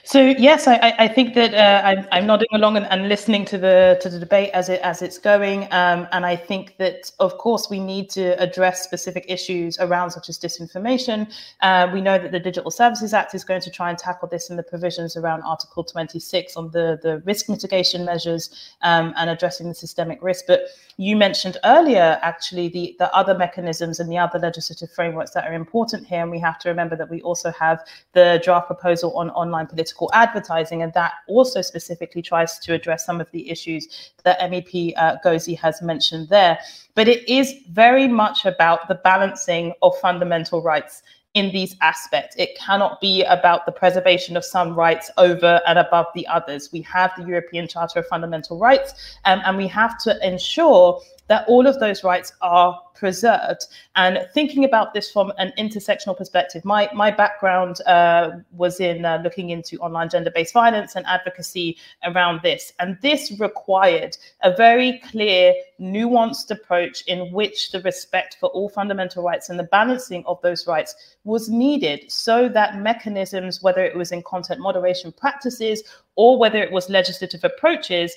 So 0.03 0.33
yes, 0.37 0.67
I, 0.67 0.95
I 0.97 1.07
think 1.07 1.35
that 1.35 1.53
uh, 1.53 1.85
I'm, 1.85 2.07
I'm, 2.11 2.25
nodding 2.25 2.47
along 2.53 2.77
and, 2.77 2.87
and, 2.87 3.07
listening 3.07 3.45
to 3.45 3.57
the 3.57 3.99
to 4.01 4.09
the 4.09 4.19
debate 4.19 4.49
as 4.51 4.69
it 4.69 4.81
as 4.81 5.01
it's 5.01 5.19
going, 5.19 5.63
um, 5.71 6.07
and 6.11 6.25
I 6.25 6.35
think 6.35 6.77
that 6.77 7.11
of 7.19 7.37
course 7.37 7.69
we 7.69 7.79
need 7.79 8.09
to 8.11 8.39
address 8.41 8.83
specific 8.83 9.25
issues 9.27 9.77
around 9.79 10.11
such 10.11 10.29
as 10.29 10.39
disinformation. 10.39 11.31
Uh, 11.61 11.89
we 11.93 12.01
know 12.01 12.17
that 12.17 12.31
the 12.31 12.39
Digital 12.39 12.71
Services 12.71 13.13
Act 13.13 13.35
is 13.35 13.43
going 13.43 13.61
to 13.61 13.69
try 13.69 13.89
and 13.89 13.99
tackle 13.99 14.27
this 14.27 14.49
in 14.49 14.57
the 14.57 14.63
provisions 14.63 15.15
around 15.15 15.43
Article 15.43 15.83
26 15.83 16.55
on 16.55 16.71
the 16.71 16.99
the 17.03 17.19
risk 17.25 17.47
mitigation 17.47 18.05
measures 18.05 18.73
um, 18.81 19.13
and 19.17 19.29
addressing 19.29 19.67
the 19.67 19.75
systemic 19.75 20.21
risk. 20.23 20.45
But 20.47 20.61
you 20.97 21.15
mentioned 21.15 21.57
earlier 21.63 22.19
actually 22.23 22.69
the 22.69 22.95
the 22.97 23.13
other 23.15 23.37
mechanisms 23.37 23.99
and 23.99 24.11
the 24.11 24.17
other 24.17 24.39
legislative 24.39 24.91
frameworks 24.91 25.31
that 25.31 25.45
are 25.45 25.53
important 25.53 26.07
here, 26.07 26.21
and 26.23 26.31
we 26.31 26.39
have 26.39 26.57
to 26.59 26.69
remember 26.69 26.95
that 26.95 27.09
we 27.09 27.21
also 27.21 27.51
have 27.51 27.85
the 28.13 28.41
draft 28.43 28.65
proposal 28.65 29.15
on 29.15 29.29
online 29.31 29.58
online 29.59 29.67
political 29.67 30.09
advertising. 30.13 30.81
And 30.81 30.93
that 30.93 31.13
also 31.27 31.61
specifically 31.61 32.21
tries 32.21 32.59
to 32.59 32.73
address 32.73 33.05
some 33.05 33.21
of 33.21 33.29
the 33.31 33.49
issues 33.49 34.11
that 34.23 34.39
MEP 34.39 34.93
uh, 34.97 35.17
Gozi 35.23 35.57
has 35.57 35.81
mentioned 35.81 36.29
there. 36.29 36.59
But 36.95 37.07
it 37.07 37.27
is 37.29 37.55
very 37.69 38.07
much 38.07 38.45
about 38.45 38.87
the 38.87 38.95
balancing 38.95 39.73
of 39.81 39.97
fundamental 39.99 40.61
rights 40.61 41.03
in 41.35 41.51
these 41.51 41.75
aspects. 41.81 42.35
It 42.37 42.57
cannot 42.57 42.99
be 42.99 43.23
about 43.23 43.65
the 43.65 43.71
preservation 43.71 44.35
of 44.35 44.43
some 44.43 44.73
rights 44.73 45.11
over 45.17 45.61
and 45.67 45.77
above 45.77 46.07
the 46.15 46.25
others. 46.27 46.69
We 46.73 46.81
have 46.81 47.11
the 47.17 47.23
European 47.23 47.67
Charter 47.67 47.99
of 47.99 48.07
Fundamental 48.07 48.57
Rights, 48.57 48.95
um, 49.25 49.41
and 49.45 49.55
we 49.55 49.67
have 49.67 49.99
to 49.99 50.27
ensure 50.27 50.99
that 51.29 51.47
all 51.47 51.67
of 51.67 51.79
those 51.79 52.03
rights 52.03 52.33
are 52.41 52.81
preserved. 52.95 53.67
And 53.95 54.27
thinking 54.33 54.65
about 54.65 54.93
this 54.93 55.11
from 55.11 55.31
an 55.37 55.53
intersectional 55.57 56.17
perspective, 56.17 56.65
my, 56.65 56.89
my 56.93 57.11
background 57.11 57.79
uh, 57.85 58.31
was 58.51 58.79
in 58.79 59.05
uh, 59.05 59.21
looking 59.23 59.51
into 59.51 59.77
online 59.77 60.09
gender 60.09 60.31
based 60.31 60.53
violence 60.53 60.95
and 60.95 61.05
advocacy 61.05 61.77
around 62.03 62.41
this. 62.43 62.73
And 62.79 62.97
this 63.01 63.31
required 63.39 64.17
a 64.41 64.53
very 64.53 64.99
clear, 65.09 65.53
nuanced 65.79 66.51
approach 66.51 67.03
in 67.07 67.31
which 67.31 67.71
the 67.71 67.81
respect 67.81 68.37
for 68.39 68.49
all 68.49 68.67
fundamental 68.67 69.23
rights 69.23 69.49
and 69.49 69.57
the 69.57 69.63
balancing 69.63 70.23
of 70.25 70.41
those 70.41 70.67
rights 70.67 71.15
was 71.23 71.47
needed 71.47 72.11
so 72.11 72.49
that 72.49 72.79
mechanisms, 72.79 73.61
whether 73.61 73.83
it 73.85 73.95
was 73.95 74.11
in 74.11 74.23
content 74.23 74.59
moderation 74.59 75.11
practices 75.11 75.83
or 76.15 76.37
whether 76.37 76.61
it 76.61 76.71
was 76.71 76.89
legislative 76.89 77.43
approaches, 77.43 78.15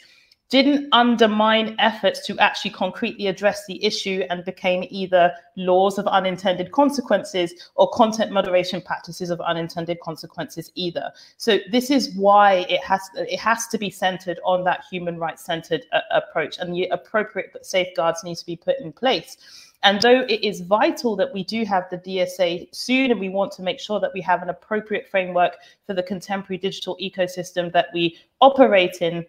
didn't 0.53 0.87
undermine 0.93 1.75
efforts 1.79 2.21
to 2.27 2.38
actually 2.38 2.71
concretely 2.71 3.27
address 3.27 3.65
the 3.65 3.83
issue 3.83 4.23
and 4.29 4.45
became 4.45 4.85
either 4.91 5.33
laws 5.57 5.97
of 5.97 6.07
unintended 6.07 6.71
consequences 6.73 7.71
or 7.77 7.88
content 7.88 8.31
moderation 8.31 8.83
practices 8.83 9.31
of 9.31 9.41
unintended 9.41 9.99
consequences 10.01 10.71
either. 10.75 11.11
So 11.38 11.59
this 11.71 11.91
is 11.91 12.15
why 12.17 12.67
it 12.69 12.85
has 12.85 13.01
it 13.15 13.41
has 13.41 13.67
to 13.69 13.79
be 13.79 13.88
centered 13.88 14.41
on 14.45 14.62
that 14.65 14.85
human 14.91 15.17
rights 15.17 15.43
centered 15.43 15.87
uh, 15.91 16.01
approach 16.11 16.59
and 16.59 16.75
the 16.75 16.85
appropriate 16.88 17.57
safeguards 17.65 18.23
need 18.23 18.37
to 18.37 18.45
be 18.45 18.57
put 18.57 18.79
in 18.79 18.93
place. 18.93 19.38
And 19.83 20.03
though 20.03 20.27
it 20.29 20.45
is 20.45 20.61
vital 20.61 21.17
that 21.17 21.33
we 21.33 21.45
do 21.45 21.65
have 21.65 21.88
the 21.88 21.97
DSA 21.97 22.69
soon, 22.75 23.11
and 23.11 23.19
we 23.19 23.31
want 23.31 23.53
to 23.53 23.62
make 23.62 23.81
sure 23.81 23.99
that 24.01 24.12
we 24.12 24.21
have 24.21 24.43
an 24.43 24.51
appropriate 24.51 25.09
framework 25.09 25.57
for 25.87 25.95
the 25.95 26.03
contemporary 26.03 26.59
digital 26.59 26.97
ecosystem 27.01 27.73
that 27.73 27.88
we 27.95 28.19
operate 28.41 29.01
in, 29.01 29.25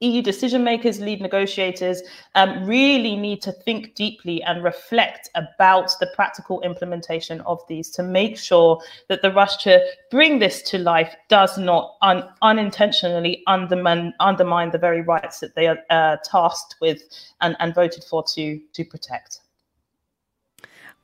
EU 0.00 0.22
decision 0.22 0.64
makers, 0.64 0.98
lead 0.98 1.20
negotiators 1.20 2.02
um, 2.34 2.64
really 2.64 3.16
need 3.16 3.42
to 3.42 3.52
think 3.52 3.94
deeply 3.94 4.42
and 4.42 4.64
reflect 4.64 5.28
about 5.34 5.92
the 6.00 6.10
practical 6.14 6.60
implementation 6.62 7.42
of 7.42 7.60
these 7.68 7.90
to 7.90 8.02
make 8.02 8.38
sure 8.38 8.80
that 9.08 9.20
the 9.20 9.30
rush 9.32 9.58
to 9.58 9.78
bring 10.10 10.38
this 10.38 10.62
to 10.62 10.78
life 10.78 11.14
does 11.28 11.58
not 11.58 11.96
un- 12.00 12.26
unintentionally 12.40 13.42
undermine, 13.46 14.14
undermine 14.20 14.70
the 14.70 14.78
very 14.78 15.02
rights 15.02 15.40
that 15.40 15.54
they 15.54 15.66
are 15.66 15.78
uh, 15.90 16.16
tasked 16.24 16.76
with 16.80 17.02
and, 17.42 17.54
and 17.60 17.74
voted 17.74 18.02
for 18.02 18.22
to, 18.22 18.58
to 18.72 18.84
protect. 18.84 19.40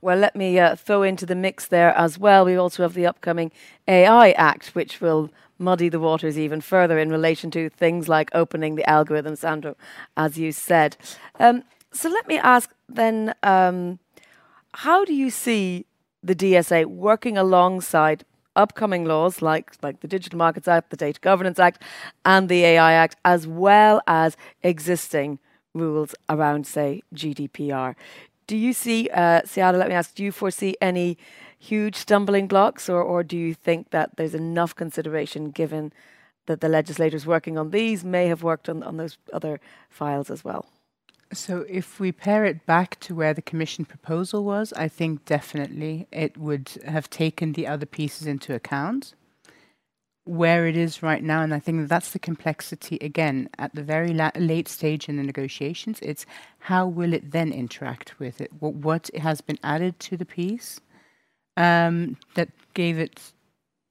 Well, 0.01 0.17
let 0.17 0.35
me 0.35 0.59
uh, 0.59 0.75
throw 0.75 1.03
into 1.03 1.25
the 1.25 1.35
mix 1.35 1.67
there 1.67 1.95
as 1.95 2.19
well. 2.19 2.45
We 2.45 2.55
also 2.55 2.83
have 2.83 2.93
the 2.93 3.07
upcoming 3.07 3.51
AI 3.87 4.31
Act, 4.31 4.75
which 4.75 5.01
will 5.01 5.31
muddy 5.59 5.89
the 5.89 5.99
waters 5.99 6.37
even 6.37 6.61
further 6.61 6.99
in 6.99 7.09
relation 7.09 7.51
to 7.51 7.69
things 7.69 8.07
like 8.07 8.29
opening 8.33 8.75
the 8.75 8.89
algorithm, 8.89 9.35
Sandro, 9.35 9.75
as 10.15 10.37
you 10.37 10.51
said. 10.51 10.97
Um, 11.39 11.63
so 11.91 12.09
let 12.09 12.27
me 12.27 12.37
ask 12.37 12.71
then 12.87 13.33
um, 13.43 13.99
how 14.73 15.05
do 15.05 15.13
you 15.13 15.29
see 15.29 15.85
the 16.23 16.35
DSA 16.35 16.85
working 16.85 17.37
alongside 17.37 18.23
upcoming 18.55 19.05
laws 19.05 19.41
like, 19.41 19.71
like 19.81 20.01
the 20.01 20.07
Digital 20.07 20.37
Markets 20.37 20.67
Act, 20.67 20.89
the 20.89 20.97
Data 20.97 21.19
Governance 21.19 21.59
Act, 21.59 21.81
and 22.25 22.49
the 22.49 22.63
AI 22.65 22.93
Act, 22.93 23.15
as 23.23 23.47
well 23.47 24.01
as 24.07 24.35
existing 24.63 25.39
rules 25.73 26.15
around, 26.27 26.65
say, 26.65 27.01
GDPR? 27.13 27.95
Do 28.47 28.57
you 28.57 28.73
see, 28.73 29.09
uh, 29.13 29.41
Siada, 29.41 29.77
let 29.77 29.89
me 29.89 29.93
ask, 29.93 30.15
do 30.15 30.23
you 30.23 30.31
foresee 30.31 30.75
any 30.81 31.17
huge 31.57 31.95
stumbling 31.95 32.47
blocks, 32.47 32.89
or, 32.89 33.01
or 33.01 33.23
do 33.23 33.37
you 33.37 33.53
think 33.53 33.89
that 33.89 34.15
there's 34.15 34.35
enough 34.35 34.75
consideration 34.75 35.51
given 35.51 35.91
that 36.45 36.61
the 36.61 36.69
legislators 36.69 37.25
working 37.25 37.57
on 37.57 37.71
these 37.71 38.03
may 38.03 38.27
have 38.27 38.43
worked 38.43 38.69
on, 38.69 38.83
on 38.83 38.97
those 38.97 39.17
other 39.33 39.59
files 39.89 40.29
as 40.29 40.43
well? 40.43 40.65
So, 41.33 41.65
if 41.67 41.99
we 41.99 42.13
pair 42.13 42.45
it 42.45 42.65
back 42.65 42.99
to 43.01 43.13
where 43.13 43.33
the 43.33 43.41
Commission 43.41 43.83
proposal 43.83 44.45
was, 44.45 44.71
I 44.73 44.87
think 44.87 45.25
definitely 45.25 46.07
it 46.09 46.37
would 46.37 46.71
have 46.85 47.09
taken 47.09 47.51
the 47.51 47.67
other 47.67 47.85
pieces 47.85 48.27
into 48.27 48.55
account. 48.55 49.13
Where 50.23 50.67
it 50.67 50.77
is 50.77 51.03
right 51.03 51.23
now, 51.23 51.41
and 51.41 51.53
I 51.53 51.59
think 51.59 51.89
that's 51.89 52.11
the 52.11 52.19
complexity 52.19 52.97
again 53.01 53.49
at 53.57 53.75
the 53.75 53.83
very 53.83 54.13
la- 54.13 54.31
late 54.37 54.69
stage 54.69 55.09
in 55.09 55.17
the 55.17 55.23
negotiations, 55.23 55.99
it's 56.01 56.25
how 56.59 56.87
will 56.87 57.13
it 57.13 57.31
then 57.31 57.51
interact 57.51 58.19
with 58.19 58.39
it? 58.39 58.51
What, 58.59 58.75
what 58.75 59.09
has 59.17 59.41
been 59.41 59.59
added 59.63 59.99
to 60.01 60.17
the 60.17 60.25
piece? 60.25 60.79
Um, 61.57 62.15
that 62.35 62.49
gave 62.73 62.97
it 62.97 63.33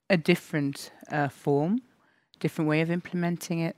a 0.08 0.16
different 0.16 0.90
uh, 1.10 1.28
form, 1.28 1.82
different 2.40 2.68
way 2.68 2.80
of 2.80 2.90
implementing 2.90 3.58
it, 3.58 3.76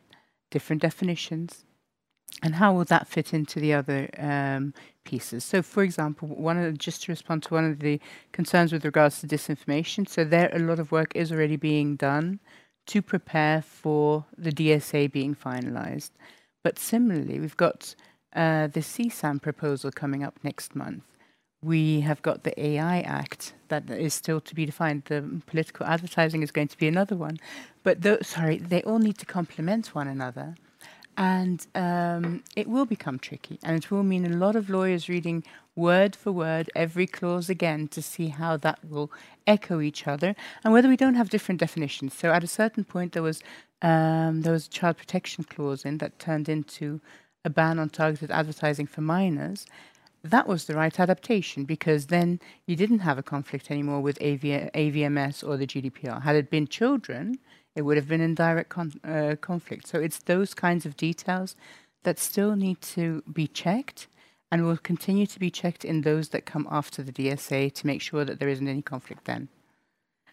different 0.50 0.82
definitions. 0.82 1.64
And 2.42 2.54
how 2.54 2.72
will 2.74 2.84
that 2.84 3.08
fit 3.08 3.34
into 3.34 3.58
the 3.58 3.72
other 3.74 4.08
um, 4.18 4.74
pieces? 5.04 5.42
So, 5.42 5.62
for 5.62 5.82
example, 5.82 6.28
one 6.28 6.58
of 6.58 6.64
the, 6.64 6.78
just 6.78 7.04
to 7.04 7.12
respond 7.12 7.42
to 7.44 7.54
one 7.54 7.64
of 7.64 7.80
the 7.80 7.98
concerns 8.30 8.72
with 8.72 8.84
regards 8.84 9.20
to 9.20 9.26
disinformation, 9.26 10.08
so 10.08 10.22
there 10.22 10.50
a 10.52 10.58
lot 10.60 10.78
of 10.78 10.92
work 10.92 11.10
is 11.16 11.32
already 11.32 11.56
being 11.56 11.96
done 11.96 12.38
to 12.86 13.02
prepare 13.02 13.62
for 13.62 14.26
the 14.36 14.52
DSA 14.52 15.10
being 15.10 15.34
finalized. 15.34 16.10
But 16.62 16.78
similarly, 16.78 17.40
we've 17.40 17.56
got 17.56 17.94
uh, 18.34 18.68
the 18.68 18.80
CSAM 18.80 19.42
proposal 19.42 19.90
coming 19.90 20.22
up 20.22 20.38
next 20.42 20.76
month, 20.76 21.04
we 21.62 22.00
have 22.00 22.22
got 22.22 22.44
the 22.44 22.60
AI 22.60 23.00
Act 23.00 23.54
that 23.68 23.90
is 23.90 24.14
still 24.14 24.40
to 24.40 24.54
be 24.54 24.64
defined. 24.64 25.02
The 25.06 25.42
political 25.46 25.86
advertising 25.86 26.42
is 26.42 26.50
going 26.50 26.68
to 26.68 26.78
be 26.78 26.88
another 26.88 27.16
one. 27.16 27.38
But 27.82 28.24
sorry, 28.24 28.58
they 28.58 28.82
all 28.82 28.98
need 28.98 29.18
to 29.18 29.26
complement 29.26 29.94
one 29.94 30.08
another. 30.08 30.54
And 31.16 31.66
um, 31.74 32.44
it 32.54 32.68
will 32.68 32.86
become 32.86 33.18
tricky. 33.18 33.58
And 33.64 33.76
it 33.76 33.90
will 33.90 34.04
mean 34.04 34.24
a 34.24 34.36
lot 34.36 34.54
of 34.54 34.70
lawyers 34.70 35.08
reading 35.08 35.42
word 35.74 36.14
for 36.14 36.30
word 36.30 36.70
every 36.76 37.06
clause 37.08 37.50
again 37.50 37.88
to 37.88 38.02
see 38.02 38.28
how 38.28 38.56
that 38.58 38.78
will 38.84 39.10
echo 39.46 39.80
each 39.80 40.06
other 40.06 40.34
and 40.62 40.72
whether 40.72 40.88
we 40.88 40.96
don't 40.96 41.14
have 41.14 41.30
different 41.30 41.60
definitions. 41.60 42.14
So 42.14 42.30
at 42.30 42.44
a 42.44 42.48
certain 42.48 42.84
point, 42.84 43.12
there 43.12 43.22
was, 43.22 43.42
um, 43.82 44.42
there 44.42 44.52
was 44.52 44.66
a 44.66 44.70
child 44.70 44.96
protection 44.96 45.42
clause 45.42 45.84
in 45.84 45.98
that 45.98 46.18
turned 46.20 46.48
into 46.48 47.00
a 47.44 47.50
ban 47.50 47.78
on 47.78 47.88
targeted 47.88 48.30
advertising 48.30 48.86
for 48.86 49.00
minors 49.00 49.66
that 50.22 50.48
was 50.48 50.64
the 50.64 50.74
right 50.74 50.98
adaptation 50.98 51.64
because 51.64 52.06
then 52.06 52.40
you 52.66 52.76
didn't 52.76 53.00
have 53.00 53.18
a 53.18 53.22
conflict 53.22 53.70
anymore 53.70 54.00
with 54.00 54.20
AV- 54.20 54.70
AVMS 54.74 55.46
or 55.46 55.56
the 55.56 55.66
GDPR. 55.66 56.22
Had 56.22 56.36
it 56.36 56.50
been 56.50 56.66
children, 56.66 57.38
it 57.74 57.82
would 57.82 57.96
have 57.96 58.08
been 58.08 58.20
in 58.20 58.34
direct 58.34 58.68
con- 58.68 59.00
uh, 59.04 59.36
conflict. 59.40 59.86
So 59.86 60.00
it's 60.00 60.18
those 60.18 60.54
kinds 60.54 60.84
of 60.84 60.96
details 60.96 61.54
that 62.02 62.18
still 62.18 62.56
need 62.56 62.80
to 62.80 63.22
be 63.32 63.46
checked 63.46 64.08
and 64.50 64.64
will 64.64 64.78
continue 64.78 65.26
to 65.26 65.38
be 65.38 65.50
checked 65.50 65.84
in 65.84 66.00
those 66.00 66.30
that 66.30 66.46
come 66.46 66.66
after 66.70 67.02
the 67.02 67.12
DSA 67.12 67.72
to 67.74 67.86
make 67.86 68.00
sure 68.00 68.24
that 68.24 68.38
there 68.38 68.48
isn't 68.48 68.68
any 68.68 68.82
conflict 68.82 69.24
then. 69.26 69.48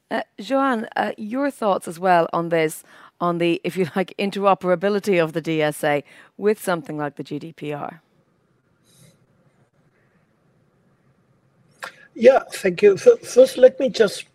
Uh, 0.10 0.22
Joanne, 0.40 0.88
uh, 0.96 1.12
your 1.18 1.50
thoughts 1.52 1.88
as 1.88 2.00
well 2.00 2.28
on 2.32 2.50
this, 2.50 2.84
on 3.20 3.40
the, 3.40 3.60
if 3.64 3.76
you 3.76 3.90
like, 3.96 4.14
interoperability 4.18 5.22
of 5.22 5.34
the 5.34 5.42
DSA 5.42 6.04
with 6.38 6.62
something 6.62 6.98
like 6.98 7.16
the 7.16 7.24
GDPR? 7.24 8.00
Yeah, 12.16 12.44
thank 12.54 12.82
you. 12.82 12.98
First, 12.98 13.58
let 13.58 13.80
me 13.80 13.90
just 13.90 14.26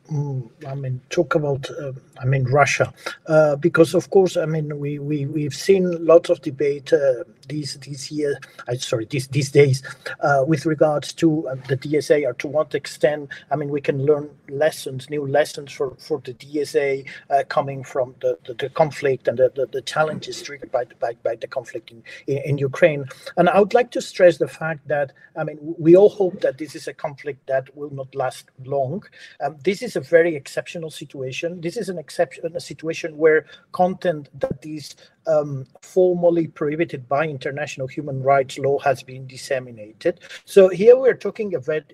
I 0.66 0.74
mean, 0.74 1.00
talk 1.10 1.36
about, 1.36 1.70
uh, 1.70 1.92
I 2.20 2.24
mean, 2.24 2.44
Russia, 2.44 2.92
uh, 3.28 3.54
because 3.56 3.94
of 3.94 4.10
course, 4.10 4.36
I 4.36 4.44
mean, 4.44 4.80
we 4.80 4.98
we 4.98 5.26
we've 5.26 5.54
seen 5.54 6.04
lots 6.04 6.30
of 6.30 6.42
debate 6.42 6.92
uh, 6.92 7.22
these 7.48 7.74
these 7.76 8.10
year, 8.10 8.36
uh, 8.66 8.74
sorry, 8.74 9.04
these 9.04 9.28
these 9.28 9.52
days, 9.52 9.82
uh, 10.20 10.44
with 10.44 10.66
regards 10.66 11.12
to 11.14 11.46
uh, 11.46 11.54
the 11.68 11.76
DSA, 11.76 12.26
or 12.26 12.32
to 12.34 12.48
what 12.48 12.74
extent, 12.74 13.30
I 13.52 13.56
mean, 13.56 13.68
we 13.68 13.80
can 13.80 14.04
learn 14.04 14.28
lessons, 14.48 15.08
new 15.10 15.26
lessons 15.26 15.70
for 15.70 15.94
for 15.98 16.20
the 16.24 16.34
DSA 16.34 17.06
coming 17.48 17.84
from 17.84 18.14
the, 18.20 18.36
the, 18.46 18.54
the 18.54 18.68
conflict 18.68 19.28
and 19.28 19.38
the, 19.38 19.52
the, 19.54 19.66
the, 19.66 19.82
challenges 19.82 20.42
triggered 20.42 20.72
by 20.72 20.84
the 20.84 20.94
by, 20.96 21.14
by 21.22 21.36
the 21.36 21.46
conflict 21.46 21.90
in, 21.92 22.02
in, 22.26 22.38
in 22.38 22.58
Ukraine. 22.58 23.04
And 23.36 23.48
I 23.48 23.60
would 23.60 23.74
like 23.74 23.92
to 23.92 24.02
stress 24.02 24.38
the 24.38 24.48
fact 24.48 24.86
that, 24.88 25.12
I 25.36 25.44
mean, 25.44 25.58
we 25.60 25.96
all 25.96 26.08
hope 26.08 26.40
that 26.40 26.58
this 26.58 26.74
is 26.74 26.88
a 26.88 26.92
conflict 26.92 27.46
that 27.46 27.74
will 27.76 27.90
not 27.90 28.12
last 28.14 28.46
long. 28.64 29.04
Um, 29.40 29.56
this 29.62 29.82
is 29.82 29.96
a 30.00 30.02
very 30.02 30.34
exceptional 30.34 30.90
situation. 30.90 31.60
This 31.60 31.76
is 31.76 31.88
an 31.88 31.98
exception, 31.98 32.56
a 32.56 32.60
situation 32.60 33.16
where 33.16 33.46
content 33.72 34.28
that 34.40 34.64
is 34.64 34.96
um, 35.26 35.66
formally 35.82 36.46
prohibited 36.46 37.08
by 37.08 37.26
international 37.26 37.86
human 37.86 38.22
rights 38.22 38.58
law 38.58 38.78
has 38.78 39.02
been 39.02 39.26
disseminated. 39.26 40.20
So 40.44 40.68
here 40.68 40.96
we're 40.96 41.14
talking 41.14 41.54
about, 41.54 41.84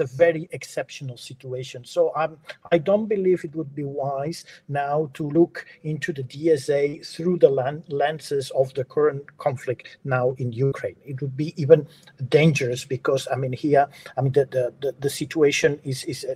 a 0.00 0.06
very 0.06 0.48
exceptional 0.52 1.16
situation. 1.16 1.84
So 1.84 2.12
um, 2.14 2.36
I 2.70 2.78
don't 2.78 3.06
believe 3.06 3.44
it 3.44 3.54
would 3.54 3.74
be 3.74 3.84
wise 3.84 4.44
now 4.68 5.10
to 5.14 5.28
look 5.30 5.64
into 5.82 6.12
the 6.12 6.22
DSA 6.22 7.06
through 7.06 7.38
the 7.38 7.50
lenses 7.88 8.50
of 8.50 8.72
the 8.74 8.84
current 8.84 9.24
conflict 9.38 9.98
now 10.04 10.34
in 10.38 10.52
Ukraine. 10.52 10.96
It 11.04 11.20
would 11.22 11.36
be 11.36 11.54
even 11.56 11.88
dangerous 12.28 12.84
because 12.84 13.26
I 13.32 13.36
mean 13.36 13.52
here, 13.52 13.88
I 14.16 14.20
mean 14.20 14.32
the 14.32 14.44
the, 14.80 14.94
the, 14.98 15.10
situation 15.10 15.80
is 15.84 16.04
is 16.04 16.24
uh, 16.24 16.34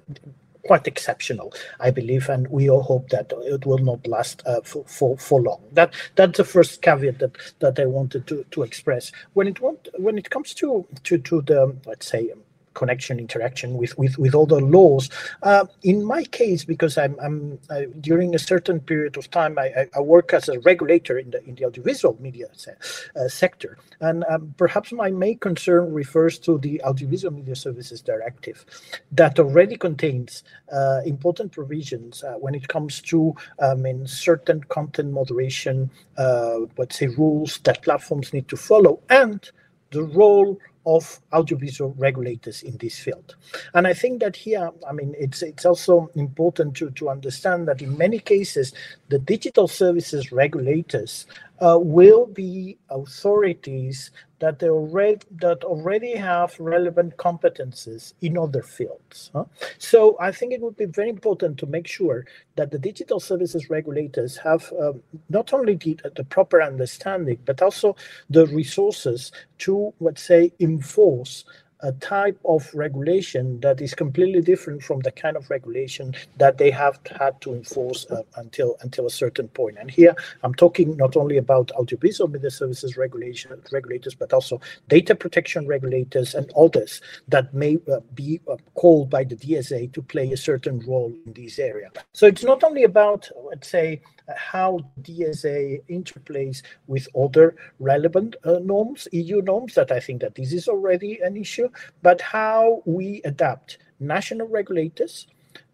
quite 0.64 0.86
exceptional, 0.86 1.52
I 1.80 1.90
believe, 1.90 2.28
and 2.28 2.48
we 2.48 2.70
all 2.70 2.82
hope 2.82 3.08
that 3.10 3.32
it 3.44 3.66
will 3.66 3.78
not 3.78 4.06
last 4.06 4.42
uh, 4.46 4.60
for, 4.62 4.84
for, 4.86 5.16
for 5.18 5.40
long. 5.42 5.62
That 5.72 5.94
that's 6.16 6.38
the 6.38 6.44
first 6.44 6.82
caveat 6.82 7.18
that 7.18 7.36
that 7.60 7.78
I 7.80 7.86
wanted 7.86 8.26
to 8.28 8.44
to 8.50 8.62
express. 8.62 9.12
When 9.34 9.48
it 9.48 9.60
want, 9.60 9.88
when 9.98 10.18
it 10.18 10.30
comes 10.30 10.54
to 10.54 10.86
to 11.04 11.18
to 11.18 11.42
the 11.42 11.76
let's 11.86 12.06
say 12.06 12.32
connection 12.74 13.18
interaction 13.18 13.74
with 13.74 13.96
with 13.98 14.18
with 14.18 14.34
other 14.34 14.60
laws. 14.60 15.08
Uh, 15.42 15.64
in 15.82 16.04
my 16.04 16.24
case 16.24 16.64
because 16.64 16.98
i'm 16.98 17.16
i'm 17.20 17.58
I, 17.70 17.86
during 18.00 18.34
a 18.34 18.38
certain 18.38 18.80
period 18.80 19.16
of 19.16 19.30
time 19.30 19.58
I, 19.58 19.86
I, 19.94 20.00
work 20.00 20.32
as 20.32 20.48
a 20.48 20.58
regulator 20.60 21.18
in 21.18 21.30
the 21.30 21.42
in 21.44 21.54
the 21.54 21.64
audiovisual 21.64 22.16
media 22.20 22.48
se 22.52 22.72
uh, 23.16 23.28
sector. 23.28 23.78
And 24.00 24.24
um, 24.28 24.54
perhaps 24.56 24.92
my 24.92 25.10
main 25.10 25.38
concern 25.38 25.92
refers 25.92 26.38
to 26.40 26.58
the 26.58 26.82
audiovisual 26.82 27.32
media 27.32 27.56
services 27.56 28.00
directive 28.00 28.64
that 29.12 29.38
already 29.38 29.76
contains 29.76 30.44
uh, 30.72 31.00
important 31.04 31.52
provisions 31.52 32.24
uh, 32.24 32.34
when 32.34 32.54
it 32.54 32.68
comes 32.68 33.00
to 33.02 33.34
um, 33.60 33.86
in 33.86 34.06
certain 34.06 34.62
content 34.64 35.12
moderation 35.12 35.90
uh, 36.18 36.60
let's 36.78 36.98
say 36.98 37.06
rules 37.06 37.58
that 37.64 37.82
platforms 37.82 38.32
need 38.32 38.48
to 38.48 38.56
follow 38.56 39.00
and 39.08 39.50
the 39.90 40.02
role 40.02 40.58
of 40.86 41.20
audiovisual 41.32 41.94
regulators 41.96 42.62
in 42.62 42.76
this 42.78 42.98
field. 42.98 43.36
And 43.74 43.86
I 43.86 43.94
think 43.94 44.20
that 44.20 44.36
here, 44.36 44.70
I 44.88 44.92
mean, 44.92 45.14
it's 45.18 45.42
it's 45.42 45.64
also 45.64 46.10
important 46.14 46.76
to, 46.76 46.90
to 46.90 47.08
understand 47.08 47.68
that 47.68 47.82
in 47.82 47.96
many 47.96 48.18
cases, 48.18 48.72
the 49.08 49.18
digital 49.18 49.68
services 49.68 50.32
regulators 50.32 51.26
uh, 51.60 51.78
will 51.80 52.26
be 52.26 52.78
authorities 52.90 54.10
that 54.42 54.58
they 54.58 54.68
already 54.68 55.24
that 55.36 55.62
already 55.62 56.16
have 56.16 56.58
relevant 56.58 57.16
competences 57.16 58.12
in 58.22 58.36
other 58.36 58.60
fields. 58.60 59.30
Huh? 59.32 59.44
So 59.78 60.16
I 60.18 60.32
think 60.32 60.52
it 60.52 60.60
would 60.60 60.76
be 60.76 60.86
very 60.86 61.10
important 61.10 61.58
to 61.58 61.66
make 61.66 61.86
sure 61.86 62.26
that 62.56 62.72
the 62.72 62.78
digital 62.90 63.20
services 63.20 63.70
regulators 63.70 64.36
have 64.38 64.72
um, 64.80 65.00
not 65.28 65.52
only 65.52 65.76
the, 65.76 65.96
the 66.16 66.24
proper 66.24 66.60
understanding 66.60 67.38
but 67.44 67.62
also 67.62 67.94
the 68.30 68.48
resources 68.48 69.30
to 69.58 69.94
let's 70.00 70.24
say 70.24 70.52
enforce 70.58 71.44
a 71.82 71.92
type 71.92 72.38
of 72.44 72.68
regulation 72.74 73.60
that 73.60 73.80
is 73.80 73.94
completely 73.94 74.40
different 74.40 74.82
from 74.82 75.00
the 75.00 75.10
kind 75.10 75.36
of 75.36 75.48
regulation 75.50 76.14
that 76.38 76.58
they 76.58 76.70
have 76.70 76.98
had 77.18 77.40
to 77.40 77.54
enforce 77.54 78.06
uh, 78.10 78.22
until 78.36 78.76
until 78.80 79.06
a 79.06 79.10
certain 79.10 79.48
point. 79.48 79.76
And 79.78 79.90
here 79.90 80.14
I'm 80.42 80.54
talking 80.54 80.96
not 80.96 81.16
only 81.16 81.36
about 81.36 81.70
audiovisual 81.72 82.28
media 82.30 82.50
services 82.50 82.96
regulation 82.96 83.50
regulators, 83.72 84.14
but 84.14 84.32
also 84.32 84.60
data 84.88 85.14
protection 85.14 85.66
regulators 85.66 86.34
and 86.34 86.50
others 86.56 87.00
that 87.28 87.52
may 87.52 87.78
uh, 87.92 88.00
be 88.14 88.40
uh, 88.48 88.56
called 88.74 89.10
by 89.10 89.24
the 89.24 89.36
DSA 89.36 89.92
to 89.92 90.02
play 90.02 90.32
a 90.32 90.36
certain 90.36 90.80
role 90.80 91.12
in 91.26 91.32
this 91.32 91.58
area. 91.58 91.90
So 92.12 92.26
it's 92.26 92.44
not 92.44 92.64
only 92.64 92.84
about, 92.84 93.28
let's 93.50 93.68
say, 93.68 94.00
how 94.36 94.80
DSA 95.00 95.82
interplays 95.88 96.62
with 96.86 97.08
other 97.16 97.56
relevant 97.78 98.36
uh, 98.44 98.58
norms, 98.62 99.08
EU 99.12 99.42
norms, 99.42 99.74
that 99.74 99.92
I 99.92 100.00
think 100.00 100.20
that 100.20 100.34
this 100.34 100.52
is 100.52 100.68
already 100.68 101.20
an 101.20 101.36
issue, 101.36 101.68
but 102.02 102.20
how 102.20 102.82
we 102.84 103.20
adapt 103.24 103.78
national 104.00 104.48
regulators 104.48 105.26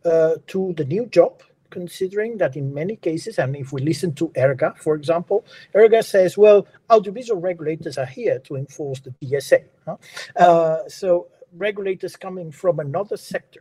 uh, 0.05 0.37
to 0.49 0.73
the 0.75 0.85
new 0.85 1.07
job 1.07 1.43
considering 1.71 2.39
that 2.39 2.57
in 2.57 2.73
many 2.73 2.97
cases, 2.97 3.39
and 3.39 3.55
if 3.57 3.73
we 3.73 3.83
listen 3.83 4.15
to 4.15 4.29
ERGA, 4.37 4.77
for 4.79 4.95
example, 4.95 5.45
ERGA 5.75 6.03
says, 6.03 6.39
well, 6.39 6.67
audiovisual 6.91 7.41
regulators 7.41 7.99
are 7.99 8.07
here 8.07 8.39
to 8.41 8.57
enforce 8.57 9.01
the 9.01 9.11
DSA. 9.23 9.65
Huh? 9.85 9.97
Uh, 10.37 10.89
so 10.89 11.29
regulators 11.53 12.17
coming 12.17 12.51
from 12.51 12.81
another 12.81 13.17
sector 13.17 13.61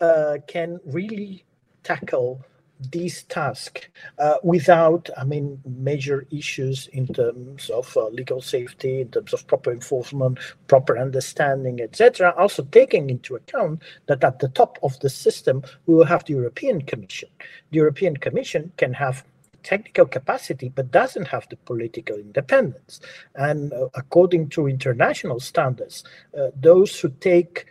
uh, 0.00 0.36
can 0.46 0.78
really 0.84 1.44
tackle 1.82 2.44
this 2.80 3.24
task 3.24 3.90
uh, 4.18 4.36
without, 4.42 5.10
I 5.16 5.24
mean, 5.24 5.60
major 5.64 6.26
issues 6.30 6.88
in 6.92 7.06
terms 7.08 7.70
of 7.70 7.94
uh, 7.96 8.08
legal 8.08 8.40
safety, 8.40 9.00
in 9.00 9.10
terms 9.10 9.32
of 9.32 9.46
proper 9.46 9.72
enforcement, 9.72 10.38
proper 10.66 10.98
understanding, 10.98 11.80
etc. 11.80 12.34
Also 12.36 12.62
taking 12.64 13.10
into 13.10 13.36
account 13.36 13.82
that 14.06 14.22
at 14.22 14.38
the 14.38 14.48
top 14.48 14.78
of 14.82 14.98
the 15.00 15.10
system, 15.10 15.62
we 15.86 15.94
will 15.94 16.04
have 16.04 16.24
the 16.24 16.34
European 16.34 16.82
Commission. 16.82 17.28
The 17.70 17.76
European 17.76 18.16
Commission 18.16 18.72
can 18.76 18.92
have 18.94 19.24
technical 19.62 20.06
capacity 20.06 20.68
but 20.74 20.90
doesn't 20.90 21.28
have 21.28 21.48
the 21.48 21.56
political 21.56 22.16
independence. 22.16 23.00
And 23.34 23.72
uh, 23.72 23.88
according 23.94 24.50
to 24.50 24.68
international 24.68 25.40
standards, 25.40 26.04
uh, 26.38 26.48
those 26.54 26.98
who 26.98 27.10
take 27.20 27.66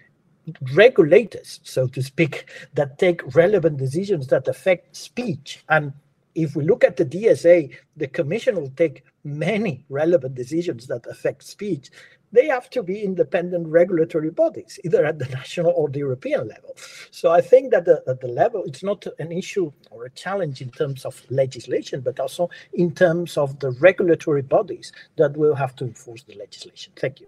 regulators, 0.74 1.60
so 1.64 1.88
to 1.88 2.02
speak, 2.02 2.50
that 2.74 2.98
take 2.98 3.36
relevant 3.36 3.78
decisions 3.78 4.28
that 4.28 4.48
affect 4.48 4.96
speech. 4.96 5.64
And 5.70 5.94
if 6.36 6.56
we 6.56 6.64
look 6.64 6.84
at 6.84 6.98
the 6.98 7.06
DSA, 7.06 7.76
the 7.96 8.08
Commission 8.08 8.56
will 8.56 8.72
take 8.76 9.04
many 9.24 9.86
relevant 9.90 10.36
decisions 10.36 10.88
that 10.88 11.06
affect 11.08 11.44
speech. 11.44 11.90
They 12.32 12.48
have 12.48 12.70
to 12.72 12.84
be 12.84 13.02
independent 13.02 13.68
regulatory 13.68 14.32
bodies, 14.32 14.80
either 14.84 15.06
at 15.06 15.18
the 15.18 15.26
national 15.30 15.72
or 15.72 15.90
the 15.90 16.00
European 16.00 16.48
level. 16.48 16.76
So 17.10 17.32
I 17.32 17.42
think 17.42 17.72
that 17.72 17.86
the, 17.86 18.04
at 18.08 18.22
the 18.22 18.28
level, 18.28 18.64
it's 18.66 18.84
not 18.84 19.06
an 19.18 19.32
issue 19.32 19.72
or 19.92 20.06
a 20.06 20.10
challenge 20.12 20.62
in 20.62 20.70
terms 20.70 21.06
of 21.06 21.22
legislation, 21.30 22.02
but 22.02 22.20
also 22.20 22.50
in 22.74 22.94
terms 22.94 23.38
of 23.38 23.60
the 23.60 23.72
regulatory 23.72 24.42
bodies 24.42 24.92
that 25.16 25.36
will 25.38 25.56
have 25.56 25.76
to 25.78 25.86
enforce 25.86 26.24
the 26.24 26.36
legislation. 26.36 26.94
Thank 26.96 27.22
you. 27.22 27.28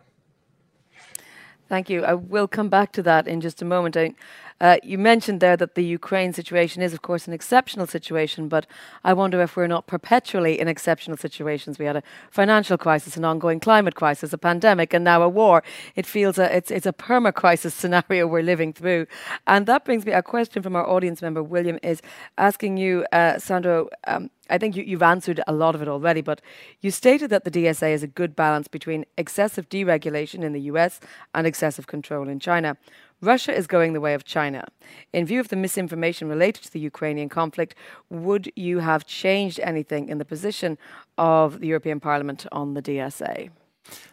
Thank 1.70 1.90
you. 1.90 2.04
I 2.04 2.16
will 2.16 2.48
come 2.48 2.70
back 2.70 2.92
to 2.94 3.04
that 3.04 3.28
in 3.28 3.42
just 3.42 3.62
a 3.62 3.66
moment. 3.66 3.96
I, 3.96 4.14
uh, 4.62 4.78
you 4.84 4.98
mentioned 4.98 5.40
there 5.40 5.56
that 5.56 5.76
the 5.76 5.84
Ukraine 5.84 6.34
situation 6.34 6.82
is, 6.82 6.94
of 6.94 7.02
course, 7.02 7.28
an 7.28 7.34
exceptional 7.34 7.88
situation, 7.88 8.48
but 8.48 8.66
I 9.04 9.14
wonder 9.14 9.42
if 9.42 9.56
we're 9.56 9.68
not 9.68 9.88
perpetually 9.88 10.60
in 10.60 10.68
exceptional 10.68 11.18
situations. 11.18 11.80
We 11.80 11.86
had 11.86 11.96
a 11.96 12.04
financial 12.30 12.78
crisis, 12.78 13.16
an 13.16 13.26
ongoing 13.26 13.60
climate 13.60 13.96
crisis, 13.96 14.34
a 14.34 14.38
pandemic, 14.38 14.94
and 14.94 15.04
now 15.04 15.22
a 15.22 15.30
war. 15.30 15.64
It 15.96 16.06
feels 16.06 16.38
a, 16.38 16.56
it's, 16.56 16.72
it's 16.72 16.86
a 16.86 16.94
perma 16.94 17.34
crisis 17.34 17.74
scenario 17.82 18.28
we're 18.28 18.44
living 18.44 18.74
through. 18.74 19.08
And 19.48 19.66
that 19.68 19.86
brings 19.86 20.06
me 20.06 20.12
a 20.12 20.22
question 20.24 20.62
from 20.62 20.76
our 20.76 20.88
audience 20.88 21.22
member, 21.22 21.42
William, 21.42 21.80
is 21.82 22.02
asking 22.38 22.78
you, 22.78 23.06
uh, 23.12 23.40
Sandro. 23.40 23.90
Um, 24.08 24.30
I 24.50 24.58
think 24.58 24.76
you, 24.76 24.98
have 24.98 25.04
answered 25.04 25.42
a 25.48 25.54
lot 25.54 25.76
of 25.76 25.82
it 25.82 25.88
already, 25.88 26.22
but 26.22 26.42
you 26.82 26.90
stated 26.90 27.30
that 27.30 27.44
the 27.44 27.52
DSA 27.52 27.94
is 27.94 28.02
a 28.02 28.08
good 28.08 28.36
balance 28.36 28.68
between 28.68 29.06
excessive 29.16 29.70
deregulation 29.70 30.44
in 30.44 30.54
the 30.54 30.62
US 30.62 31.00
and 31.36 31.46
excessive 31.46 31.86
control 31.86 32.28
in 32.28 32.40
China. 32.40 32.76
Russia 33.22 33.54
is 33.54 33.68
going 33.68 33.94
the 33.94 34.02
way 34.02 34.14
of 34.14 34.24
China. 34.24 34.66
In 35.12 35.26
view 35.26 35.40
of 35.40 35.50
the 35.50 35.56
misinformation 35.56 36.30
related 36.30 36.64
to 36.64 36.72
the 36.72 36.80
Ukrainian 36.80 37.30
conflict, 37.30 37.76
would 38.10 38.52
you 38.56 38.80
have 38.80 39.06
changed 39.06 39.60
anything 39.60 40.08
in 40.10 40.18
the 40.18 40.26
position 40.26 40.78
of 41.18 41.60
the 41.60 41.68
European 41.68 42.00
Parliament 42.00 42.46
on 42.52 42.74
the 42.76 42.82
DSA? 42.82 43.50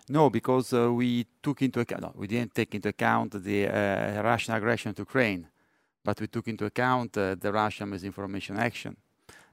No, 0.08 0.30
because 0.30 0.72
uh, 0.72 0.92
we 0.92 1.26
took 1.42 1.62
into 1.62 1.80
account, 1.80 2.02
no, 2.02 2.12
we 2.14 2.26
didn't 2.26 2.54
take 2.54 2.74
into 2.74 2.88
account 2.88 3.32
the 3.44 3.68
uh, 3.68 4.22
Russian 4.22 4.54
aggression 4.54 4.94
to 4.94 5.02
Ukraine, 5.02 5.46
but 6.02 6.20
we 6.20 6.26
took 6.26 6.48
into 6.48 6.64
account 6.64 7.16
uh, 7.16 7.34
the 7.34 7.52
Russian 7.52 7.90
misinformation 7.90 8.56
action 8.56 8.96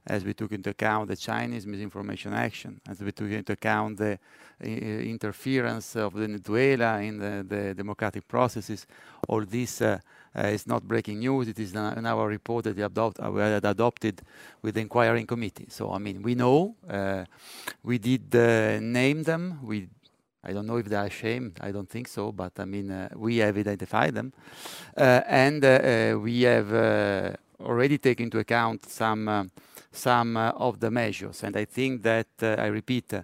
as 0.06 0.24
we 0.24 0.34
took 0.34 0.52
into 0.52 0.70
account 0.70 1.08
the 1.08 1.16
Chinese 1.16 1.66
misinformation 1.66 2.34
action, 2.34 2.80
as 2.88 3.00
we 3.00 3.10
took 3.10 3.30
into 3.30 3.52
account 3.52 3.96
the 3.98 4.18
uh, 4.62 4.66
interference 4.66 5.96
of 5.96 6.12
Venezuela 6.12 7.00
in 7.00 7.18
the, 7.18 7.44
the, 7.48 7.74
democratic 7.74 8.28
processes, 8.28 8.86
all 9.28 9.44
this 9.44 9.80
uh, 9.80 9.98
uh 10.36 10.48
It's 10.48 10.66
not 10.66 10.82
breaking 10.82 11.20
news. 11.20 11.48
It 11.48 11.58
is 11.58 11.72
in 11.72 12.06
our 12.06 12.28
report 12.28 12.64
that 12.64 12.76
we 12.76 12.82
uh, 12.82 13.54
had 13.54 13.64
adopted 13.64 14.20
with 14.62 14.74
the 14.74 14.80
inquiring 14.80 15.26
committee. 15.26 15.66
So, 15.70 15.90
I 15.90 15.98
mean, 15.98 16.22
we 16.22 16.34
know, 16.34 16.76
uh, 16.88 17.24
we 17.82 17.98
did 17.98 18.34
name 18.82 19.22
them. 19.22 19.60
We 19.62 19.88
I 20.46 20.52
don't 20.52 20.66
know 20.66 20.76
if 20.76 20.86
they 20.86 20.96
are 20.96 21.06
ashamed. 21.06 21.58
I 21.62 21.72
don't 21.72 21.88
think 21.88 22.06
so. 22.06 22.30
But 22.30 22.52
I 22.58 22.66
mean, 22.66 23.08
we 23.16 23.38
have 23.38 23.56
identified 23.56 24.14
them. 24.14 24.34
And 24.94 25.62
we 26.22 26.42
have 26.42 27.38
already 27.60 27.98
take 27.98 28.20
into 28.20 28.38
account 28.38 28.88
some 28.88 29.28
uh, 29.28 29.44
uh, 30.36 30.52
of 30.56 30.80
the 30.80 30.90
measures. 30.90 31.42
And 31.42 31.56
I 31.56 31.64
think 31.64 32.02
that, 32.02 32.28
uh, 32.42 32.56
I 32.58 32.66
repeat, 32.66 33.14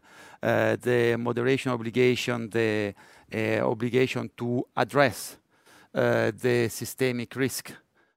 the 0.40 1.16
moderation 1.18 1.72
obligation, 1.72 2.48
the 2.48 2.94
obligation 3.62 4.30
to 4.36 4.66
address 4.76 5.36
the 5.92 6.68
systemic 6.70 7.36
risk 7.36 7.72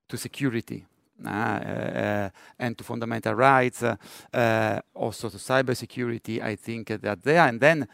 to 0.08 0.18
security 0.18 0.86
and 1.26 2.78
to 2.78 2.84
fundamental 2.84 3.34
rights, 3.34 3.84
also 3.84 5.30
to 5.30 5.38
cybersecurity, 5.38 6.42
I 6.42 6.56
think 6.56 6.88
that 6.88 7.22
there. 7.24 7.88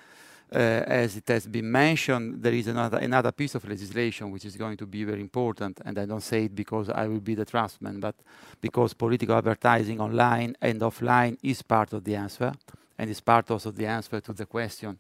Uh, 0.52 0.58
as 0.88 1.16
it 1.16 1.28
has 1.28 1.46
been 1.46 1.72
mentioned, 1.72 2.42
there 2.42 2.54
is 2.54 2.66
another 2.66 3.32
piece 3.32 3.54
of 3.54 3.68
legislation 3.70 4.32
which 4.32 4.46
is 4.46 4.56
going 4.56 4.76
to 4.76 4.88
be 4.88 5.04
very 5.04 5.22
important, 5.22 5.80
and 5.86 6.00
I 6.00 6.06
don't 6.06 6.24
say 6.24 6.46
it 6.46 6.56
because 6.56 6.90
I 6.90 7.06
will 7.08 7.20
be 7.20 7.36
the 7.36 7.46
draftsman, 7.46 8.00
but 8.00 8.16
because 8.60 8.96
political 8.96 9.36
advertising 9.36 10.02
online 10.02 10.56
and 10.60 10.82
offline 10.82 11.38
is 11.44 11.62
part 11.62 11.94
of 11.94 12.04
the 12.04 12.16
answer, 12.16 12.52
and 12.98 13.12
is 13.12 13.22
part 13.22 13.52
also 13.52 13.70
of 13.70 13.76
the 13.76 13.86
answer 13.86 14.20
to 14.22 14.34
the 14.34 14.48
question. 14.48 14.98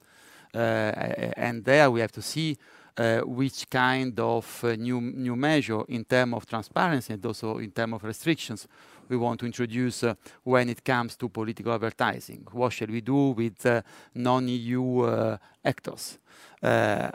Uh, 0.53 0.57
and 0.57 1.65
there 1.65 1.89
we 1.89 1.99
have 1.99 2.11
to 2.11 2.21
see 2.21 2.55
Uh, 2.97 3.21
which 3.21 3.69
kind 3.69 4.19
of 4.19 4.63
uh, 4.65 4.75
new 4.75 4.99
new 4.99 5.35
measure 5.35 5.83
in 5.87 6.03
terms 6.03 6.33
of 6.33 6.45
transparency 6.45 7.13
and 7.13 7.25
also 7.25 7.57
in 7.59 7.71
terms 7.71 7.93
of 7.93 8.03
restrictions 8.03 8.67
we 9.07 9.15
want 9.15 9.39
to 9.39 9.45
introduce 9.45 10.03
uh, 10.03 10.15
when 10.43 10.67
it 10.67 10.83
comes 10.83 11.15
to 11.15 11.29
political 11.29 11.71
advertising. 11.71 12.45
What 12.51 12.73
shall 12.73 12.89
we 12.89 12.99
do 12.99 13.29
with 13.29 13.65
non-EU 14.13 15.37
actors, 15.63 16.19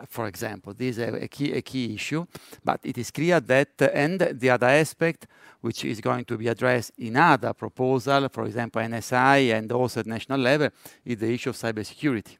for 0.08 0.26
example? 0.26 0.72
This 0.72 0.96
is 0.96 1.14
a 1.14 1.28
key 1.62 1.94
issue. 1.94 2.26
But 2.64 2.80
it 2.82 2.96
is 2.96 3.10
clear 3.10 3.38
that 3.40 3.82
and 3.92 4.18
the 4.20 4.50
other 4.50 4.68
aspect 4.68 5.26
which 5.60 5.84
is 5.84 6.00
going 6.00 6.24
to 6.24 6.38
be 6.38 6.48
addressed 6.48 6.92
in 6.98 7.16
other 7.16 7.52
proposal, 7.52 8.28
for 8.30 8.46
example, 8.46 8.80
NSI 8.80 9.54
and 9.54 9.70
also 9.70 10.00
at 10.00 10.06
national 10.06 10.40
level, 10.40 10.70
is 11.04 11.18
the 11.18 11.32
issue 11.32 11.50
of 11.50 11.56
cybersecurity. 11.56 12.36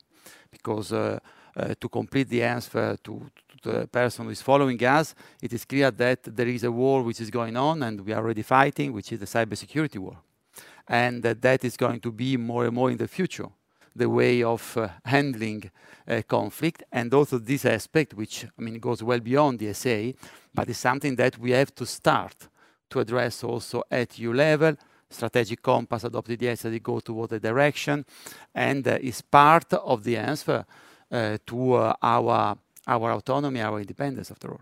Because 0.50 0.92
Uh, 1.56 1.72
to 1.80 1.88
complete 1.88 2.28
the 2.28 2.42
answer 2.42 2.96
to 3.04 3.30
the 3.62 3.86
person 3.86 4.24
who 4.24 4.30
is 4.32 4.42
following 4.42 4.82
us, 4.84 5.14
it 5.40 5.52
is 5.52 5.64
clear 5.64 5.88
that 5.92 6.20
there 6.24 6.48
is 6.48 6.64
a 6.64 6.72
war 6.72 7.02
which 7.02 7.20
is 7.20 7.30
going 7.30 7.56
on, 7.56 7.80
and 7.84 8.00
we 8.00 8.12
are 8.12 8.24
already 8.24 8.42
fighting, 8.42 8.92
which 8.92 9.12
is 9.12 9.20
the 9.20 9.26
cybersecurity 9.26 9.98
war. 9.98 10.18
And 10.88 11.22
that, 11.22 11.40
that 11.42 11.64
is 11.64 11.76
going 11.76 12.00
to 12.00 12.10
be 12.10 12.36
more 12.36 12.64
and 12.64 12.74
more 12.74 12.90
in 12.90 12.96
the 12.96 13.06
future, 13.06 13.46
the 13.94 14.08
way 14.08 14.42
of 14.42 14.76
uh, 14.76 14.88
handling 15.04 15.70
conflict. 16.26 16.82
And 16.90 17.14
also 17.14 17.38
this 17.38 17.64
aspect, 17.64 18.14
which, 18.14 18.46
I 18.58 18.62
mean, 18.62 18.78
goes 18.80 19.02
well 19.02 19.20
beyond 19.20 19.60
the 19.60 19.66
DSA, 19.66 20.16
but 20.52 20.68
it's 20.68 20.78
something 20.80 21.14
that 21.16 21.38
we 21.38 21.52
have 21.52 21.74
to 21.76 21.86
start 21.86 22.48
to 22.90 23.00
address 23.00 23.44
also 23.44 23.84
at 23.90 24.18
EU 24.18 24.32
level. 24.32 24.76
Strategic 25.08 25.62
compass 25.62 26.02
adopted 26.02 26.42
yesterday 26.42 26.80
go 26.80 26.98
toward 26.98 27.30
the 27.30 27.38
direction 27.38 28.04
and 28.54 28.86
uh, 28.88 28.98
is 29.00 29.22
part 29.22 29.72
of 29.74 30.02
the 30.02 30.16
answer 30.16 30.64
Uh, 31.10 31.38
to 31.46 31.74
uh, 31.74 31.94
our 32.02 32.56
our 32.86 33.12
autonomy, 33.12 33.60
our 33.60 33.80
independence, 33.80 34.30
after 34.30 34.50
all. 34.50 34.60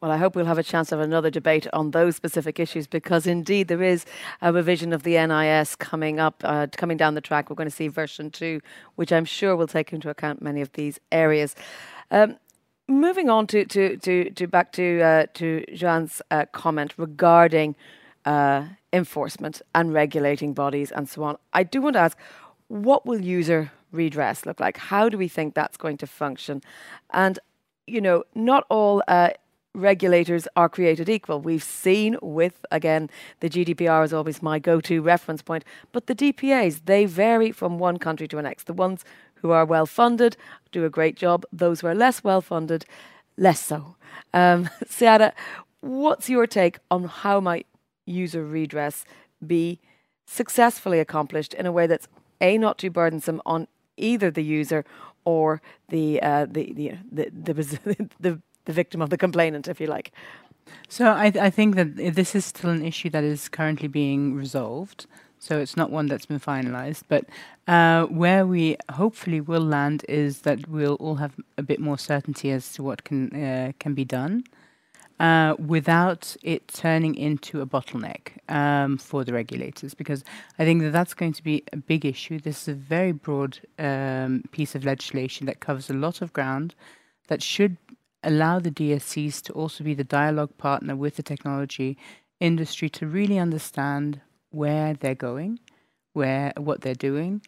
Well, 0.00 0.10
I 0.10 0.18
hope 0.18 0.36
we'll 0.36 0.44
have 0.44 0.58
a 0.58 0.62
chance 0.62 0.92
of 0.92 1.00
another 1.00 1.30
debate 1.30 1.66
on 1.72 1.92
those 1.92 2.14
specific 2.16 2.60
issues 2.60 2.86
because 2.86 3.26
indeed 3.26 3.68
there 3.68 3.82
is 3.82 4.04
a 4.42 4.52
revision 4.52 4.92
of 4.92 5.02
the 5.02 5.16
NIS 5.26 5.76
coming 5.76 6.20
up, 6.20 6.42
uh, 6.44 6.66
coming 6.76 6.96
down 6.96 7.14
the 7.14 7.20
track. 7.20 7.48
We're 7.48 7.56
gonna 7.56 7.70
see 7.70 7.88
version 7.88 8.30
two, 8.30 8.60
which 8.96 9.12
I'm 9.12 9.24
sure 9.24 9.56
will 9.56 9.66
take 9.66 9.92
into 9.92 10.10
account 10.10 10.42
many 10.42 10.60
of 10.60 10.72
these 10.72 11.00
areas. 11.10 11.56
Um, 12.10 12.36
moving 12.86 13.30
on 13.30 13.46
to 13.48 13.64
to 13.64 14.30
to 14.30 14.46
back 14.46 14.72
to 14.72 15.64
Joanne's 15.74 16.22
comment 16.52 16.94
regarding 16.98 17.76
enforcement 18.92 19.60
and 19.74 19.92
regulating 19.92 20.54
bodies 20.54 20.92
and 20.92 21.08
so 21.08 21.24
on. 21.24 21.36
I 21.52 21.62
do 21.62 21.82
want 21.82 21.94
to 21.94 22.00
ask, 22.00 22.18
what 22.68 23.06
will 23.06 23.20
user 23.20 23.72
redress 23.94 24.44
look 24.44 24.60
like? 24.60 24.76
How 24.76 25.08
do 25.08 25.16
we 25.16 25.28
think 25.28 25.54
that's 25.54 25.76
going 25.76 25.96
to 25.98 26.06
function? 26.06 26.62
And, 27.12 27.38
you 27.86 28.00
know, 28.00 28.24
not 28.34 28.64
all 28.68 29.02
uh, 29.08 29.30
regulators 29.74 30.46
are 30.56 30.68
created 30.68 31.08
equal. 31.08 31.40
We've 31.40 31.62
seen 31.62 32.16
with, 32.22 32.64
again, 32.70 33.10
the 33.40 33.50
GDPR 33.50 34.04
is 34.04 34.12
always 34.12 34.42
my 34.42 34.58
go-to 34.58 35.02
reference 35.02 35.42
point, 35.42 35.64
but 35.92 36.06
the 36.06 36.14
DPAs, 36.14 36.82
they 36.84 37.04
vary 37.06 37.50
from 37.50 37.78
one 37.78 37.98
country 37.98 38.28
to 38.28 38.36
the 38.36 38.42
next. 38.42 38.66
The 38.66 38.72
ones 38.72 39.04
who 39.36 39.50
are 39.50 39.64
well-funded 39.64 40.36
do 40.72 40.84
a 40.84 40.90
great 40.90 41.16
job. 41.16 41.44
Those 41.52 41.80
who 41.80 41.88
are 41.88 41.94
less 41.94 42.22
well-funded, 42.24 42.86
less 43.36 43.60
so. 43.60 43.96
Um, 44.32 44.70
Siada, 44.84 45.32
what's 45.80 46.30
your 46.30 46.46
take 46.46 46.78
on 46.90 47.04
how 47.04 47.40
might 47.40 47.66
user 48.06 48.44
redress 48.44 49.04
be 49.44 49.80
successfully 50.26 51.00
accomplished 51.00 51.52
in 51.52 51.66
a 51.66 51.72
way 51.72 51.86
that's, 51.86 52.08
A, 52.40 52.56
not 52.58 52.78
too 52.78 52.90
burdensome 52.90 53.42
on 53.44 53.66
either 53.96 54.30
the 54.30 54.42
user 54.42 54.84
or 55.24 55.60
the 55.88 56.20
the 56.50 56.96
the 58.20 58.40
the 58.66 58.72
victim 58.72 59.02
of 59.02 59.10
the 59.10 59.18
complainant, 59.18 59.68
if 59.68 59.80
you 59.80 59.86
like? 59.86 60.12
So 60.88 61.12
I 61.12 61.50
think 61.50 61.76
that 61.76 61.96
this 62.14 62.34
is 62.34 62.44
still 62.46 62.70
an 62.70 62.84
issue 62.84 63.10
that 63.10 63.24
is 63.24 63.48
currently 63.48 63.88
being 63.88 64.34
resolved, 64.34 65.06
so 65.38 65.58
it's 65.58 65.76
not 65.76 65.90
one 65.90 66.06
that's 66.06 66.24
been 66.26 66.40
finalized. 66.40 67.02
But 67.08 67.26
uh, 67.68 68.06
where 68.06 68.46
we 68.46 68.76
hopefully 68.90 69.40
will 69.40 69.62
land 69.62 70.04
is 70.08 70.40
that 70.40 70.66
we'll 70.68 70.94
all 70.94 71.16
have 71.16 71.34
a 71.58 71.62
bit 71.62 71.80
more 71.80 71.98
certainty 71.98 72.50
as 72.50 72.72
to 72.74 72.82
what 72.82 73.04
can 73.04 73.74
can 73.78 73.94
be 73.94 74.04
done 74.04 74.44
Uh, 75.20 75.54
without 75.64 76.36
it 76.42 76.66
turning 76.66 77.14
into 77.14 77.60
a 77.60 77.66
bottleneck 77.66 78.32
um, 78.48 78.98
for 78.98 79.22
the 79.22 79.32
regulators. 79.32 79.94
Because 79.94 80.24
I 80.58 80.64
think 80.64 80.82
that 80.82 80.90
that's 80.90 81.14
going 81.14 81.32
to 81.34 81.42
be 81.42 81.62
a 81.72 81.76
big 81.76 82.04
issue. 82.04 82.40
This 82.40 82.62
is 82.62 82.68
a 82.68 82.74
very 82.74 83.12
broad 83.12 83.60
um, 83.78 84.42
piece 84.50 84.74
of 84.74 84.84
legislation 84.84 85.46
that 85.46 85.60
covers 85.60 85.88
a 85.88 85.94
lot 85.94 86.20
of 86.20 86.32
ground 86.32 86.74
that 87.28 87.44
should 87.44 87.76
allow 88.24 88.58
the 88.58 88.70
DSCs 88.70 89.40
to 89.42 89.52
also 89.52 89.84
be 89.84 89.94
the 89.94 90.04
dialogue 90.04 90.56
partner 90.58 90.96
with 90.96 91.14
the 91.16 91.22
technology 91.22 91.96
industry 92.40 92.88
to 92.90 93.06
really 93.06 93.38
understand 93.38 94.20
where 94.50 94.94
they're 94.94 95.14
going, 95.14 95.60
where 96.12 96.52
what 96.56 96.80
they're 96.80 96.94
doing, 96.94 97.42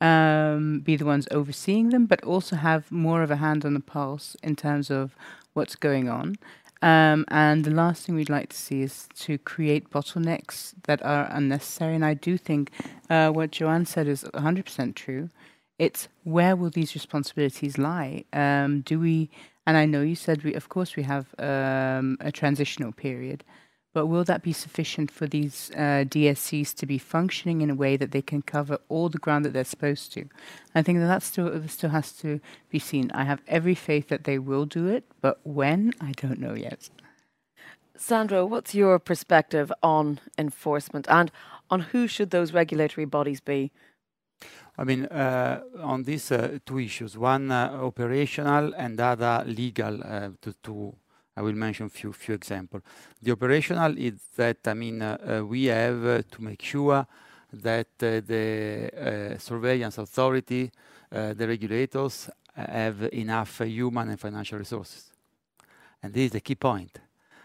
um, 0.00 0.80
be 0.80 0.96
the 0.96 1.04
ones 1.04 1.28
overseeing 1.30 1.90
them, 1.90 2.06
but 2.06 2.22
also 2.24 2.56
have 2.56 2.90
more 2.90 3.22
of 3.22 3.30
a 3.30 3.36
hand 3.36 3.64
on 3.64 3.74
the 3.74 3.80
pulse 3.80 4.36
in 4.42 4.56
terms 4.56 4.90
of 4.90 5.14
what's 5.52 5.76
going 5.76 6.08
on. 6.08 6.36
Um, 6.82 7.24
the 7.28 7.70
last 7.70 8.04
thing 8.04 8.16
we'd 8.16 8.28
like 8.28 8.48
to 8.50 8.56
see 8.56 8.82
is 8.82 9.08
to 9.20 9.38
create 9.38 9.90
bottlenecks 9.90 10.74
that 10.84 11.02
are 11.04 11.28
unnecessary. 11.30 11.94
And 11.94 12.04
I 12.04 12.14
do 12.14 12.36
think 12.36 12.70
uh, 13.08 13.30
what 13.30 13.52
Joanne 13.52 13.86
said 13.86 14.08
is 14.08 14.24
100% 14.24 14.94
true. 14.94 15.30
It's 15.78 16.08
where 16.24 16.54
will 16.56 16.70
these 16.70 16.94
responsibilities 16.94 17.78
lie? 17.78 18.24
Um, 18.32 18.80
do 18.80 18.98
we, 19.00 19.30
and 19.66 19.76
I 19.76 19.86
know 19.86 20.02
you 20.02 20.14
said 20.14 20.42
we, 20.42 20.54
of 20.54 20.68
course, 20.68 20.96
we 20.96 21.04
have 21.04 21.34
um, 21.38 22.18
a 22.20 22.30
transitional 22.30 22.92
period, 22.92 23.44
but 23.92 24.06
will 24.06 24.24
that 24.24 24.42
be 24.42 24.52
sufficient 24.52 25.10
for 25.10 25.26
these 25.26 25.70
uh, 25.74 26.04
DSCs 26.08 26.74
to 26.74 26.86
be 26.86 26.98
functioning 26.98 27.60
in 27.60 27.70
a 27.70 27.74
way 27.74 27.96
that 27.96 28.10
they 28.10 28.22
can 28.22 28.42
cover 28.42 28.78
all 28.88 29.08
the 29.08 29.18
ground 29.18 29.44
that 29.44 29.52
they're 29.52 29.64
supposed 29.64 30.12
to? 30.14 30.28
I 30.74 30.82
think 30.82 30.98
that 30.98 31.06
that 31.06 31.22
still 31.22 31.68
still 31.68 31.90
has 31.90 32.12
to 32.14 32.40
be 32.70 32.78
seen. 32.78 33.10
I 33.12 33.24
have 33.24 33.42
every 33.46 33.74
faith 33.74 34.08
that 34.08 34.24
they 34.24 34.38
will 34.38 34.64
do 34.64 34.86
it, 34.88 35.04
but 35.20 35.40
when? 35.44 35.92
I 36.00 36.12
don't 36.12 36.40
know 36.40 36.54
yet. 36.54 36.88
Sandro, 37.96 38.46
what's 38.46 38.74
your 38.74 38.98
perspective 38.98 39.70
on 39.82 40.20
enforcement 40.38 41.06
and 41.08 41.30
on 41.70 41.80
who 41.80 42.08
should 42.08 42.30
those 42.30 42.52
regulatory 42.52 43.04
bodies 43.04 43.40
be? 43.40 43.70
I 44.78 44.84
mean, 44.84 45.04
uh, 45.04 45.60
on 45.80 46.04
these 46.04 46.32
uh, 46.32 46.58
two 46.64 46.78
issues, 46.78 47.16
one 47.16 47.52
operational 47.52 48.74
and 48.74 48.98
other 48.98 49.44
legal. 49.46 50.02
I 51.36 51.40
will 51.40 51.54
mention 51.54 51.86
a 51.86 51.88
few 51.88 52.34
examples. 52.34 52.82
The 53.22 53.32
operational 53.32 53.96
is 53.96 54.20
that, 54.36 54.58
I 54.66 54.74
mean, 54.74 55.00
uh, 55.00 55.38
uh, 55.40 55.46
we 55.46 55.64
have 55.64 56.04
uh, 56.04 56.22
to 56.30 56.42
make 56.42 56.62
sure 56.62 57.06
that 57.54 57.98
the 57.98 59.36
surveillance 59.38 59.98
authority, 59.98 60.70
the 61.10 61.46
regulators 61.46 62.30
have 62.54 63.08
enough 63.12 63.60
human 63.60 64.08
and 64.08 64.20
financial 64.20 64.58
resources. 64.58 65.10
And 66.02 66.12
this 66.12 66.24
is 66.24 66.30
the 66.32 66.40
key 66.40 66.54
point. 66.54 66.98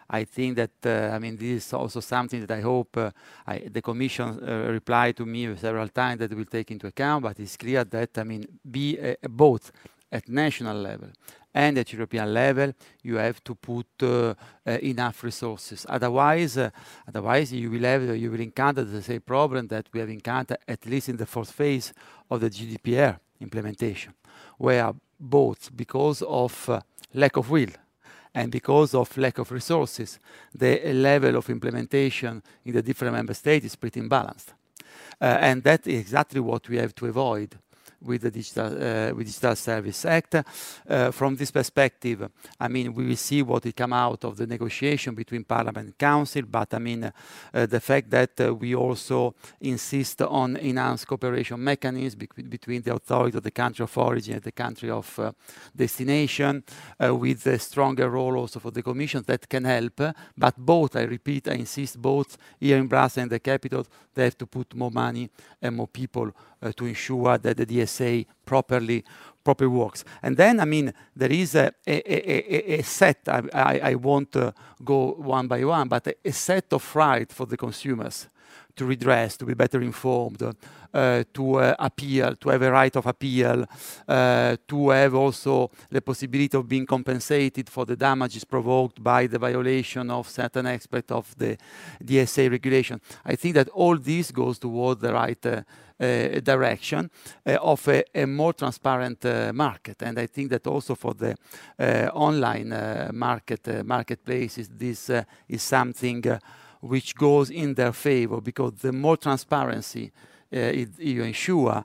I 0.10 0.24
think 0.24 0.56
that, 0.56 1.14
I 1.14 1.20
mean, 1.20 1.36
this 1.36 1.66
is 1.66 1.74
also 1.74 2.00
something 2.00 2.40
that 2.46 2.52
I 2.52 2.62
hope 2.62 2.94
the 2.94 3.82
commission 3.82 4.38
replied 4.72 5.18
to 5.18 5.26
me 5.26 5.54
several 5.58 5.90
times 5.90 6.20
that 6.20 6.34
we'll 6.34 6.46
take 6.46 6.72
into 6.72 6.88
account. 6.88 7.24
But 7.24 7.40
it's 7.42 7.58
clear 7.58 7.84
that, 7.84 8.18
I 8.18 8.24
mean, 8.24 8.48
be 8.70 8.98
both 9.24 9.74
at 10.10 10.30
national 10.30 10.78
level 10.78 11.10
and 11.58 11.76
at 11.80 11.92
European 11.92 12.32
level, 12.34 12.72
you 13.02 13.16
have 13.16 13.44
to 13.44 13.56
put 13.56 13.88
uh, 14.04 14.36
enough 14.84 15.24
resources. 15.24 15.88
Otherwise, 15.90 16.56
uh, 16.56 16.70
otherwise 17.08 17.52
you 17.52 17.72
will 17.72 18.40
encounter 18.40 18.84
the 18.84 19.02
same 19.02 19.22
problem 19.22 19.68
that 19.68 19.88
we 19.92 20.00
have 20.00 20.10
encountered, 20.10 20.60
at 20.68 20.86
least 20.86 21.10
in 21.10 21.18
the 21.18 21.26
first 21.26 21.54
phase 21.54 21.94
of 22.30 22.42
the 22.42 22.50
GDPR 22.50 23.18
implementation, 23.42 24.14
where 24.60 24.94
both 25.20 25.76
because 25.76 26.22
of 26.22 26.70
uh, 26.70 26.80
lack 27.16 27.38
of 27.38 27.50
will 27.50 27.74
and 28.36 28.52
because 28.52 28.94
of 28.94 29.18
lack 29.18 29.40
of 29.40 29.52
resources, 29.52 30.20
the 30.54 30.94
level 30.94 31.38
of 31.38 31.50
implementation 31.50 32.44
in 32.66 32.74
the 32.74 32.84
different 32.84 33.16
member 33.16 33.34
states 33.34 33.66
is 33.66 33.76
pretty 33.76 34.00
imbalanced. 34.00 34.54
And 35.20 35.64
that 35.64 35.88
is 35.88 36.02
exactly 36.02 36.40
what 36.40 36.70
we 36.70 36.78
have 36.78 36.94
to 36.94 37.08
avoid 37.08 37.58
with 38.02 38.22
the 38.22 38.32
Digital 38.32 39.52
uh, 39.52 39.56
Services 39.56 40.06
Act. 40.06 40.36
Uh, 40.36 41.12
from 41.12 41.36
this 41.36 41.52
perspective, 41.52 42.30
I 42.60 42.68
mean, 42.68 42.94
we 42.94 43.08
will 43.08 43.16
see 43.16 43.42
what 43.42 43.64
will 43.64 43.72
come 43.72 43.94
out 43.94 44.24
of 44.24 44.38
the 44.38 44.48
negotiation 44.48 45.16
between 45.16 45.44
Parliament 45.44 45.86
and 45.86 45.98
Council. 45.98 46.44
But 46.44 46.74
I 46.74 46.80
mean, 46.80 47.04
uh, 47.04 47.66
the 47.66 47.80
fact 47.80 48.10
that 48.12 48.58
we 48.60 48.76
also 48.76 49.36
insist 49.62 50.22
on 50.22 50.58
enhanced 50.58 51.08
cooperation 51.08 51.64
mechanism 51.64 52.20
between 52.50 52.82
the 52.82 52.94
authority 52.94 53.38
of 53.38 53.44
the 53.44 53.52
country 53.52 53.84
of 53.84 53.98
origin 53.98 54.36
and 54.36 54.44
the 54.44 54.52
country 54.52 54.90
of 54.90 55.34
destination, 55.76 56.64
with 57.00 57.46
a 57.48 57.60
stronger 57.60 58.10
role 58.10 58.38
also 58.38 58.60
for 58.60 58.72
the 58.72 58.84
Commission, 58.84 59.24
that 59.26 59.48
can 59.50 59.66
help. 59.66 60.02
But 60.38 60.58
both, 60.58 60.96
I 60.96 61.04
repeat, 61.04 61.48
I 61.48 61.54
insist, 61.54 62.02
both 62.02 62.38
here 62.60 62.78
in 62.78 62.88
Brussels 62.88 63.24
and 63.24 63.32
the 63.32 63.40
capital, 63.40 63.86
they 64.14 64.24
have 64.26 64.38
to 64.38 64.48
put 64.48 64.74
more 64.76 64.92
money 64.92 65.30
and 65.62 65.76
more 65.76 65.88
people 65.88 66.32
Uh, 66.60 66.72
to 66.76 66.88
ensure 66.88 67.38
that 67.38 67.56
the 67.56 67.68
DSA 67.68 68.26
properly 68.44 69.04
works. 69.60 70.04
And 70.24 70.36
then, 70.36 70.60
I 70.60 70.66
mean, 70.66 70.92
there 71.16 71.32
is 71.32 71.54
a 71.54 71.72
set. 72.82 73.20
I 73.28 73.80
I 73.84 73.94
won't 73.94 74.36
uh, 74.36 74.52
go 74.84 75.14
one 75.20 75.48
by 75.48 75.64
one, 75.64 75.88
but 75.88 76.08
a 76.26 76.32
set 76.32 76.74
of 76.74 76.96
rights 76.96 77.36
for 77.36 77.46
the 77.46 77.58
consumers 77.58 78.28
to 78.76 78.86
redress, 78.86 79.38
to 79.38 79.46
be 79.46 79.54
better 79.54 79.82
informed, 79.82 80.42
uh, 80.42 81.24
to 81.34 81.60
appeal, 81.80 82.36
to 82.36 82.50
have 82.50 82.62
a 82.64 82.72
right 82.72 82.96
of 82.96 83.06
appeal, 83.06 83.66
to 84.08 84.90
have 84.90 85.14
also 85.14 85.70
the 85.90 86.02
possibility 86.02 86.58
of 86.58 86.68
being 86.68 86.86
compensated 86.86 87.70
for 87.70 87.86
the 87.86 87.96
damages 87.96 88.46
provoked 88.46 89.04
by 89.04 89.28
the 89.28 89.40
violation 89.40 90.10
of 90.10 90.30
certain 90.30 90.66
aspect 90.66 91.12
of 91.12 91.36
the 91.38 91.58
DSA 92.04 92.50
regulation. 92.50 93.00
I 93.26 93.36
think 93.36 93.56
that 93.56 93.70
all 93.70 93.98
this 93.98 94.32
goes 94.32 94.60
toward 94.60 95.02
the 95.02 95.14
right 95.14 95.46
Uh, 96.00 96.40
direction 96.42 97.10
uh, 97.44 97.58
of 97.60 97.88
a 97.88 98.26
more 98.28 98.54
transparent 98.54 99.26
uh, 99.26 99.52
market. 99.52 100.04
And 100.04 100.20
I 100.20 100.28
think 100.28 100.52
that 100.52 100.68
also 100.68 100.94
for 100.94 101.16
the 101.16 101.36
online 102.14 103.10
market 103.14 103.84
marketplaces, 103.84 104.70
this 104.70 105.10
is 105.50 105.64
something 105.64 106.24
which 106.82 107.16
goes 107.16 107.50
in 107.50 107.74
their 107.74 107.94
favor 107.94 108.42
because 108.42 108.74
the 108.74 108.92
more 108.92 109.18
transparency 109.18 110.12
you 110.52 111.24
ensure, 111.24 111.84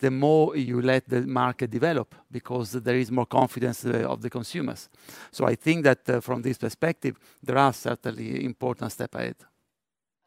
the 0.00 0.10
more 0.10 0.56
you 0.56 0.80
let 0.80 1.06
the 1.06 1.20
market 1.26 1.70
develop 1.70 2.14
because 2.30 2.72
there 2.72 2.96
is 2.96 3.10
more 3.10 3.26
confidence 3.26 3.84
of 3.84 4.22
the 4.22 4.30
consumers. 4.30 4.88
So 5.30 5.44
I 5.44 5.54
think 5.54 5.84
that 5.84 6.24
from 6.24 6.40
this 6.40 6.56
perspective, 6.56 7.18
there 7.42 7.58
are 7.58 7.74
certainly 7.74 8.42
important 8.42 8.90
step 8.90 9.14
ahead. 9.14 9.36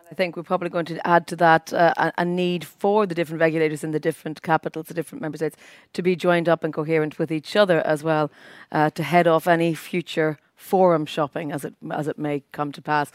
I 0.09 0.13
think 0.15 0.37
we're 0.37 0.43
probably 0.43 0.69
going 0.69 0.85
to 0.85 1.05
add 1.05 1.27
to 1.27 1.35
that, 1.37 1.73
uh, 1.73 2.11
a 2.17 2.23
need 2.23 2.63
for 2.63 3.05
the 3.05 3.13
different 3.13 3.41
regulators 3.41 3.83
in 3.83 3.91
the 3.91 3.99
different 3.99 4.41
capitals, 4.41 4.87
the 4.87 4.93
different 4.93 5.21
member 5.21 5.37
states, 5.37 5.57
to 5.93 6.01
be 6.01 6.15
joined 6.15 6.47
up 6.47 6.63
and 6.63 6.73
coherent 6.73 7.19
with 7.19 7.31
each 7.31 7.55
other 7.55 7.85
as 7.85 8.03
well, 8.03 8.31
uh, 8.71 8.89
to 8.91 9.03
head 9.03 9.27
off 9.27 9.47
any 9.47 9.73
future 9.73 10.37
forum 10.55 11.05
shopping 11.05 11.51
as 11.51 11.63
it 11.65 12.17
may 12.17 12.41
come 12.51 12.71
to 12.71 12.81
pass. 12.81 13.11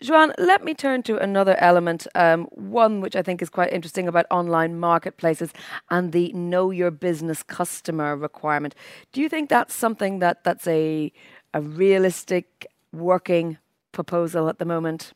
Joan, 0.00 0.32
let 0.38 0.64
me 0.64 0.74
turn 0.74 1.02
to 1.02 1.18
another 1.18 1.54
element, 1.58 2.06
um, 2.14 2.44
one 2.52 3.00
which 3.00 3.14
I 3.14 3.22
think 3.22 3.42
is 3.42 3.50
quite 3.50 3.72
interesting 3.72 4.08
about 4.08 4.24
online 4.30 4.78
marketplaces 4.78 5.52
and 5.90 6.12
the 6.12 6.32
know 6.32 6.70
your 6.70 6.90
business 6.90 7.42
customer 7.42 8.16
requirement. 8.16 8.74
Do 9.12 9.20
you 9.20 9.28
think 9.28 9.50
that's 9.50 9.74
something 9.74 10.20
that's 10.20 10.66
a 10.66 11.12
realistic 11.54 12.66
working 12.92 13.58
proposal 13.92 14.48
at 14.48 14.58
the 14.58 14.64
moment? 14.64 15.12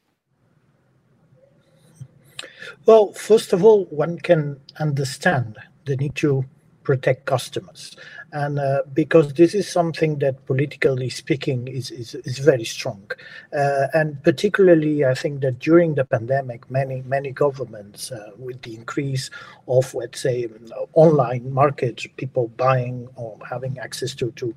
Well, 2.87 3.13
first 3.13 3.53
of 3.53 3.65
all, 3.65 3.85
one 3.87 4.19
can 4.19 4.61
understand 4.79 5.59
the 5.85 5.97
need 5.97 6.15
to 6.17 6.45
protect 6.83 7.27
customers 7.27 7.97
and 8.33 8.59
uh, 8.59 8.83
because 8.93 9.35
this 9.35 9.55
is 9.55 9.69
something 9.69 10.19
that 10.19 10.45
politically 10.47 11.11
speaking 11.11 11.69
is 11.69 11.91
is, 11.91 12.15
is 12.15 12.39
very 12.39 12.65
strong. 12.65 13.03
Uh 13.53 13.87
and 13.95 14.23
particularly, 14.23 15.05
I 15.05 15.15
think 15.15 15.41
that 15.43 15.59
during 15.59 15.95
the 15.95 16.05
pandemic, 16.05 16.71
many 16.71 17.03
many 17.03 17.31
governments 17.31 18.11
uh, 18.11 18.31
with 18.39 18.63
the 18.63 18.75
increase 18.75 19.31
of, 19.69 19.95
let's 19.95 20.21
say, 20.21 20.49
online 20.95 21.53
markets, 21.53 22.07
people 22.17 22.49
buying 22.57 23.09
or 23.17 23.39
having 23.49 23.79
access 23.79 24.15
to 24.15 24.33
to 24.33 24.55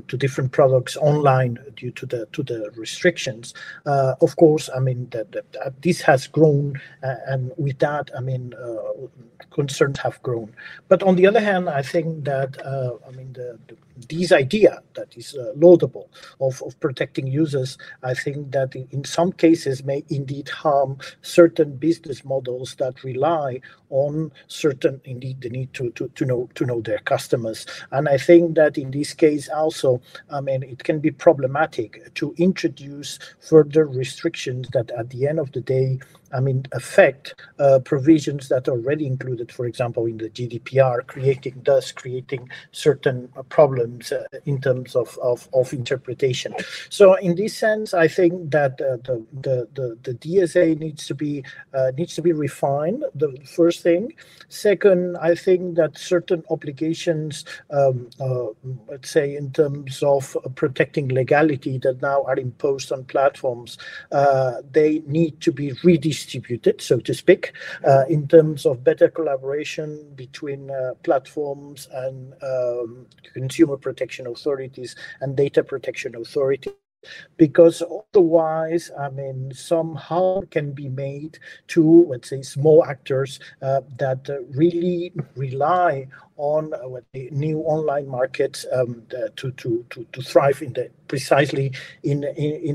to 0.00 0.16
different 0.16 0.52
products 0.52 0.96
online 0.96 1.58
due 1.76 1.92
to 1.92 2.06
the 2.06 2.26
to 2.32 2.42
the 2.42 2.70
restrictions, 2.76 3.54
uh, 3.86 4.14
of 4.20 4.36
course, 4.36 4.68
I 4.74 4.80
mean, 4.80 5.08
that 5.10 5.44
this 5.82 6.00
has 6.02 6.26
grown, 6.26 6.80
and 7.02 7.52
with 7.56 7.78
that, 7.78 8.10
I 8.16 8.20
mean, 8.20 8.54
concerns 9.50 9.98
have 10.00 10.20
grown. 10.22 10.54
But 10.88 11.02
on 11.02 11.16
the 11.16 11.26
other 11.26 11.40
hand, 11.40 11.68
I 11.68 11.82
think 11.82 12.24
that, 12.24 12.58
I 13.06 13.10
mean, 13.12 13.34
this 14.08 14.32
idea 14.32 14.82
that 14.94 15.16
is 15.16 15.34
uh, 15.36 15.52
laudable 15.56 16.10
of 16.40 16.62
of 16.62 16.78
protecting 16.80 17.26
users, 17.26 17.78
I 18.02 18.14
think 18.14 18.52
that 18.52 18.74
in 18.74 19.04
some 19.04 19.32
cases 19.32 19.84
may 19.84 20.04
indeed 20.10 20.48
harm 20.48 20.98
certain 21.22 21.76
business 21.76 22.24
models 22.24 22.74
that 22.76 23.04
rely 23.04 23.60
on 23.90 24.32
certain, 24.48 25.00
indeed, 25.04 25.40
the 25.40 25.50
need 25.50 25.72
to 25.74 26.24
know 26.24 26.80
their 26.80 26.98
customers. 26.98 27.66
And 27.92 28.08
I 28.08 28.18
think 28.18 28.56
that 28.56 28.76
in 28.76 28.90
this 28.90 29.14
case 29.14 29.48
also, 29.48 30.00
I 30.30 30.40
mean, 30.40 30.62
it 30.62 30.82
can 30.82 30.98
be 31.00 31.10
problematic 31.10 32.12
to 32.14 32.34
introduce 32.38 33.18
further 33.40 33.86
restrictions 33.86 34.68
that 34.72 34.90
at 34.90 35.10
the 35.10 35.28
end 35.28 35.38
of 35.38 35.52
the 35.52 35.60
day, 35.60 36.00
I 36.32 36.40
mean, 36.40 36.64
affect 36.72 37.34
uh, 37.60 37.78
provisions 37.84 38.48
that 38.48 38.66
are 38.66 38.72
already 38.72 39.06
included, 39.06 39.52
for 39.52 39.66
example, 39.66 40.06
in 40.06 40.18
the 40.18 40.28
GDPR, 40.30 41.06
creating 41.06 41.62
thus 41.64 41.92
creating 41.92 42.48
certain 42.72 43.28
uh, 43.36 43.42
problems 43.44 43.83
Uh, 43.84 44.38
in 44.46 44.60
terms 44.60 44.96
of 44.96 45.18
of 45.52 45.72
interpretation. 45.72 46.54
So 46.88 47.14
in 47.14 47.34
this 47.34 47.56
sense, 47.56 47.92
I 47.94 48.08
think 48.08 48.50
that 48.50 48.80
uh, 48.80 48.96
the 49.04 49.68
the 49.74 49.98
the 50.02 50.14
DSA 50.14 50.78
needs 50.78 51.06
to 51.06 51.14
be 51.14 51.44
uh, 51.74 51.92
needs 51.96 52.14
to 52.14 52.22
be 52.22 52.32
refined, 52.32 53.04
the 53.14 53.36
first 53.44 53.82
thing. 53.82 54.12
Second, 54.48 55.16
I 55.18 55.34
think 55.34 55.76
that 55.76 55.98
certain 55.98 56.42
obligations, 56.50 57.44
um, 57.70 58.08
let's 58.88 59.10
say 59.10 59.36
in 59.36 59.52
terms 59.52 60.02
of 60.02 60.36
protecting 60.54 61.08
legality 61.08 61.78
that 61.78 62.00
now 62.00 62.22
are 62.24 62.38
imposed 62.38 62.92
on 62.92 63.04
platforms, 63.04 63.78
they 64.72 65.02
need 65.06 65.40
to 65.40 65.52
be 65.52 65.72
redistributed, 65.82 66.80
so 66.80 66.98
to 67.00 67.14
speak, 67.14 67.52
in 68.08 68.28
terms 68.28 68.66
of 68.66 68.84
better 68.84 69.08
collaboration 69.08 70.12
between 70.14 70.70
platforms 71.02 71.88
and 71.92 72.34
um, 72.42 73.06
consumer 73.32 73.73
protection 73.76 74.26
authorities 74.26 74.96
and 75.20 75.36
data 75.36 75.62
protection 75.62 76.14
authorities 76.16 76.74
Because 77.36 77.82
otherwise, 77.82 78.90
I 78.98 79.08
mean, 79.10 79.52
some 79.54 79.94
harm 79.94 80.46
can 80.46 80.72
be 80.72 80.88
made 80.88 81.38
to, 81.68 82.06
let's 82.08 82.30
say, 82.30 82.42
small 82.42 82.84
actors 82.84 83.40
uh, 83.62 83.82
that 83.98 84.28
uh, 84.30 84.42
really 84.56 85.12
rely 85.36 86.08
on 86.36 86.74
uh, 86.74 87.00
the 87.12 87.30
new 87.30 87.60
online 87.60 88.08
markets 88.08 88.66
um, 88.72 89.02
to 89.36 89.52
to 89.52 89.84
to 90.12 90.22
thrive 90.22 90.62
in 90.62 90.72
the 90.72 90.90
precisely 91.06 91.72
in 92.02 92.20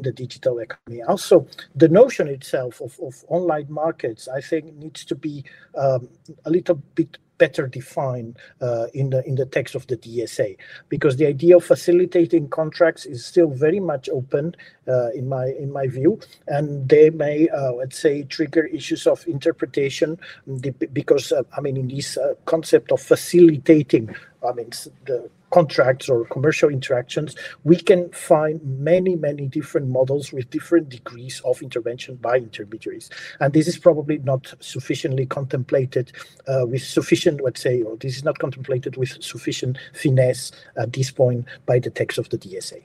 the 0.02 0.14
digital 0.16 0.60
economy. 0.60 1.02
Also, 1.04 1.48
the 1.76 1.90
notion 1.90 2.28
itself 2.28 2.82
of 2.82 3.26
online 3.28 3.68
markets, 3.70 4.28
I 4.28 4.42
think 4.42 4.76
needs 4.76 5.04
to 5.06 5.16
be 5.16 5.44
um, 5.76 6.08
a 6.46 6.50
little 6.50 6.76
bit 6.96 7.18
better 7.40 7.66
defined 7.66 8.38
uh, 8.62 8.86
in 8.94 9.10
the 9.10 9.26
in 9.28 9.36
the 9.36 9.46
text 9.48 9.74
of 9.74 9.88
the 9.88 9.98
DSA. 9.98 10.58
Because 10.90 11.18
the 11.18 11.26
idea 11.26 11.58
of 11.58 11.66
facilitating 11.66 12.50
contracts 12.50 13.08
is 13.08 13.26
still 13.26 13.50
very 13.50 13.80
much 13.80 14.08
open 14.10 14.56
uh, 14.88 15.10
in 15.10 15.28
my 15.72 15.88
view, 15.88 16.20
and 16.48 16.88
they 16.88 17.10
may, 17.10 17.50
uh, 17.50 17.72
let's 17.74 17.98
say, 17.98 18.24
trigger 18.24 18.66
issues 18.66 19.08
of 19.08 19.26
interpretation 19.28 20.20
um, 20.48 20.62
because, 20.94 21.34
I 21.58 21.62
mean, 21.62 21.78
in 21.78 21.88
this 21.88 22.18
concept 22.46 22.92
of 22.92 23.02
facilitating 23.02 24.16
I 24.48 24.54
mean, 24.54 24.70
the 25.06 25.30
contracts 25.52 26.10
or 26.10 26.26
commercial 26.26 26.70
interactions, 26.70 27.36
we 27.64 27.76
can 27.76 28.10
find 28.12 28.62
many, 28.64 29.16
many 29.16 29.48
different 29.48 29.88
models 29.88 30.32
with 30.32 30.50
different 30.50 30.90
degrees 30.90 31.42
of 31.46 31.62
intervention 31.62 32.16
by 32.16 32.38
intermediaries. 32.38 33.10
And 33.40 33.54
this 33.54 33.68
is 33.68 33.78
probably 33.78 34.20
not 34.20 34.54
sufficiently 34.60 35.26
contemplated 35.26 36.12
uh, 36.48 36.66
with 36.68 36.84
sufficient, 36.84 37.42
let's 37.42 37.62
say, 37.62 37.82
or 37.82 37.98
this 37.98 38.18
is 38.18 38.24
not 38.24 38.40
contemplated 38.40 38.98
with 38.98 39.22
sufficient 39.24 39.78
finesse 39.94 40.52
at 40.78 40.94
this 40.94 41.12
point 41.12 41.46
by 41.66 41.80
the 41.80 41.90
text 41.90 42.18
of 42.18 42.30
the 42.30 42.38
DSA. 42.38 42.82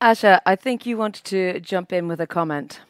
Asha, 0.00 0.40
I 0.44 0.56
think 0.56 0.84
you 0.84 0.98
wanted 0.98 1.24
to 1.24 1.60
jump 1.60 1.92
in 1.92 2.08
with 2.08 2.20
a 2.20 2.26
comment. 2.26 2.80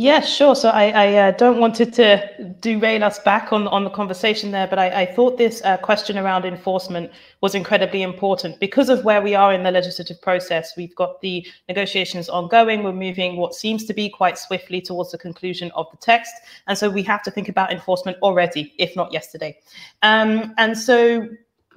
Yeah, 0.00 0.20
sure. 0.20 0.54
So 0.54 0.68
I, 0.68 0.90
I 0.90 1.14
uh, 1.14 1.30
don't 1.32 1.58
want 1.58 1.74
to 1.74 2.54
derail 2.60 3.02
us 3.02 3.18
back 3.18 3.52
on, 3.52 3.66
on 3.66 3.82
the 3.82 3.90
conversation 3.90 4.52
there, 4.52 4.68
but 4.68 4.78
I, 4.78 5.00
I 5.02 5.06
thought 5.06 5.38
this 5.38 5.60
uh, 5.64 5.76
question 5.76 6.16
around 6.16 6.44
enforcement 6.44 7.10
was 7.40 7.56
incredibly 7.56 8.02
important 8.02 8.60
because 8.60 8.90
of 8.90 9.04
where 9.04 9.20
we 9.20 9.34
are 9.34 9.52
in 9.52 9.64
the 9.64 9.72
legislative 9.72 10.22
process. 10.22 10.76
We've 10.76 10.94
got 10.94 11.20
the 11.20 11.44
negotiations 11.66 12.28
ongoing. 12.28 12.84
We're 12.84 12.92
moving 12.92 13.38
what 13.38 13.54
seems 13.54 13.86
to 13.86 13.92
be 13.92 14.08
quite 14.08 14.38
swiftly 14.38 14.80
towards 14.80 15.10
the 15.10 15.18
conclusion 15.18 15.72
of 15.74 15.90
the 15.90 15.96
text. 15.96 16.32
And 16.68 16.78
so 16.78 16.88
we 16.88 17.02
have 17.02 17.24
to 17.24 17.32
think 17.32 17.48
about 17.48 17.72
enforcement 17.72 18.18
already, 18.22 18.74
if 18.78 18.94
not 18.94 19.12
yesterday. 19.12 19.58
Um, 20.02 20.54
and 20.58 20.78
so 20.78 21.26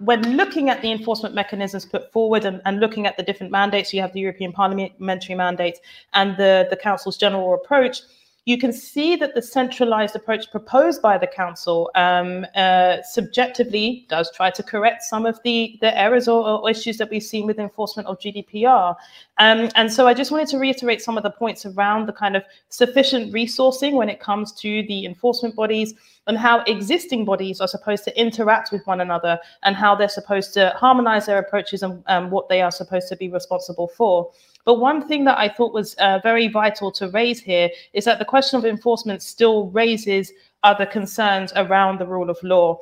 when 0.03 0.35
looking 0.35 0.69
at 0.69 0.81
the 0.81 0.91
enforcement 0.91 1.35
mechanisms 1.35 1.85
put 1.85 2.11
forward 2.11 2.43
and, 2.45 2.61
and, 2.65 2.79
looking 2.79 3.05
at 3.05 3.17
the 3.17 3.23
different 3.23 3.51
mandates, 3.51 3.93
you 3.93 4.01
have 4.01 4.13
the 4.13 4.19
European 4.19 4.51
parliamentary 4.51 5.35
mandate 5.35 5.79
and 6.13 6.35
the, 6.37 6.67
the 6.69 6.75
Council's 6.75 7.17
general 7.17 7.53
approach, 7.53 8.01
you 8.45 8.57
can 8.57 8.73
see 8.73 9.15
that 9.15 9.35
the 9.35 9.41
centralized 9.41 10.15
approach 10.15 10.49
proposed 10.49 10.99
by 10.99 11.15
the 11.15 11.27
council 11.27 11.91
um, 11.93 12.43
uh, 12.55 12.97
subjectively 13.03 14.05
does 14.09 14.31
try 14.35 14.49
to 14.49 14.63
correct 14.63 15.03
some 15.03 15.27
of 15.27 15.39
the, 15.43 15.77
the 15.79 15.95
errors 15.97 16.27
or, 16.27 16.47
or, 16.47 16.69
issues 16.69 16.97
that 16.97 17.09
we've 17.11 17.21
seen 17.21 17.45
with 17.45 17.59
enforcement 17.59 18.07
of 18.07 18.17
GDPR. 18.19 18.95
Um, 19.37 19.69
and 19.75 19.93
so 19.93 20.07
I 20.07 20.15
just 20.15 20.31
wanted 20.31 20.47
to 20.49 20.57
reiterate 20.57 21.03
some 21.03 21.17
of 21.17 21.23
the 21.23 21.29
points 21.29 21.67
around 21.67 22.07
the 22.07 22.13
kind 22.13 22.35
of 22.35 22.43
sufficient 22.69 23.31
resourcing 23.31 23.93
when 23.93 24.09
it 24.09 24.19
comes 24.19 24.51
to 24.53 24.83
the 24.87 25.05
enforcement 25.05 25.55
bodies 25.55 25.93
and 26.25 26.35
how 26.35 26.61
existing 26.61 27.25
bodies 27.25 27.61
are 27.61 27.67
supposed 27.67 28.03
to 28.05 28.19
interact 28.19 28.71
with 28.71 28.85
one 28.87 29.01
another 29.01 29.39
and 29.63 29.75
how 29.75 29.93
they're 29.93 30.09
supposed 30.09 30.51
to 30.53 30.73
harmonize 30.75 31.27
their 31.27 31.37
approaches 31.37 31.83
and 31.83 32.03
um, 32.07 32.31
what 32.31 32.49
they 32.49 32.61
are 32.61 32.71
supposed 32.71 33.07
to 33.09 33.15
be 33.15 33.29
responsible 33.29 33.87
for. 33.87 34.31
But 34.66 34.76
one 34.76 35.07
thing 35.07 35.26
that 35.26 35.38
I 35.38 35.49
thought 35.49 35.74
was 35.74 35.95
uh, 35.95 36.20
very 36.24 36.47
vital 36.47 36.91
to 36.93 37.09
raise 37.09 37.39
here 37.39 37.70
is 37.93 38.05
that 38.05 38.20
the 38.20 38.26
question 38.26 38.57
of 38.57 38.66
enforcement 38.66 39.22
still 39.22 39.70
raises 39.72 40.32
other 40.64 40.86
concerns 40.86 41.51
around 41.55 41.99
the 41.99 42.05
rule 42.05 42.30
of 42.30 42.41
law. 42.43 42.80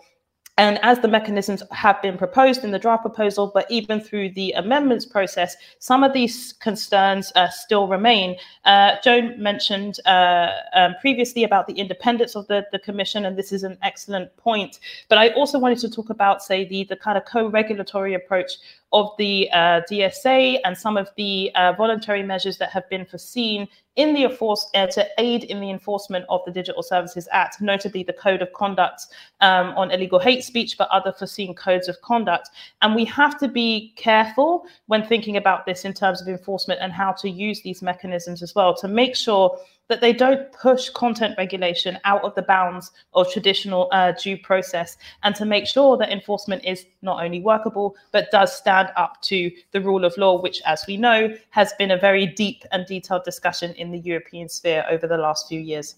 And 0.60 0.78
as 0.84 1.00
the 1.00 1.08
mechanisms 1.08 1.64
have 1.72 2.02
been 2.02 2.18
proposed 2.18 2.66
in 2.66 2.72
the 2.72 2.80
draft 2.80 3.04
proposal, 3.04 3.50
but 3.54 3.66
even 3.72 4.02
through 4.02 4.32
the 4.32 4.52
amendments 4.52 5.06
process, 5.06 5.56
some 5.80 6.04
of 6.04 6.12
these 6.12 6.52
concerns 6.52 7.32
uh, 7.36 7.48
still 7.48 7.88
remain. 7.88 8.36
Uh, 8.66 8.98
Joan 9.02 9.42
mentioned 9.42 10.02
uh, 10.06 10.50
um, 10.74 10.96
previously 11.00 11.46
about 11.46 11.66
the 11.66 11.76
independence 11.76 12.36
of 12.36 12.46
the, 12.48 12.66
the 12.74 12.80
Commission, 12.80 13.24
and 13.24 13.38
this 13.38 13.54
is 13.54 13.64
an 13.64 13.78
excellent 13.84 14.36
point. 14.36 14.82
But 15.08 15.18
I 15.18 15.30
also 15.30 15.58
wanted 15.58 15.80
to 15.80 15.90
talk 15.90 16.10
about, 16.10 16.44
say, 16.44 16.66
the, 16.66 16.84
the 16.84 16.98
kind 16.98 17.18
of 17.18 17.24
co-regulatory 17.24 18.14
approach 18.14 18.52
of 18.92 19.12
the 19.18 19.50
uh, 19.52 19.82
DSA 19.90 20.60
and 20.66 20.78
some 20.78 20.98
of 20.98 21.10
the 21.16 21.52
uh, 21.56 21.74
voluntary 21.74 22.24
measures 22.24 22.58
that 22.58 22.72
have 22.72 22.90
been 22.90 23.06
foreseen 23.06 23.68
in 23.96 24.14
the 24.14 24.24
enforce, 24.24 24.70
uh, 24.76 24.88
to 24.88 25.06
aid 25.18 25.44
in 25.46 25.60
the 25.60 25.70
enforcement 25.70 26.26
of 26.30 26.42
the 26.46 26.52
Digital 26.52 26.82
Services 26.82 27.28
Act, 27.32 27.60
notably 27.60 28.02
the 28.02 28.14
Code 28.14 28.42
of 28.42 28.52
Conduct 28.54 29.08
um, 29.42 29.68
on 29.76 29.92
illegal 29.92 30.20
hate 30.20 30.44
speech, 30.44 30.78
but 30.78 30.88
other 30.90 31.12
foreseen 31.12 31.54
codes 31.54 31.90
of 31.90 32.00
conduct. 32.02 32.50
And 32.82 32.96
we 32.96 33.04
have 33.06 33.38
to 33.40 33.48
be 33.50 33.94
careful 33.98 34.66
when 34.88 35.06
thinking 35.06 35.36
about 35.36 35.66
this 35.66 35.84
in 35.84 35.94
terms 35.94 36.22
of 36.22 36.30
enforcement 36.30 36.80
and 36.82 36.94
how 36.94 37.12
to 37.14 37.30
use 37.30 37.62
these 37.62 37.82
mechanisms 37.82 38.42
as 38.42 38.56
well 38.56 38.74
to 38.76 38.88
make 38.88 39.16
sure 39.16 39.60
that 39.90 40.02
they 40.02 40.14
don't 40.14 40.52
push 40.54 40.90
content 40.90 41.36
regulation 41.38 42.00
out 42.06 42.24
of 42.24 42.34
the 42.36 42.42
bounds 42.44 42.92
of 43.14 43.30
traditional 43.32 43.90
uh, 43.92 44.14
due 44.14 44.38
process 44.38 44.98
and 45.24 45.36
to 45.36 45.46
make 45.46 45.68
sure 45.68 45.98
that 45.98 46.12
enforcement 46.12 46.64
is 46.64 46.86
not 47.02 47.24
only 47.24 47.42
workable 47.42 47.96
but 48.12 48.32
does 48.32 48.56
stand 48.56 48.90
up 48.96 49.22
to 49.22 49.52
the 49.72 49.82
rule 49.82 50.06
of 50.06 50.16
law 50.18 50.40
which 50.40 50.62
as 50.66 50.86
we 50.88 50.96
know 50.96 51.36
has 51.50 51.74
been 51.74 51.92
a 51.92 51.98
very 51.98 52.26
deep 52.26 52.64
and 52.72 52.86
detailed 52.86 53.24
discussion 53.24 53.74
in 53.74 53.92
the 53.92 54.00
european 54.00 54.48
sphere 54.48 54.86
over 54.90 55.08
the 55.08 55.18
last 55.18 55.48
few 55.50 55.60
years 55.60 55.96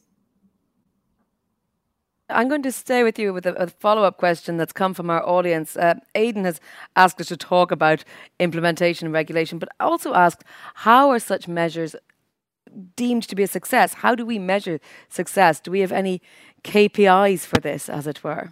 I'm 2.30 2.48
going 2.48 2.64
to 2.64 2.72
stay 2.72 3.04
with 3.04 3.20
you 3.20 3.34
with 3.34 3.46
a, 3.46 3.54
a 3.56 3.68
follow 3.68 4.04
up 4.04 4.18
question 4.18 4.56
that's 4.56 4.72
come 4.72 4.94
from 4.94 5.10
our 5.10 5.22
audience. 5.28 5.76
Uh, 5.76 5.96
Aidan 6.16 6.46
has 6.46 6.62
asked 6.96 7.20
us 7.20 7.28
to 7.28 7.36
talk 7.36 7.72
about 7.72 8.06
implementation 8.40 9.08
and 9.08 9.14
regulation, 9.14 9.60
but 9.60 9.68
also 9.82 10.14
asked 10.14 10.46
how 10.76 11.10
are 11.10 11.20
such 11.20 11.50
measures 11.50 11.94
deemed 12.96 13.24
to 13.24 13.36
be 13.36 13.44
a 13.44 13.48
success? 13.48 13.96
How 13.96 14.16
do 14.16 14.26
we 14.26 14.40
measure 14.40 14.80
success? 15.10 15.60
Do 15.60 15.72
we 15.72 15.80
have 15.82 15.92
any 15.92 16.22
KPIs 16.64 17.46
for 17.46 17.60
this, 17.60 17.90
as 17.90 18.08
it 18.08 18.24
were? 18.24 18.52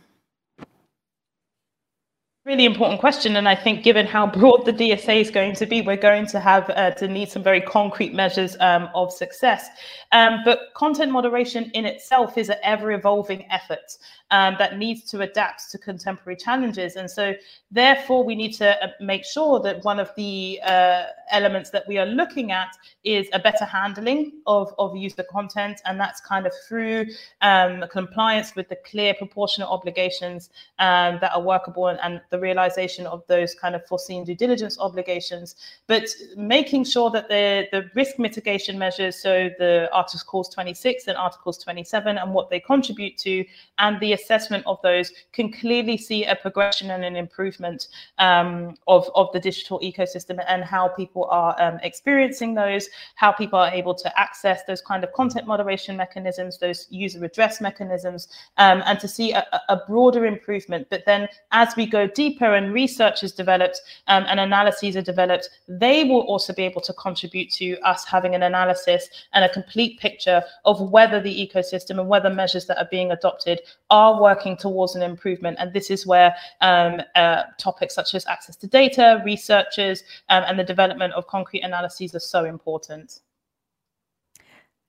Really 2.46 2.66
important 2.66 3.00
question, 3.00 3.36
and 3.36 3.48
I 3.48 3.54
think 3.54 3.84
given 3.84 4.08
how 4.08 4.26
broad 4.26 4.66
the 4.66 4.74
DSA 4.74 5.22
is 5.22 5.30
going 5.30 5.54
to 5.56 5.66
be, 5.66 5.82
we're 5.82 5.98
going 5.98 6.26
to 6.28 6.40
have 6.40 6.70
uh, 6.72 6.92
to 6.92 7.08
need 7.08 7.30
some 7.30 7.44
very 7.44 7.62
concrete 7.62 8.14
measures 8.14 8.58
um, 8.60 8.90
of 8.96 9.12
success. 9.12 9.68
Um, 10.14 10.40
but 10.46 10.74
content 10.74 11.12
moderation 11.12 11.70
in 11.76 11.86
itself 11.86 12.38
is 12.38 12.50
an 12.50 12.56
ever-evolving 12.64 13.46
effort 13.52 13.98
um, 14.32 14.56
that 14.60 14.78
needs 14.78 15.04
to 15.12 15.22
adapt 15.22 15.72
to 15.72 15.78
contemporary 15.78 16.36
challenges. 16.36 16.96
And 16.96 17.10
so, 17.10 17.34
therefore, 17.72 18.24
we 18.24 18.36
need 18.36 18.54
to 18.54 18.84
uh, 18.84 18.90
make 19.00 19.26
sure 19.26 19.60
that 19.62 19.84
one 19.84 20.00
of 20.00 20.12
the 20.16 20.60
uh, 20.64 21.04
elements 21.32 21.70
that 21.72 21.88
we 21.88 21.98
are 21.98 22.06
looking 22.06 22.52
at 22.52 22.76
is 23.04 23.28
a 23.34 23.40
better 23.40 23.66
handling 23.66 24.34
of, 24.46 24.74
of 24.78 24.96
user 24.96 25.24
content. 25.24 25.82
And 25.86 26.00
that's 26.00 26.22
kind 26.22 26.46
of 26.46 26.54
through 26.68 27.08
um, 27.42 27.86
compliance 27.92 28.56
with 28.56 28.70
the 28.70 28.78
clear 28.78 29.14
proportionate 29.14 29.70
obligations 29.70 30.50
um, 30.80 31.18
that 31.22 31.34
are 31.34 31.42
workable 31.42 31.88
and, 31.88 32.00
and 32.02 32.22
the 32.30 32.40
realization 32.40 33.08
of 33.08 33.26
those 33.28 33.56
kind 33.56 33.76
of 33.76 33.86
foreseen 33.86 34.24
due 34.24 34.36
diligence 34.36 34.80
obligations. 34.80 35.56
But 35.88 36.08
making 36.38 36.86
sure 36.86 37.10
that 37.12 37.30
the, 37.30 37.68
the 37.72 37.90
risk 37.96 38.20
mitigation 38.20 38.78
measures, 38.78 39.16
so 39.16 39.50
the 39.58 39.90
Articles 39.92 40.50
26 40.50 41.08
and 41.08 41.18
Articles 41.18 41.58
27, 41.58 42.18
and 42.18 42.34
what 42.34 42.50
they 42.50 42.60
contribute 42.60 43.18
to, 43.20 43.46
and 43.80 44.00
the 44.00 44.14
assessment 44.20 44.64
of 44.66 44.80
those 44.82 45.12
can 45.34 45.52
clearly 45.52 45.98
see 45.98 46.26
a 46.26 46.36
progression 46.36 46.92
and 46.92 47.04
an 47.04 47.16
improvement 47.16 47.88
um, 48.18 48.76
of, 48.88 49.10
of 49.16 49.32
the 49.34 49.40
digital 49.40 49.80
ecosystem 49.80 50.44
and 50.48 50.64
how 50.64 50.88
people 50.88 51.26
are 51.26 51.56
um, 51.62 51.80
experiencing 51.84 52.54
those, 52.54 52.90
how 53.16 53.32
people 53.32 53.60
are 53.60 53.72
able 53.72 53.94
to 53.96 54.20
access 54.20 54.64
those 54.66 54.82
kind 54.82 55.04
of 55.04 55.12
content 55.14 55.48
moderation 55.48 55.96
mechanisms, 55.98 56.58
those 56.58 56.88
user 56.90 57.24
address 57.24 57.62
mechanisms, 57.62 58.28
um, 58.58 58.82
and 58.86 59.00
to 59.00 59.08
see 59.08 59.32
a, 59.32 59.46
a, 59.70 59.78
broader 59.88 60.26
improvement. 60.26 60.88
But 60.90 61.06
then 61.06 61.28
as 61.52 61.76
we 61.76 61.86
go 61.86 62.08
deeper 62.08 62.54
and 62.54 62.74
research 62.74 63.24
is 63.24 63.32
developed 63.32 63.82
um, 64.08 64.26
and 64.28 64.40
analyses 64.40 64.96
are 64.96 65.02
developed, 65.02 65.50
they 65.68 66.04
will 66.04 66.22
also 66.22 66.54
be 66.54 66.64
able 66.64 66.82
to 66.82 66.94
contribute 66.94 67.52
to 67.54 67.80
us 67.80 68.06
having 68.06 68.36
an 68.36 68.44
analysis 68.44 69.10
and 69.34 69.44
a 69.44 69.50
complete 69.50 70.00
picture 70.00 70.44
of 70.66 70.92
whether 70.92 71.20
the 71.20 71.48
ecosystem 71.48 72.00
and 72.00 72.10
whether 72.10 72.30
measures 72.30 72.66
that 72.68 72.78
are 72.78 72.88
being 72.92 73.12
adopted 73.12 73.62
are 73.90 74.09
are 74.10 74.22
working 74.22 74.58
towards 74.58 74.96
an 74.96 75.02
improvement. 75.02 75.58
And 75.60 75.74
this 75.74 75.90
is 75.90 76.06
where 76.06 76.36
um, 76.62 77.02
uh, 77.16 77.44
topics 77.58 77.96
such 77.96 78.16
as 78.16 78.26
access 78.26 78.56
to 78.58 78.68
data, 78.68 79.22
researchers, 79.26 80.04
um, 80.30 80.44
and 80.48 80.58
the 80.58 80.64
development 80.64 81.14
of 81.14 81.28
concrete 81.28 81.62
analyses 81.62 82.16
are 82.16 82.20
so 82.20 82.46
important. 82.46 83.22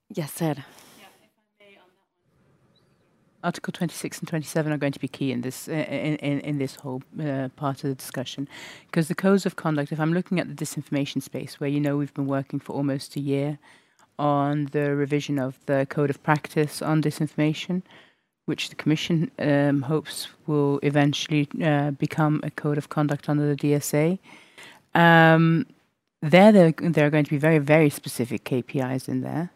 Yes, 0.09 0.41
Ed. 0.41 0.63
Article 3.43 3.71
26 3.71 4.19
and 4.19 4.27
27 4.27 4.71
are 4.71 4.77
going 4.77 4.91
to 4.91 4.99
be 4.99 5.07
key 5.07 5.31
in 5.31 5.41
this 5.41 5.67
uh, 5.67 5.71
in, 5.71 6.15
in, 6.17 6.39
in 6.41 6.57
this 6.59 6.75
whole 6.75 7.01
uh, 7.19 7.49
part 7.55 7.83
of 7.83 7.89
the 7.89 7.95
discussion 7.95 8.47
because 8.85 9.07
the 9.07 9.15
codes 9.15 9.47
of 9.47 9.55
conduct 9.55 9.91
if 9.91 9.99
I'm 9.99 10.13
looking 10.13 10.39
at 10.39 10.47
the 10.47 10.53
disinformation 10.53 11.23
space 11.23 11.59
where 11.59 11.67
you 11.67 11.79
know 11.79 11.97
we've 11.97 12.13
been 12.13 12.27
working 12.27 12.59
for 12.59 12.73
almost 12.73 13.15
a 13.15 13.19
year 13.19 13.57
on 14.19 14.65
the 14.73 14.95
revision 14.95 15.39
of 15.39 15.57
the 15.65 15.87
code 15.89 16.11
of 16.11 16.21
practice 16.21 16.83
on 16.83 17.01
disinformation 17.01 17.81
which 18.45 18.69
the 18.69 18.75
Commission 18.75 19.31
um, 19.39 19.83
hopes 19.83 20.27
will 20.47 20.79
eventually 20.83 21.47
uh, 21.63 21.91
become 21.91 22.41
a 22.43 22.51
code 22.51 22.77
of 22.77 22.89
conduct 22.89 23.29
under 23.29 23.53
the 23.53 23.55
DSA. 23.55 24.19
Um, 24.93 25.65
there, 26.21 26.51
there, 26.51 26.71
there 26.71 27.07
are 27.07 27.09
going 27.09 27.23
to 27.23 27.29
be 27.29 27.37
very, 27.37 27.59
very 27.59 27.89
specific 27.89 28.43
KPIs 28.43 29.07
in 29.07 29.21
there, 29.21 29.51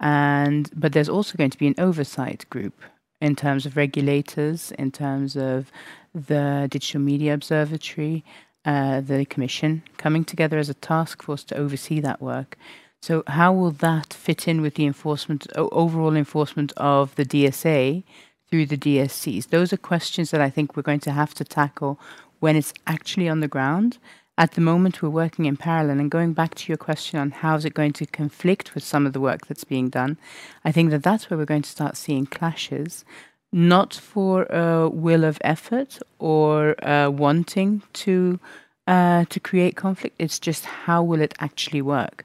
and 0.00 0.70
but 0.74 0.92
there's 0.92 1.08
also 1.08 1.36
going 1.36 1.50
to 1.50 1.58
be 1.58 1.66
an 1.66 1.74
oversight 1.78 2.48
group 2.50 2.82
in 3.20 3.36
terms 3.36 3.66
of 3.66 3.76
regulators, 3.76 4.72
in 4.72 4.90
terms 4.90 5.36
of 5.36 5.70
the 6.14 6.68
Digital 6.70 7.00
Media 7.00 7.34
Observatory, 7.34 8.24
uh, 8.64 9.00
the 9.00 9.24
Commission 9.26 9.82
coming 9.96 10.24
together 10.24 10.58
as 10.58 10.68
a 10.68 10.74
task 10.74 11.22
force 11.22 11.44
to 11.44 11.56
oversee 11.56 12.00
that 12.00 12.20
work. 12.20 12.58
So 13.06 13.22
how 13.28 13.52
will 13.52 13.70
that 13.70 14.12
fit 14.12 14.48
in 14.48 14.60
with 14.62 14.74
the 14.74 14.84
enforcement, 14.84 15.46
overall 15.54 16.16
enforcement 16.16 16.72
of 16.76 17.14
the 17.14 17.24
DSA 17.24 18.02
through 18.50 18.66
the 18.66 18.76
DSCs? 18.76 19.50
Those 19.50 19.72
are 19.72 19.76
questions 19.76 20.32
that 20.32 20.40
I 20.40 20.50
think 20.50 20.76
we're 20.76 20.82
going 20.82 21.06
to 21.06 21.12
have 21.12 21.32
to 21.34 21.44
tackle 21.44 22.00
when 22.40 22.56
it's 22.56 22.74
actually 22.84 23.28
on 23.28 23.38
the 23.38 23.46
ground. 23.46 23.98
At 24.36 24.54
the 24.54 24.60
moment, 24.60 25.02
we're 25.02 25.20
working 25.22 25.44
in 25.44 25.56
parallel. 25.56 26.00
And 26.00 26.10
going 26.10 26.32
back 26.32 26.56
to 26.56 26.68
your 26.68 26.78
question 26.78 27.20
on 27.20 27.30
how 27.30 27.54
is 27.54 27.64
it 27.64 27.74
going 27.74 27.92
to 27.92 28.06
conflict 28.06 28.74
with 28.74 28.82
some 28.82 29.06
of 29.06 29.12
the 29.12 29.20
work 29.20 29.46
that's 29.46 29.62
being 29.62 29.88
done, 29.88 30.18
I 30.64 30.72
think 30.72 30.90
that 30.90 31.04
that's 31.04 31.30
where 31.30 31.38
we're 31.38 31.44
going 31.44 31.62
to 31.62 31.70
start 31.70 31.96
seeing 31.96 32.26
clashes, 32.26 33.04
not 33.52 33.94
for 33.94 34.46
a 34.50 34.88
will 34.88 35.22
of 35.22 35.38
effort 35.42 36.00
or 36.18 36.74
uh, 36.84 37.10
wanting 37.10 37.84
to 38.02 38.40
uh, 38.88 39.24
to 39.30 39.40
create 39.40 39.74
conflict. 39.76 40.14
It's 40.18 40.38
just 40.38 40.64
how 40.64 41.02
will 41.02 41.20
it 41.20 41.34
actually 41.40 41.82
work. 41.82 42.24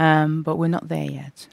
Um, 0.00 0.42
but 0.42 0.56
we're 0.56 0.68
not 0.68 0.88
there 0.88 1.04
yet. 1.04 1.46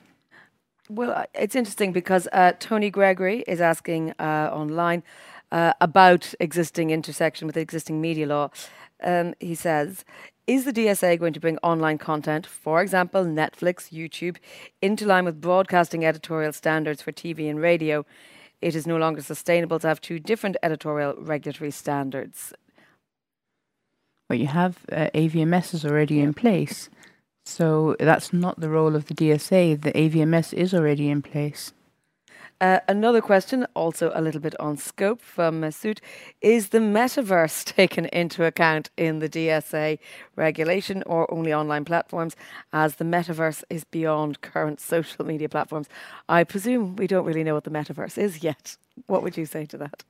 Well, 0.89 1.11
uh, 1.11 1.25
it's 1.35 1.53
interesting 1.53 1.91
because 1.91 2.29
uh, 2.31 2.53
Tony 2.59 2.89
Gregory 2.89 3.43
is 3.45 3.59
asking 3.59 4.13
uh, 4.19 4.49
online 4.53 5.03
uh, 5.51 5.73
about 5.81 6.33
existing 6.39 6.89
intersection 6.91 7.45
with 7.45 7.57
existing 7.57 7.99
media 7.99 8.25
law. 8.25 8.49
Um, 9.03 9.33
he 9.41 9.53
says, 9.53 10.05
is 10.47 10.63
the 10.63 10.71
DSA 10.71 11.19
going 11.19 11.33
to 11.33 11.41
bring 11.41 11.57
online 11.57 11.97
content, 11.97 12.47
for 12.47 12.81
example, 12.81 13.25
Netflix, 13.25 13.91
YouTube, 13.91 14.37
into 14.81 15.05
line 15.05 15.25
with 15.25 15.41
broadcasting 15.41 16.05
editorial 16.05 16.53
standards 16.53 17.01
for 17.01 17.11
TV 17.11 17.49
and 17.49 17.59
radio? 17.59 18.05
It 18.61 18.75
is 18.75 18.87
no 18.87 18.95
longer 18.95 19.21
sustainable 19.21 19.77
to 19.79 19.89
have 19.89 19.99
two 19.99 20.19
different 20.19 20.55
editorial 20.63 21.15
regulatory 21.17 21.71
standards. 21.71 22.53
Well, 24.29 24.39
you 24.39 24.47
have 24.47 24.85
uh, 24.89 25.09
AVMS 25.13 25.73
is 25.73 25.85
already 25.85 26.21
in 26.21 26.33
place. 26.33 26.89
So 27.47 27.95
that's 27.97 28.33
not 28.33 28.59
the 28.59 28.69
role 28.69 28.93
of 28.93 29.05
the 29.05 29.13
DSA. 29.13 29.81
The 29.81 29.93
AVMS 29.93 30.53
is 30.53 30.73
already 30.73 31.09
in 31.09 31.21
place. 31.21 31.71
Uh, 32.59 32.81
another 32.89 33.21
question, 33.21 33.65
also 33.73 34.11
a 34.13 34.21
little 34.21 34.41
bit 34.41 34.53
on 34.59 34.75
scope 34.75 35.21
from 35.21 35.61
Masood. 35.61 35.99
Is 36.41 36.69
the 36.69 36.79
metaverse 36.79 37.63
taken 37.77 38.07
into 38.07 38.43
account 38.43 38.89
in 38.97 39.19
the 39.19 39.29
DSA 39.29 39.97
regulation 40.35 41.03
or 41.05 41.33
only 41.33 41.53
online 41.53 41.85
platforms, 41.85 42.35
as 42.73 42.95
the 42.95 43.05
metaverse 43.05 43.63
is 43.69 43.85
beyond 43.85 44.41
current 44.41 44.81
social 44.93 45.25
media 45.25 45.47
platforms? 45.47 45.87
I 46.27 46.43
presume 46.43 46.97
we 46.97 47.07
don't 47.07 47.25
really 47.25 47.45
know 47.45 47.53
what 47.53 47.63
the 47.63 47.71
metaverse 47.71 48.17
is 48.17 48.43
yet. 48.43 48.75
What 49.05 49.23
would 49.23 49.37
you 49.37 49.45
say 49.45 49.65
to 49.67 49.77
that? 49.77 50.03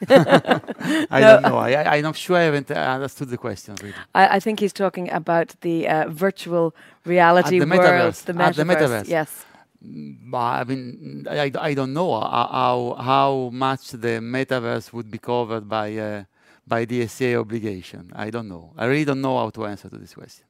I 0.08 1.20
don't 1.20 1.42
know. 1.42 1.56
I, 1.58 1.96
am 1.96 2.02
not 2.02 2.16
sure 2.16 2.36
I 2.36 2.42
haven't 2.42 2.70
understood 2.70 3.28
the 3.30 3.38
question 3.38 3.74
really. 3.82 3.94
I, 4.14 4.36
I 4.36 4.40
think 4.40 4.60
he's 4.60 4.72
talking 4.72 5.10
about 5.10 5.54
the 5.62 5.88
uh, 5.88 6.08
virtual 6.08 6.74
reality 7.04 7.58
the 7.58 7.66
world, 7.66 7.80
metaverse. 7.80 8.24
the 8.24 8.32
metaverse. 8.32 8.56
the 8.56 8.64
metaverse. 8.64 9.08
Yes. 9.08 9.44
Mm, 9.84 10.34
I 10.34 10.64
mean, 10.64 11.26
I, 11.28 11.50
I 11.58 11.74
don't 11.74 11.92
know 11.92 12.20
how 12.20 12.96
how 12.98 13.50
much 13.52 13.90
the 13.90 14.20
metaverse 14.20 14.92
would 14.92 15.10
be 15.10 15.18
covered 15.18 15.68
by 15.68 15.96
uh, 15.96 16.24
by 16.66 16.86
DSA 16.86 17.40
obligation. 17.40 18.12
I 18.14 18.30
don't 18.30 18.48
know. 18.48 18.72
I 18.76 18.84
really 18.86 19.04
don't 19.04 19.20
know 19.20 19.38
how 19.38 19.50
to 19.50 19.66
answer 19.66 19.88
to 19.88 19.96
this 19.96 20.14
question. 20.14 20.44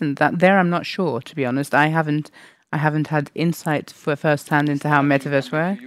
And 0.00 0.16
that 0.16 0.38
there, 0.40 0.58
I'm 0.58 0.68
not 0.68 0.84
sure. 0.84 1.22
To 1.22 1.34
be 1.34 1.46
honest, 1.46 1.74
I 1.74 1.86
haven't 1.86 2.30
I 2.72 2.78
haven't 2.78 3.06
had 3.08 3.30
insight 3.34 3.90
for 3.90 4.14
firsthand 4.16 4.68
into 4.68 4.88
how 4.88 5.00
metaverse 5.00 5.50
works. 5.52 5.82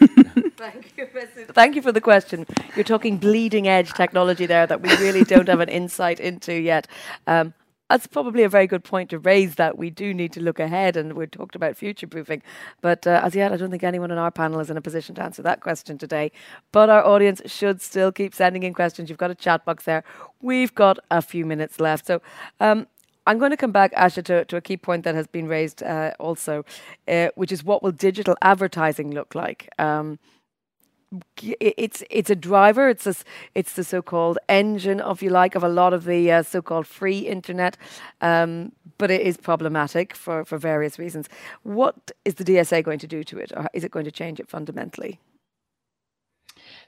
Thank 0.60 0.92
you, 0.98 1.06
Thank 1.54 1.74
you 1.74 1.80
for 1.80 1.90
the 1.90 2.02
question. 2.02 2.46
You're 2.76 2.84
talking 2.84 3.16
bleeding 3.16 3.66
edge 3.66 3.94
technology 3.94 4.44
there 4.44 4.66
that 4.66 4.82
we 4.82 4.90
really 4.96 5.24
don't 5.24 5.48
have 5.48 5.60
an 5.60 5.70
insight 5.70 6.20
into 6.20 6.52
yet. 6.52 6.86
Um, 7.26 7.54
that's 7.88 8.06
probably 8.06 8.42
a 8.42 8.48
very 8.50 8.66
good 8.66 8.84
point 8.84 9.08
to 9.08 9.18
raise 9.18 9.54
that 9.54 9.78
we 9.78 9.88
do 9.88 10.12
need 10.12 10.34
to 10.34 10.40
look 10.40 10.60
ahead 10.60 10.98
and 10.98 11.14
we 11.14 11.26
talked 11.26 11.56
about 11.56 11.78
future 11.78 12.06
proofing. 12.06 12.42
But 12.82 13.06
uh, 13.06 13.22
as 13.24 13.34
yet, 13.34 13.54
I 13.54 13.56
don't 13.56 13.70
think 13.70 13.82
anyone 13.82 14.12
on 14.12 14.18
our 14.18 14.30
panel 14.30 14.60
is 14.60 14.68
in 14.68 14.76
a 14.76 14.82
position 14.82 15.14
to 15.14 15.22
answer 15.22 15.40
that 15.42 15.62
question 15.62 15.96
today. 15.96 16.30
But 16.72 16.90
our 16.90 17.06
audience 17.06 17.40
should 17.46 17.80
still 17.80 18.12
keep 18.12 18.34
sending 18.34 18.62
in 18.62 18.74
questions. 18.74 19.08
You've 19.08 19.18
got 19.18 19.30
a 19.30 19.34
chat 19.34 19.64
box 19.64 19.84
there. 19.84 20.04
We've 20.42 20.74
got 20.74 20.98
a 21.10 21.22
few 21.22 21.46
minutes 21.46 21.80
left. 21.80 22.06
So 22.06 22.20
um, 22.60 22.86
I'm 23.26 23.38
going 23.38 23.50
to 23.50 23.56
come 23.56 23.72
back, 23.72 23.94
Asha, 23.94 24.22
to, 24.24 24.44
to 24.44 24.56
a 24.58 24.60
key 24.60 24.76
point 24.76 25.04
that 25.04 25.14
has 25.14 25.26
been 25.26 25.48
raised 25.48 25.82
uh, 25.82 26.12
also, 26.20 26.66
uh, 27.08 27.30
which 27.34 27.50
is 27.50 27.64
what 27.64 27.82
will 27.82 27.92
digital 27.92 28.36
advertising 28.42 29.10
look 29.10 29.34
like? 29.34 29.70
Um, 29.78 30.18
it's 31.42 32.02
it's 32.10 32.30
a 32.30 32.36
driver. 32.36 32.88
It's 32.88 33.06
a, 33.06 33.14
it's 33.54 33.72
the 33.72 33.84
so-called 33.84 34.38
engine, 34.48 35.00
if 35.04 35.22
you 35.22 35.30
like, 35.30 35.54
of 35.54 35.64
a 35.64 35.68
lot 35.68 35.92
of 35.92 36.04
the 36.04 36.30
uh, 36.30 36.42
so-called 36.42 36.86
free 36.86 37.20
internet. 37.20 37.76
Um, 38.20 38.72
but 38.98 39.10
it 39.10 39.22
is 39.22 39.36
problematic 39.36 40.14
for, 40.14 40.44
for 40.44 40.58
various 40.58 40.98
reasons. 40.98 41.28
What 41.62 42.12
is 42.24 42.34
the 42.34 42.44
DSA 42.44 42.84
going 42.84 42.98
to 42.98 43.06
do 43.06 43.24
to 43.24 43.38
it, 43.38 43.50
or 43.56 43.68
is 43.72 43.82
it 43.82 43.90
going 43.90 44.04
to 44.04 44.10
change 44.10 44.38
it 44.40 44.48
fundamentally? 44.48 45.18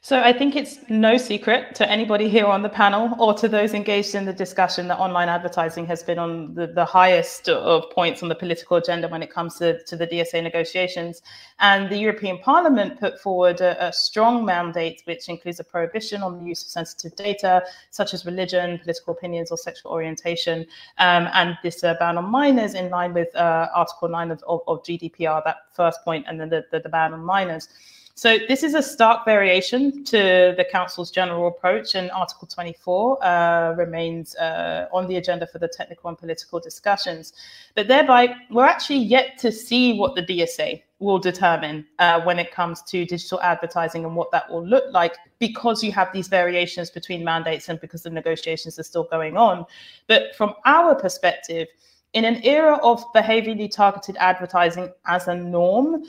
So 0.04 0.18
I 0.20 0.32
think 0.32 0.56
it's 0.56 0.80
no 0.88 1.16
secret 1.16 1.76
to 1.76 1.88
anybody 1.88 2.28
here 2.28 2.46
on 2.46 2.62
the 2.62 2.68
panel 2.68 3.14
or 3.20 3.34
to 3.34 3.46
those 3.46 3.72
engaged 3.72 4.16
in 4.16 4.24
the 4.24 4.32
discussion 4.32 4.88
that 4.88 4.98
online 4.98 5.28
advertising 5.28 5.86
has 5.86 6.02
been 6.02 6.18
on 6.18 6.54
the, 6.54 6.66
the 6.66 6.84
highest 6.84 7.48
of 7.48 7.88
points 7.90 8.20
on 8.20 8.28
the 8.28 8.34
political 8.34 8.78
agenda 8.78 9.06
when 9.06 9.22
it 9.22 9.32
comes 9.32 9.58
to, 9.58 9.80
to 9.84 9.96
the 9.96 10.08
DSA 10.08 10.42
negotiations. 10.42 11.22
And 11.60 11.88
the 11.88 11.96
European 11.96 12.38
Parliament 12.38 12.98
put 12.98 13.20
forward 13.20 13.60
a, 13.60 13.86
a 13.86 13.92
strong 13.92 14.44
mandate, 14.44 15.02
which 15.04 15.28
includes 15.28 15.60
a 15.60 15.64
prohibition 15.64 16.24
on 16.24 16.42
the 16.42 16.48
use 16.48 16.62
of 16.62 16.68
sensitive 16.70 17.14
data, 17.14 17.62
such 17.90 18.12
as 18.12 18.26
religion, 18.26 18.80
political 18.80 19.14
opinions, 19.14 19.52
or 19.52 19.56
sexual 19.56 19.92
orientation. 19.92 20.66
Um, 20.98 21.28
and 21.32 21.56
this 21.62 21.84
uh, 21.84 21.94
ban 22.00 22.18
on 22.18 22.28
minors 22.28 22.74
in 22.74 22.90
line 22.90 23.14
with 23.14 23.32
uh, 23.36 23.68
Article 23.72 24.08
9 24.08 24.32
of, 24.32 24.42
of, 24.48 24.62
of, 24.66 24.82
GDPR, 24.82 25.44
that 25.44 25.58
first 25.70 26.02
point, 26.04 26.24
and 26.26 26.40
then 26.40 26.48
the, 26.48 26.64
the, 26.72 26.80
the 26.80 26.88
ban 26.88 27.14
on 27.14 27.22
minors. 27.22 27.68
So 28.14 28.38
this 28.46 28.62
is 28.62 28.74
a 28.74 28.82
stark 28.82 29.24
variation 29.24 30.04
to 30.04 30.54
the 30.56 30.66
Council's 30.70 31.10
general 31.10 31.48
approach, 31.48 31.94
and 31.94 32.10
Article 32.10 32.46
24 32.46 33.24
uh, 33.24 33.72
remains 33.72 34.36
uh, 34.36 34.86
on 34.92 35.08
the 35.08 35.16
agenda 35.16 35.46
for 35.46 35.58
the 35.58 35.68
technical 35.68 36.08
and 36.08 36.18
political 36.18 36.60
discussions. 36.60 37.32
But 37.74 37.88
thereby, 37.88 38.34
we're 38.50 38.66
actually 38.66 38.98
yet 38.98 39.38
to 39.38 39.50
see 39.50 39.98
what 39.98 40.14
the 40.14 40.22
DSA 40.22 40.82
will 40.98 41.18
determine 41.18 41.86
uh, 41.98 42.20
when 42.20 42.38
it 42.38 42.52
comes 42.52 42.82
to 42.82 43.06
digital 43.06 43.40
advertising 43.40 44.04
and 44.04 44.14
what 44.14 44.30
that 44.30 44.48
will 44.50 44.64
look 44.64 44.84
like 44.92 45.16
because 45.38 45.82
you 45.82 45.90
have 45.90 46.12
these 46.12 46.28
variations 46.28 46.90
between 46.90 47.24
mandates 47.24 47.70
and 47.70 47.80
because 47.80 48.02
the 48.02 48.10
negotiations 48.10 48.78
are 48.78 48.84
still 48.84 49.04
going 49.04 49.38
on. 49.38 49.64
But 50.06 50.36
from 50.36 50.54
our 50.66 50.94
perspective, 50.94 51.66
in 52.12 52.26
an 52.26 52.44
era 52.44 52.78
of 52.82 53.04
behaviorally 53.14 53.70
targeted 53.70 54.16
advertising 54.18 54.92
as 55.06 55.28
a 55.28 55.34
norm, 55.34 56.04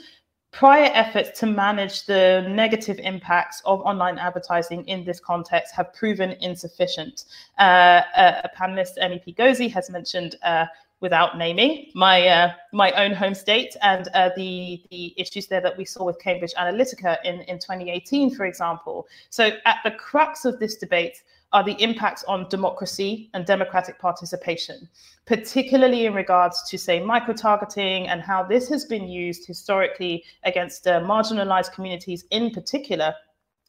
Prior 0.54 0.88
efforts 0.94 1.40
to 1.40 1.46
manage 1.46 2.06
the 2.06 2.46
negative 2.48 3.00
impacts 3.00 3.60
of 3.64 3.80
online 3.80 4.18
advertising 4.18 4.86
in 4.86 5.04
this 5.04 5.18
context 5.18 5.74
have 5.74 5.92
proven 5.92 6.36
insufficient. 6.40 7.24
Uh, 7.58 8.02
a, 8.16 8.42
a, 8.44 8.50
panelist, 8.56 8.96
MEP 8.98 9.34
Gozi, 9.34 9.68
has 9.72 9.90
mentioned 9.90 10.36
uh, 10.44 10.66
without 11.00 11.36
naming 11.36 11.90
my 11.96 12.28
uh, 12.28 12.52
my 12.72 12.92
own 12.92 13.12
home 13.12 13.34
state 13.34 13.74
and 13.82 14.06
uh, 14.14 14.30
the 14.36 14.80
the 14.92 15.12
issues 15.16 15.48
there 15.48 15.60
that 15.60 15.76
we 15.76 15.84
saw 15.84 16.04
with 16.04 16.20
Cambridge 16.20 16.54
Analytica 16.54 17.16
in 17.24 17.40
in 17.40 17.58
2018, 17.58 18.32
for 18.32 18.44
example. 18.46 19.08
So 19.30 19.50
at 19.66 19.78
the 19.82 19.90
crux 19.90 20.44
of 20.44 20.60
this 20.60 20.76
debate 20.76 21.24
are 21.54 21.62
the 21.62 21.80
impacts 21.80 22.24
on 22.24 22.48
democracy 22.48 23.30
and 23.32 23.46
democratic 23.46 23.98
participation, 24.00 24.88
particularly 25.24 26.04
in 26.04 26.12
regards 26.12 26.68
to, 26.68 26.76
say, 26.76 26.98
micro 26.98 27.32
targeting 27.32 28.08
and 28.08 28.20
how 28.20 28.42
this 28.42 28.68
has 28.68 28.84
been 28.84 29.08
used 29.08 29.46
historically 29.46 30.24
against 30.42 30.88
uh, 30.88 31.00
marginalized 31.00 31.72
communities 31.72 32.24
in 32.32 32.50
particular. 32.50 33.14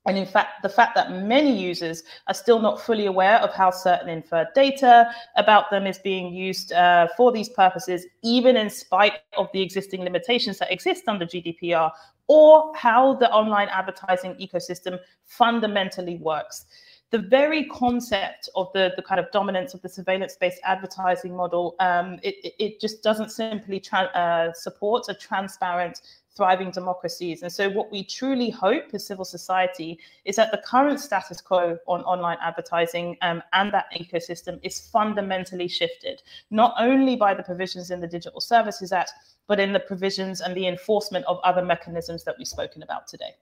And 0.07 0.17
in 0.17 0.25
fact, 0.25 0.63
the 0.63 0.69
fact 0.69 0.95
that 0.95 1.11
many 1.11 1.55
users 1.55 2.03
are 2.27 2.33
still 2.33 2.59
not 2.59 2.81
fully 2.81 3.05
aware 3.05 3.37
of 3.37 3.53
how 3.53 3.69
certain 3.69 4.09
inferred 4.09 4.47
data 4.55 5.11
about 5.35 5.69
them 5.69 5.85
is 5.85 5.99
being 5.99 6.33
used 6.33 6.73
uh, 6.73 7.07
for 7.15 7.31
these 7.31 7.49
purposes, 7.49 8.05
even 8.23 8.57
in 8.57 8.69
spite 8.69 9.19
of 9.37 9.47
the 9.53 9.61
existing 9.61 10.01
limitations 10.01 10.57
that 10.57 10.71
exist 10.71 11.03
under 11.07 11.25
GDPR, 11.25 11.91
or 12.27 12.75
how 12.75 13.13
the 13.13 13.29
online 13.31 13.67
advertising 13.69 14.33
ecosystem 14.35 14.99
fundamentally 15.25 16.17
works 16.17 16.65
the 17.11 17.19
very 17.19 17.65
concept 17.65 18.49
of 18.55 18.71
the, 18.73 18.93
the 18.95 19.01
kind 19.01 19.19
of 19.19 19.31
dominance 19.31 19.73
of 19.73 19.81
the 19.81 19.89
surveillance-based 19.89 20.59
advertising 20.63 21.35
model, 21.35 21.75
um, 21.79 22.19
it, 22.23 22.53
it 22.59 22.81
just 22.81 23.03
doesn't 23.03 23.31
simply 23.31 23.81
uh, 23.91 24.51
support 24.53 25.05
a 25.07 25.13
transparent, 25.13 26.01
thriving 26.35 26.71
democracies. 26.71 27.43
And 27.43 27.51
so 27.51 27.69
what 27.69 27.91
we 27.91 28.03
truly 28.03 28.49
hope 28.49 28.85
as 28.93 29.05
civil 29.07 29.23
society 29.23 29.99
is 30.25 30.35
that 30.35 30.51
the 30.51 30.61
current 30.65 30.99
status 30.99 31.39
quo 31.39 31.77
on 31.87 32.01
online 32.01 32.37
advertising 32.41 33.17
um, 33.21 33.41
and 33.53 33.71
that 33.71 33.85
ecosystem 33.95 34.59
is 34.63 34.89
fundamentally 34.91 35.67
shifted, 35.67 36.21
not 36.51 36.73
only 36.77 37.15
by 37.15 37.33
the 37.33 37.43
provisions 37.43 37.91
in 37.91 38.01
the 38.01 38.07
Digital 38.07 38.41
Services 38.41 38.91
Act, 38.91 39.11
but 39.47 39.59
in 39.59 39.71
the 39.71 39.79
provisions 39.79 40.41
and 40.41 40.55
the 40.55 40.67
enforcement 40.67 41.23
of 41.25 41.39
other 41.43 41.63
mechanisms 41.63 42.23
that 42.23 42.35
we've 42.37 42.47
spoken 42.47 42.83
about 42.83 43.07
today. 43.07 43.35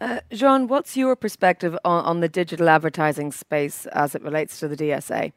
Uh, 0.00 0.20
Jean, 0.32 0.68
what's 0.68 0.96
your 0.96 1.16
perspective 1.16 1.76
on, 1.84 2.04
on 2.04 2.20
the 2.20 2.28
digital 2.28 2.68
advertising 2.68 3.32
space 3.32 3.86
as 3.86 4.14
it 4.14 4.22
relates 4.22 4.60
to 4.60 4.68
the 4.68 4.76
DSA? 4.76 5.32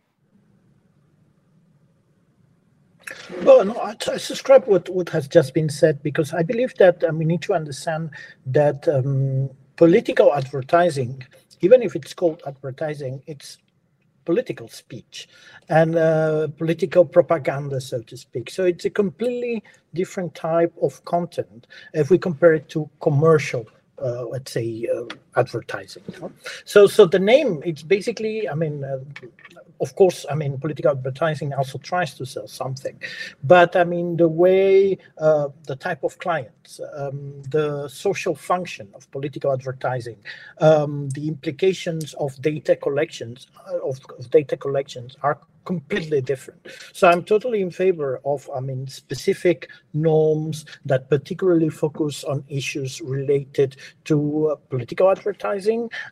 Well, 3.43 3.65
no, 3.65 3.75
I, 3.79 3.95
I 4.11 4.17
subscribe 4.17 4.65
what 4.67 4.89
what 4.89 5.09
has 5.09 5.27
just 5.27 5.53
been 5.53 5.69
said 5.69 6.03
because 6.03 6.33
I 6.33 6.43
believe 6.43 6.75
that 6.75 7.03
um, 7.03 7.17
we 7.17 7.25
need 7.25 7.41
to 7.43 7.53
understand 7.53 8.11
that 8.47 8.87
um, 8.87 9.49
political 9.77 10.33
advertising, 10.33 11.23
even 11.61 11.81
if 11.81 11.95
it's 11.95 12.13
called 12.13 12.43
advertising, 12.45 13.23
it's 13.27 13.57
political 14.25 14.67
speech 14.67 15.27
and 15.69 15.95
uh, 15.95 16.47
political 16.57 17.05
propaganda, 17.05 17.81
so 17.81 18.01
to 18.03 18.17
speak. 18.17 18.49
So 18.51 18.65
it's 18.65 18.85
a 18.85 18.89
completely 18.91 19.63
different 19.93 20.35
type 20.35 20.73
of 20.81 21.03
content 21.05 21.65
if 21.93 22.11
we 22.11 22.19
compare 22.19 22.53
it 22.53 22.69
to 22.69 22.89
commercial 23.01 23.67
let's 24.01 24.51
say 24.51 24.87
uh, 24.93 25.03
advertising 25.39 26.03
so 26.65 26.87
so 26.87 27.05
the 27.05 27.19
name 27.19 27.61
it's 27.65 27.83
basically 27.83 28.47
i 28.49 28.53
mean 28.53 28.83
uh, 28.83 28.97
of 29.81 29.95
course 29.95 30.25
i 30.29 30.35
mean 30.35 30.57
political 30.59 30.91
advertising 30.91 31.53
also 31.53 31.77
tries 31.77 32.13
to 32.13 32.25
sell 32.25 32.47
something 32.47 32.99
but 33.43 33.75
i 33.75 33.83
mean 33.83 34.17
the 34.17 34.27
way 34.27 34.97
uh, 35.19 35.47
the 35.67 35.75
type 35.75 36.03
of 36.03 36.17
clients 36.19 36.79
um, 36.97 37.41
the 37.49 37.87
social 37.87 38.35
function 38.35 38.87
of 38.93 39.09
political 39.11 39.51
advertising 39.53 40.17
um, 40.59 41.09
the 41.09 41.27
implications 41.27 42.13
of 42.15 42.29
data 42.41 42.75
collections 42.75 43.47
uh, 43.67 43.79
of, 43.89 43.99
of 44.17 44.29
data 44.29 44.57
collections 44.57 45.15
are 45.23 45.39
completely 45.65 46.19
different. 46.21 46.59
So 46.93 47.07
I'm 47.07 47.23
totally 47.23 47.61
in 47.61 47.69
favor 47.69 48.19
of, 48.25 48.49
I 48.55 48.59
mean, 48.59 48.87
specific 48.87 49.69
norms 49.93 50.65
that 50.85 51.09
particularly 51.09 51.69
focus 51.69 52.23
on 52.23 52.43
issues 52.49 53.01
related 53.01 53.77
to 54.05 54.15
uh, 54.49 54.55
political 54.55 55.11
advertising. 55.11 55.28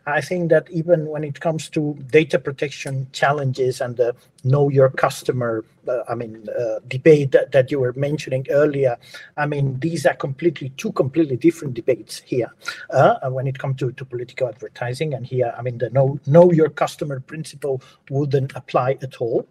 I 0.05 0.21
think 0.21 0.49
that 0.49 0.69
even 0.69 1.07
when 1.07 1.23
it 1.23 1.39
comes 1.39 1.69
to 1.69 1.97
data 2.11 2.39
protection 2.39 3.07
challenges 3.11 3.81
and 3.81 3.97
the 3.97 4.15
know 4.43 4.69
your 4.69 4.89
customer 4.89 5.65
uh, 5.87 6.03
i 6.09 6.15
mean 6.15 6.47
uh, 6.59 6.79
debate 6.87 7.31
that, 7.31 7.51
that 7.51 7.71
you 7.71 7.79
were 7.79 7.93
mentioning 7.93 8.45
earlier 8.49 8.97
i 9.37 9.45
mean 9.45 9.79
these 9.79 10.05
are 10.05 10.15
completely 10.15 10.69
two 10.77 10.91
completely 10.91 11.37
different 11.37 11.73
debates 11.73 12.21
here 12.25 12.51
uh, 12.91 13.29
when 13.29 13.47
it 13.47 13.57
comes 13.57 13.77
to, 13.77 13.91
to 13.93 14.05
political 14.05 14.47
advertising. 14.47 15.13
And 15.13 15.25
here 15.25 15.53
i 15.57 15.61
mean 15.61 15.77
the 15.77 15.89
know 15.89 16.19
know 16.25 16.51
your 16.51 16.69
customer 16.69 17.19
principle 17.19 17.81
wouldn't 18.09 18.55
apply 18.55 18.97
at 19.01 19.17
all 19.21 19.47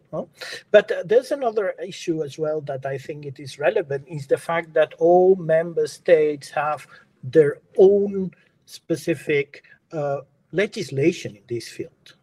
but 0.71 0.91
uh, 0.91 1.03
there's 1.05 1.31
another 1.31 1.75
issue 1.85 2.23
as 2.25 2.39
well 2.39 2.61
that 2.62 2.87
i 2.87 2.99
think 2.99 3.27
it 3.27 3.39
is 3.39 3.59
relevant 3.59 4.05
is 4.09 4.27
the 4.27 4.39
fact 4.39 4.73
that 4.75 4.95
all 4.99 5.37
member 5.37 5.87
states 5.87 6.51
have 6.51 6.87
their 7.23 7.59
own 7.77 8.31
specific 8.67 9.64
uh, 9.93 10.21
legislation 10.53 11.37
in 11.37 11.43
this 11.49 11.69
field 11.69 12.16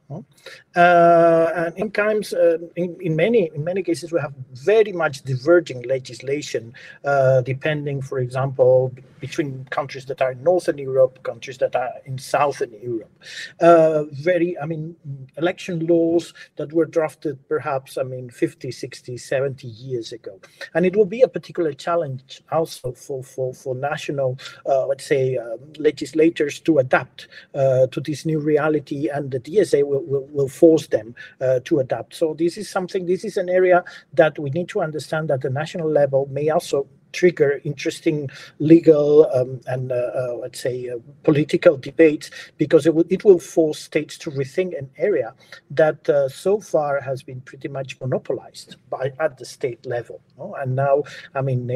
uh, 0.75 1.51
and 1.55 1.77
in 1.77 1.91
times, 1.91 2.33
uh, 2.33 2.57
in, 2.75 2.95
in, 3.01 3.15
many 3.15 3.49
in 3.53 3.63
many 3.63 3.83
cases, 3.83 4.11
we 4.11 4.19
have 4.19 4.33
very 4.53 4.91
much 4.91 5.21
diverging 5.23 5.81
legislation, 5.83 6.73
uh, 7.05 7.41
depending, 7.41 8.01
for 8.01 8.19
example, 8.19 8.93
between 9.19 9.65
countries 9.69 10.05
that 10.05 10.21
are 10.21 10.33
in 10.33 10.43
Northern 10.43 10.77
Europe, 10.77 11.23
countries 11.23 11.57
that 11.59 11.75
are 11.77 11.93
in 12.05 12.17
Southern 12.17 12.73
Europe. 12.81 13.23
Uh, 13.61 14.03
very, 14.11 14.59
I 14.59 14.65
mean, 14.65 14.95
election 15.37 15.87
laws 15.87 16.33
that 16.57 16.73
were 16.73 16.85
drafted 16.85 17.37
perhaps, 17.47 17.97
I 17.97 18.03
mean, 18.03 18.29
50, 18.29 18.69
60, 18.71 19.15
70 19.15 19.65
years 19.67 20.11
ago. 20.11 20.41
And 20.73 20.85
it 20.85 20.95
will 20.95 21.05
be 21.05 21.21
a 21.21 21.29
particular 21.29 21.71
challenge 21.71 22.41
also 22.51 22.91
for, 22.91 23.23
for, 23.23 23.53
for 23.53 23.73
national, 23.75 24.37
uh, 24.65 24.87
let's 24.87 25.05
say, 25.05 25.37
um, 25.37 25.59
legislators 25.79 26.59
to 26.59 26.79
adapt 26.79 27.29
uh, 27.55 27.87
to 27.87 28.01
this 28.01 28.25
new 28.25 28.39
reality. 28.39 29.07
And 29.07 29.31
the 29.31 29.39
DSA 29.39 29.85
will, 29.85 30.02
will, 30.05 30.27
will 30.31 30.47
force 30.47 30.87
them 30.87 31.15
uh, 31.41 31.59
to 31.65 31.79
adapt. 31.79 32.15
So 32.15 32.33
this 32.33 32.57
is 32.57 32.69
something, 32.69 33.05
this 33.05 33.23
is 33.23 33.37
an 33.37 33.49
area 33.49 33.83
that 34.13 34.37
we 34.39 34.49
need 34.49 34.69
to 34.69 34.81
understand 34.81 35.31
at 35.31 35.41
the 35.41 35.49
national 35.49 35.89
level 35.89 36.27
may 36.31 36.49
also 36.49 36.87
trigger 37.13 37.61
interesting 37.63 38.29
legal 38.59 39.29
um, 39.33 39.61
and 39.67 39.91
uh, 39.91 39.95
uh, 39.95 40.33
let's 40.41 40.59
say 40.59 40.89
uh, 40.89 40.97
political 41.23 41.77
debates 41.77 42.29
because 42.57 42.85
it 42.85 42.93
will 42.93 43.05
it 43.09 43.23
will 43.23 43.39
force 43.39 43.79
states 43.79 44.17
to 44.17 44.31
rethink 44.31 44.77
an 44.77 44.89
area 44.97 45.33
that 45.69 46.09
uh, 46.09 46.27
so 46.27 46.59
far 46.59 46.99
has 46.99 47.23
been 47.23 47.39
pretty 47.41 47.67
much 47.67 47.99
monopolized 48.01 48.75
by 48.89 49.13
at 49.19 49.37
the 49.37 49.45
state 49.45 49.85
level 49.85 50.21
no? 50.37 50.55
and 50.55 50.75
now 50.75 51.03
i 51.35 51.41
mean 51.41 51.67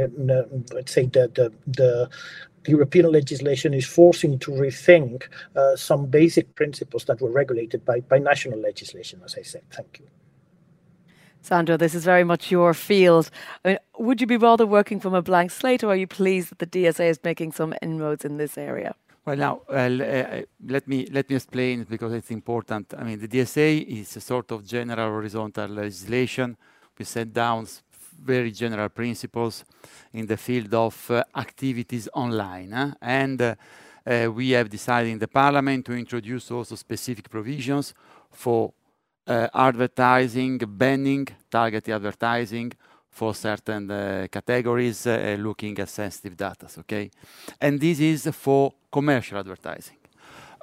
let's 0.74 0.92
say 0.92 1.06
the 1.06 1.30
the, 1.36 1.54
the 1.68 2.10
European 2.68 3.12
legislation 3.12 3.74
is 3.74 3.86
forcing 3.86 4.40
to 4.40 4.52
rethink 4.52 5.24
uh, 5.56 5.76
some 5.76 6.06
basic 6.06 6.56
principles 6.56 7.06
that 7.06 7.22
were 7.22 7.32
regulated 7.32 7.86
by, 7.86 8.00
by 8.02 8.18
national 8.18 8.60
legislation, 8.60 9.22
as 9.24 9.36
I 9.38 9.42
said. 9.42 9.64
Thank 9.72 10.00
you. 10.00 10.08
Sandro, 11.42 11.78
this 11.78 11.96
is 11.96 12.04
very 12.04 12.26
much 12.26 12.52
your 12.52 12.74
field. 12.74 13.30
I 13.64 13.68
mean, 13.70 13.78
would 14.00 14.20
you 14.20 14.28
be 14.28 14.38
rather 14.38 14.66
working 14.66 15.00
from 15.00 15.14
a 15.14 15.22
blank 15.22 15.52
slate, 15.52 15.84
or 15.84 15.92
are 15.92 15.96
you 15.96 16.08
pleased 16.08 16.50
that 16.50 16.60
the 16.60 16.68
DSA 16.68 17.10
is 17.10 17.20
making 17.24 17.54
some 17.54 17.74
inroads 17.82 18.26
in 18.26 18.38
this 18.38 18.58
area? 18.58 18.96
Well, 19.26 19.38
now 19.38 19.62
uh, 19.70 19.74
uh, 19.74 20.42
let 20.66 20.88
me 20.88 21.06
let 21.12 21.30
me 21.30 21.36
explain 21.36 21.84
because 21.84 22.14
it's 22.14 22.32
important. 22.32 22.94
I 22.98 23.04
mean, 23.04 23.20
the 23.20 23.28
DSA 23.28 23.86
is 23.86 24.16
a 24.16 24.22
sort 24.22 24.52
of 24.52 24.66
general 24.66 25.10
horizontal 25.10 25.68
legislation. 25.68 26.58
We 26.98 27.06
set 27.06 27.34
down 27.34 27.68
very 28.24 28.52
general 28.52 28.90
principles 28.90 29.66
in 30.14 30.26
the 30.26 30.38
field 30.38 30.74
of 30.74 31.12
uh, 31.12 31.24
activities 31.36 32.10
online. 32.14 32.72
Huh? 32.72 32.92
And 33.02 33.42
uh, 33.42 33.56
uh, 34.06 34.32
we 34.32 34.52
have 34.52 34.70
decided 34.70 35.12
in 35.12 35.20
the 35.20 35.28
parliament 35.28 35.86
to 35.86 35.94
introduce 35.94 36.50
also 36.52 36.76
specific 36.76 37.30
provisions 37.30 37.94
for 38.32 38.74
uh, 39.28 39.48
advertising, 39.54 40.58
banning 40.58 41.28
targeted 41.52 41.94
advertising 41.94 42.72
for 43.10 43.36
certain 43.36 43.92
uh, 43.92 44.28
categories 44.32 45.06
uh, 45.06 45.36
looking 45.40 45.78
at 45.80 45.90
sensitive 45.90 46.38
data, 46.38 46.68
okay? 46.80 47.10
And 47.60 47.80
this 47.80 48.00
is 48.00 48.30
for 48.32 48.74
commercial 48.92 49.40
advertising. 49.40 49.98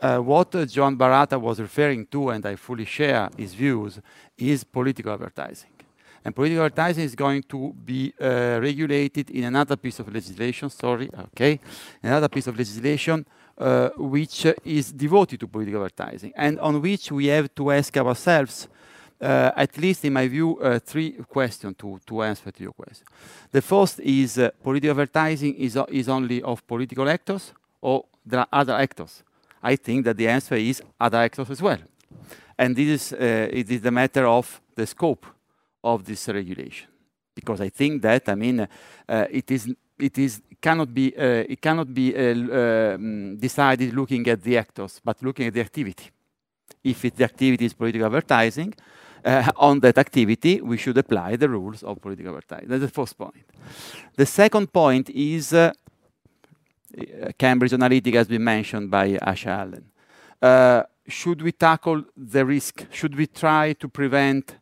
what 0.00 0.50
Joan 0.68 0.96
Barata 0.96 1.38
was 1.38 1.60
referring 1.60 2.06
to, 2.06 2.30
and 2.30 2.44
I 2.46 2.56
fully 2.56 2.84
share 2.84 3.28
his 3.36 3.54
views, 3.54 4.00
is 4.36 4.64
political 4.64 5.12
advertising. 5.12 5.73
And 6.24 6.34
political 6.34 6.64
advertising 6.64 7.04
is 7.04 7.14
going 7.14 7.42
to 7.44 7.74
be 7.84 8.14
uh, 8.18 8.58
regulated 8.60 9.30
in 9.30 9.44
another 9.44 9.76
piece 9.76 10.00
of 10.00 10.12
legislation, 10.12 10.70
sorry, 10.70 11.10
okay, 11.26 11.60
another 12.02 12.28
piece 12.28 12.46
of 12.46 12.56
legislation 12.56 13.26
uh, 13.58 13.90
which 13.96 14.46
is 14.64 14.90
devoted 14.90 15.38
to 15.40 15.46
political 15.46 15.84
advertising 15.84 16.32
and 16.34 16.58
on 16.60 16.80
which 16.80 17.12
we 17.12 17.26
have 17.26 17.54
to 17.54 17.70
ask 17.70 17.96
ourselves, 17.96 18.68
uh, 19.20 19.50
at 19.54 19.76
least 19.76 20.04
in 20.04 20.12
my 20.12 20.26
view, 20.26 20.58
uh, 20.58 20.78
three 20.78 21.12
questions 21.28 21.76
to, 21.76 22.00
to 22.06 22.22
answer 22.22 22.50
to 22.50 22.62
your 22.62 22.72
question. 22.72 23.06
The 23.52 23.62
first 23.62 24.00
is 24.00 24.38
uh, 24.38 24.50
political 24.62 24.90
advertising 24.90 25.54
is, 25.54 25.78
is 25.90 26.08
only 26.08 26.42
of 26.42 26.66
political 26.66 27.08
actors 27.08 27.52
or 27.82 28.06
there 28.24 28.40
are 28.40 28.48
other 28.50 28.74
actors? 28.74 29.22
I 29.62 29.76
think 29.76 30.04
that 30.06 30.16
the 30.16 30.28
answer 30.28 30.56
is 30.56 30.82
other 30.98 31.18
actors 31.18 31.50
as 31.50 31.60
well. 31.60 31.78
And 32.58 32.74
this 32.74 33.12
is, 33.12 33.12
uh, 33.12 33.48
it 33.50 33.70
is 33.70 33.82
the 33.82 33.90
matter 33.90 34.26
of 34.26 34.60
the 34.74 34.86
scope 34.86 35.26
of 35.84 36.04
this 36.04 36.28
regulation 36.28 36.88
because 37.34 37.60
I 37.60 37.68
think 37.68 38.02
that 38.02 38.28
I 38.28 38.34
mean 38.34 38.60
uh, 38.60 39.26
it 39.30 39.50
is 39.50 39.72
it 39.98 40.18
is 40.18 40.40
cannot 40.60 40.92
be 40.92 41.14
uh, 41.16 41.44
it 41.48 41.60
cannot 41.60 41.92
be 41.92 42.14
uh, 42.16 42.94
um, 42.94 43.36
decided 43.36 43.92
looking 43.92 44.26
at 44.28 44.42
the 44.42 44.56
actors 44.58 45.00
but 45.04 45.22
looking 45.22 45.46
at 45.46 45.54
the 45.54 45.60
activity. 45.60 46.10
If 46.82 47.04
it, 47.04 47.16
the 47.16 47.24
activity 47.24 47.64
is 47.64 47.72
political 47.72 48.06
advertising, 48.06 48.74
uh, 49.24 49.50
on 49.56 49.80
that 49.80 49.98
activity 49.98 50.60
we 50.60 50.76
should 50.76 50.98
apply 50.98 51.36
the 51.36 51.48
rules 51.48 51.82
of 51.82 52.00
political 52.00 52.34
advertising. 52.36 52.68
That's 52.68 52.82
the 52.82 52.88
first 52.88 53.16
point. 53.16 53.44
The 54.16 54.26
second 54.26 54.72
point 54.72 55.10
is 55.10 55.52
uh, 55.52 55.72
Cambridge 57.38 57.72
Analytica 57.72 58.14
has 58.14 58.28
been 58.28 58.44
mentioned 58.44 58.90
by 58.90 59.12
Asha 59.18 59.52
Allen. 59.62 60.84
Should 61.06 61.42
we 61.42 61.52
tackle 61.52 62.04
the 62.16 62.46
risk? 62.46 62.86
Should 62.90 63.14
we 63.14 63.26
try 63.26 63.74
to 63.74 63.88
prevent 63.88 64.56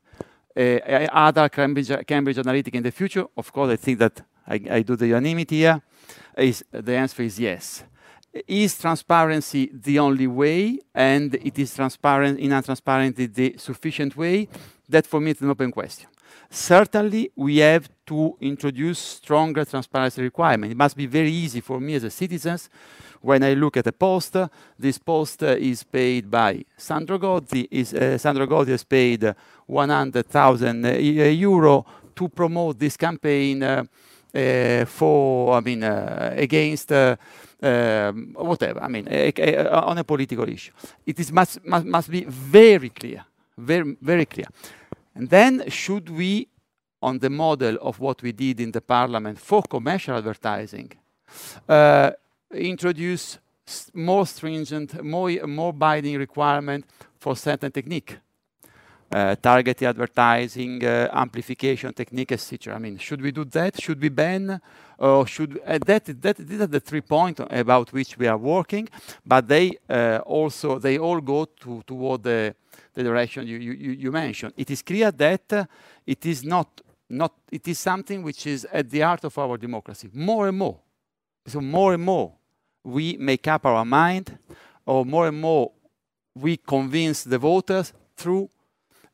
Uh, 0.55 0.61
other 1.13 1.49
Cambridge, 1.49 1.91
Cambridge 2.07 2.37
Analytica 2.37 2.75
in 2.75 2.83
the 2.83 2.91
future? 2.91 3.25
Of 3.37 3.53
course, 3.53 3.73
I 3.73 3.77
think 3.77 3.99
that 3.99 4.21
I, 4.47 4.61
I 4.71 4.83
do 4.83 4.97
the 4.97 5.07
unanimity 5.07 5.59
here. 5.59 5.81
Is, 6.37 6.65
the 6.71 6.95
answer 6.95 7.23
is 7.23 7.39
yes. 7.39 7.85
Is 8.47 8.79
transparency 8.79 9.71
the 9.73 9.99
only 9.99 10.27
way, 10.27 10.79
and 10.95 11.35
it 11.35 11.59
is 11.59 11.75
transparent 11.75 12.39
in 12.39 12.53
a 12.53 12.63
transparency 12.63 13.27
the 13.27 13.57
sufficient 13.59 14.17
way? 14.17 14.49
That 14.89 15.07
for 15.07 15.21
me 15.21 15.31
is 15.31 15.41
an 15.41 15.51
open 15.51 15.71
question. 15.71 16.09
Certainly, 16.55 17.33
we 17.35 17.57
have 17.59 17.89
to 18.05 18.37
introduce 18.41 18.99
stronger 18.99 19.65
transparency 19.65 20.21
requirements. 20.21 20.73
It 20.73 20.77
must 20.77 20.97
be 20.97 21.07
very 21.07 21.33
easy 21.33 21.63
for 21.63 21.81
me 21.81 21.95
as 21.95 22.05
a 22.05 22.11
citizen 22.11 22.59
when 23.23 23.43
I 23.43 23.55
look 23.55 23.77
at 23.79 23.87
a 23.87 23.93
post, 23.93 24.37
this 24.79 24.99
post 24.99 25.43
is 25.43 25.83
paid 25.85 26.31
by 26.31 26.65
Sandro 26.77 27.19
Gozi. 27.19 27.67
Is, 27.71 27.95
uh, 27.95 28.19
Sandro 28.19 28.47
Gozi 28.47 28.71
has 28.71 28.85
paid 28.85 29.35
100,000 29.67 30.85
euro 31.39 31.87
to 32.15 32.29
promote 32.29 32.79
this 32.79 32.97
campaign 32.97 33.63
uh, 33.63 33.85
uh, 34.35 34.85
for, 34.85 35.55
I 35.55 35.61
mean, 35.61 35.85
uh, 35.85 36.35
against 36.37 36.93
uh, 36.93 37.17
um, 37.63 38.35
whatever. 38.35 38.83
I 38.83 38.89
mean, 38.89 39.09
on 39.09 39.99
a 39.99 40.05
political 40.05 40.49
issue. 40.49 40.73
It 41.07 41.19
is 41.19 41.33
must, 41.33 41.65
must 41.65 41.87
must 41.87 42.11
be 42.11 42.25
very 42.25 42.91
clear, 42.91 43.25
very 43.57 43.97
very 44.03 44.27
clear. 44.27 44.47
And 45.15 45.29
then 45.29 45.69
should 45.69 46.09
we 46.09 46.49
on 47.03 47.19
the 47.19 47.31
model 47.31 47.77
of 47.83 47.99
what 47.99 48.23
we 48.23 48.33
did 48.33 48.61
in 48.61 48.71
the 48.71 48.81
parliament 48.81 49.39
for 49.39 49.63
commercial 49.63 50.17
advertising, 50.17 50.93
uh, 51.69 52.13
introduce 52.53 53.39
more 53.93 54.27
stringent, 54.27 55.03
more, 55.03 55.31
more 55.47 55.73
binding 55.73 56.19
requirement 56.19 56.85
for 57.19 57.37
certain 57.37 57.73
technique. 57.73 58.19
Uh, 59.11 59.37
targeted 59.37 59.87
advertising, 59.87 60.83
uh, 60.83 61.07
amplification 61.13 61.93
technique, 61.93 62.33
etc. 62.33 62.75
I 62.75 62.79
mean, 62.79 62.97
should 62.97 63.21
we 63.21 63.31
do 63.31 63.45
that? 63.45 63.79
Should 63.79 64.01
we 64.01 64.09
ban? 64.09 64.59
Or 64.97 65.27
should 65.27 65.61
uh, 65.67 65.79
that, 65.85 66.07
that? 66.23 66.37
These 66.39 66.63
are 66.63 66.67
the 66.67 66.81
three 66.81 67.03
points 67.03 67.39
about 67.51 67.93
which 67.93 68.17
we 68.17 68.27
are 68.27 68.39
working, 68.39 68.89
but 69.27 69.49
they 69.49 69.77
uh, 69.91 70.21
also 70.25 70.79
they 70.79 70.97
all 70.97 71.21
go 71.21 71.45
to 71.45 71.83
toward 71.87 72.23
the, 72.23 72.55
the 72.95 73.03
direction 73.03 73.47
you, 73.47 73.59
you, 73.59 73.93
you 73.93 74.13
mentioned. 74.13 74.53
It 74.57 74.71
is 74.71 74.83
clear 74.83 75.11
that 75.11 75.69
it 76.07 76.27
is 76.27 76.45
not 76.45 76.81
not 77.09 77.33
it 77.51 77.69
is 77.69 77.79
something 77.79 78.23
which 78.23 78.47
is 78.47 78.67
at 78.73 78.89
the 78.89 79.01
heart 79.01 79.25
of 79.25 79.37
our 79.37 79.59
democracy 79.59 80.09
more 80.13 80.49
and 80.49 80.57
more. 80.57 80.79
So 81.47 81.61
more 81.61 81.95
and 81.95 82.03
more 82.03 82.33
we 82.85 83.17
make 83.19 83.47
up 83.49 83.67
our 83.67 83.85
mind, 83.85 84.39
or 84.87 85.05
more 85.05 85.29
and 85.29 85.41
more 85.41 85.73
we 86.35 86.57
convince 86.57 87.25
the 87.25 87.39
voters 87.39 87.93
through 88.17 88.49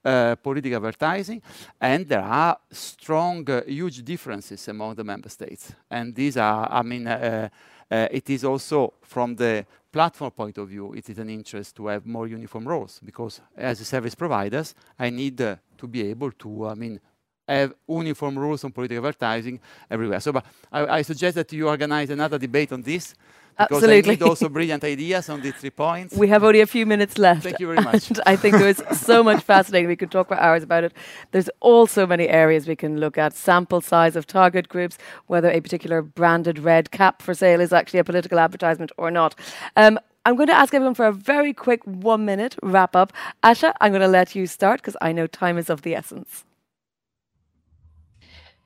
uh, 0.04 0.36
political 0.36 0.76
advertising, 0.76 1.42
and 1.80 2.08
there 2.08 2.22
are 2.22 2.58
strong, 2.70 3.48
uh, 3.50 3.62
huge 3.66 4.02
differences 4.04 4.68
among 4.68 4.94
the 4.94 5.04
member 5.04 5.28
states. 5.28 5.72
And 5.90 6.14
these 6.14 6.36
are, 6.36 6.68
I 6.70 6.82
mean, 6.82 7.06
uh, 7.06 7.48
it 7.90 8.28
is 8.30 8.44
also 8.44 8.94
from 9.02 9.36
the 9.36 9.66
platform 9.92 10.30
point 10.30 10.58
of 10.58 10.68
view, 10.68 10.92
it 10.92 11.08
is 11.08 11.18
an 11.18 11.30
interest 11.30 11.74
to 11.76 11.86
have 11.86 12.04
more 12.06 12.26
uniform 12.26 12.68
rules 12.68 13.00
because 13.04 13.40
as 13.56 13.80
a 13.80 13.84
service 13.84 14.14
providers, 14.14 14.74
I 14.98 15.10
need 15.10 15.40
uh, 15.40 15.56
to 15.78 15.86
be 15.86 16.02
able 16.08 16.32
to, 16.32 16.68
I 16.68 16.74
mean, 16.74 17.00
have 17.48 17.72
uniform 17.88 18.38
rules 18.38 18.62
on 18.64 18.72
political 18.72 19.06
advertising 19.06 19.58
everywhere. 19.90 20.20
So, 20.20 20.32
but 20.32 20.44
I, 20.70 20.98
I 20.98 21.02
suggest 21.02 21.36
that 21.36 21.52
you 21.52 21.68
organize 21.68 22.10
another 22.10 22.38
debate 22.38 22.72
on 22.72 22.82
this 22.82 23.14
because 23.58 23.82
Absolutely. 23.82 24.12
I 24.12 24.14
need 24.14 24.22
also 24.22 24.48
brilliant 24.48 24.84
ideas 24.84 25.28
on 25.28 25.40
these 25.40 25.54
three 25.54 25.70
points. 25.70 26.14
We 26.14 26.28
have 26.28 26.44
only 26.44 26.60
a 26.60 26.66
few 26.66 26.86
minutes 26.86 27.18
left. 27.18 27.42
Thank 27.42 27.58
you 27.58 27.66
very 27.66 27.82
much. 27.82 28.12
I 28.26 28.36
think 28.36 28.56
there 28.56 28.68
is 28.68 28.82
so 28.92 29.24
much 29.24 29.42
fascinating. 29.52 29.88
We 29.88 29.96
could 29.96 30.12
talk 30.12 30.28
for 30.28 30.38
hours 30.38 30.62
about 30.62 30.84
it. 30.84 30.92
There's 31.32 31.50
also 31.58 32.06
many 32.06 32.28
areas 32.28 32.68
we 32.68 32.76
can 32.76 33.00
look 33.00 33.18
at 33.18 33.34
sample 33.34 33.80
size 33.80 34.14
of 34.14 34.28
target 34.28 34.68
groups, 34.68 34.96
whether 35.26 35.50
a 35.50 35.60
particular 35.60 36.02
branded 36.02 36.60
red 36.60 36.92
cap 36.92 37.20
for 37.20 37.34
sale 37.34 37.60
is 37.60 37.72
actually 37.72 37.98
a 37.98 38.04
political 38.04 38.38
advertisement 38.38 38.92
or 38.96 39.10
not. 39.10 39.34
Um, 39.76 39.98
I'm 40.24 40.36
going 40.36 40.48
to 40.48 40.54
ask 40.54 40.72
everyone 40.72 40.94
for 40.94 41.06
a 41.06 41.12
very 41.12 41.52
quick 41.52 41.82
one 41.84 42.24
minute 42.24 42.54
wrap 42.62 42.94
up. 42.94 43.12
Asha, 43.42 43.72
I'm 43.80 43.90
going 43.90 44.02
to 44.02 44.08
let 44.08 44.34
you 44.34 44.46
start 44.46 44.82
because 44.82 44.96
I 45.00 45.10
know 45.10 45.26
time 45.26 45.58
is 45.58 45.68
of 45.68 45.82
the 45.82 45.96
essence. 45.96 46.44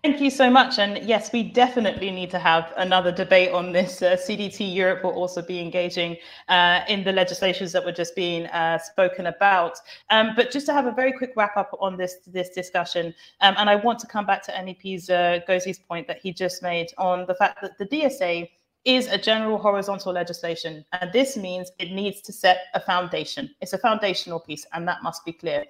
Thank 0.03 0.21
you 0.21 0.31
so 0.31 0.51
much. 0.51 0.81
And 0.81 0.99
yes, 1.07 1.33
we 1.33 1.45
definitely 1.45 2.11
need 2.11 2.29
to 2.33 2.39
have 2.41 2.73
another 2.77 3.13
debate 3.13 3.53
on 3.53 3.71
this. 3.71 4.03
Uh, 4.03 4.17
CDT 4.17 4.75
Europe 4.75 5.05
will 5.05 5.13
also 5.13 5.41
be 5.41 5.61
engaging 5.61 6.17
uh, 6.49 6.81
in 6.89 7.05
the 7.05 7.13
legislations 7.13 7.71
that 7.71 7.85
were 7.85 7.93
just 7.93 8.17
being 8.17 8.47
uh, 8.47 8.79
spoken 8.79 9.27
about. 9.27 9.79
Um, 10.11 10.33
but 10.35 10.51
just 10.51 10.67
to 10.67 10.73
have 10.73 10.87
a 10.87 10.91
very 10.91 11.13
quick 11.13 11.35
wrap 11.37 11.57
up 11.57 11.71
on 11.79 11.97
this 11.97 12.17
this 12.27 12.49
discussion, 12.51 13.15
um, 13.43 13.55
and 13.57 13.71
I 13.71 13.77
want 13.77 14.01
to 14.01 14.09
come 14.09 14.27
back 14.27 14.43
to 14.47 14.53
MEP's 14.53 15.09
uh, 15.09 15.39
Gozi's 15.47 15.79
point 15.79 16.09
that 16.09 16.19
he 16.19 16.33
just 16.33 16.65
made 16.65 16.89
on 16.99 17.25
the 17.27 17.35
fact 17.37 17.63
that 17.63 17.79
the 17.79 17.87
DSA 17.87 18.51
is 18.85 19.07
a 19.07 19.17
general 19.17 19.57
horizontal 19.57 20.13
legislation. 20.13 20.85
And 21.01 21.13
this 21.13 21.37
means 21.37 21.71
it 21.79 21.93
needs 21.93 22.21
to 22.23 22.33
set 22.33 22.59
a 22.75 22.81
foundation. 22.81 23.55
It's 23.61 23.73
a 23.73 23.79
foundational 23.79 24.41
piece, 24.41 24.67
and 24.73 24.89
that 24.89 25.05
must 25.05 25.25
be 25.25 25.33
clear. 25.33 25.65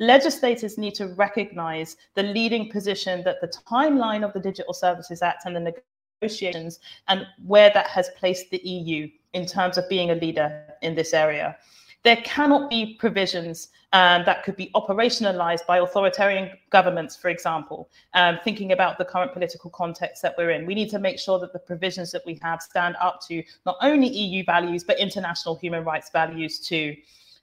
Legislators 0.00 0.78
need 0.78 0.94
to 0.94 1.08
recognize 1.08 1.96
the 2.14 2.22
leading 2.22 2.70
position 2.70 3.22
that 3.24 3.40
the 3.40 3.48
timeline 3.48 4.24
of 4.24 4.32
the 4.32 4.40
Digital 4.40 4.72
Services 4.72 5.22
Act 5.22 5.44
and 5.44 5.56
the 5.56 5.74
negotiations 6.20 6.78
and 7.08 7.26
where 7.44 7.70
that 7.74 7.88
has 7.88 8.10
placed 8.16 8.50
the 8.50 8.58
EU 8.58 9.08
in 9.32 9.44
terms 9.44 9.76
of 9.76 9.88
being 9.88 10.10
a 10.10 10.14
leader 10.14 10.64
in 10.82 10.94
this 10.94 11.12
area. 11.12 11.56
There 12.04 12.16
cannot 12.18 12.70
be 12.70 12.94
provisions 12.94 13.68
um, 13.92 14.22
that 14.24 14.44
could 14.44 14.56
be 14.56 14.70
operationalized 14.74 15.66
by 15.66 15.78
authoritarian 15.78 16.50
governments, 16.70 17.16
for 17.16 17.28
example, 17.28 17.90
um, 18.14 18.38
thinking 18.44 18.72
about 18.72 18.98
the 18.98 19.04
current 19.04 19.32
political 19.32 19.70
context 19.70 20.22
that 20.22 20.34
we're 20.36 20.50
in. 20.50 20.66
We 20.66 20.74
need 20.74 20.90
to 20.90 20.98
make 20.98 21.18
sure 21.18 21.38
that 21.40 21.52
the 21.52 21.58
provisions 21.58 22.12
that 22.12 22.22
we 22.24 22.38
have 22.42 22.62
stand 22.62 22.96
up 23.00 23.20
to 23.28 23.42
not 23.66 23.76
only 23.80 24.08
EU 24.08 24.44
values, 24.44 24.84
but 24.84 24.98
international 24.98 25.56
human 25.56 25.84
rights 25.84 26.10
values 26.10 26.60
too. 26.60 26.94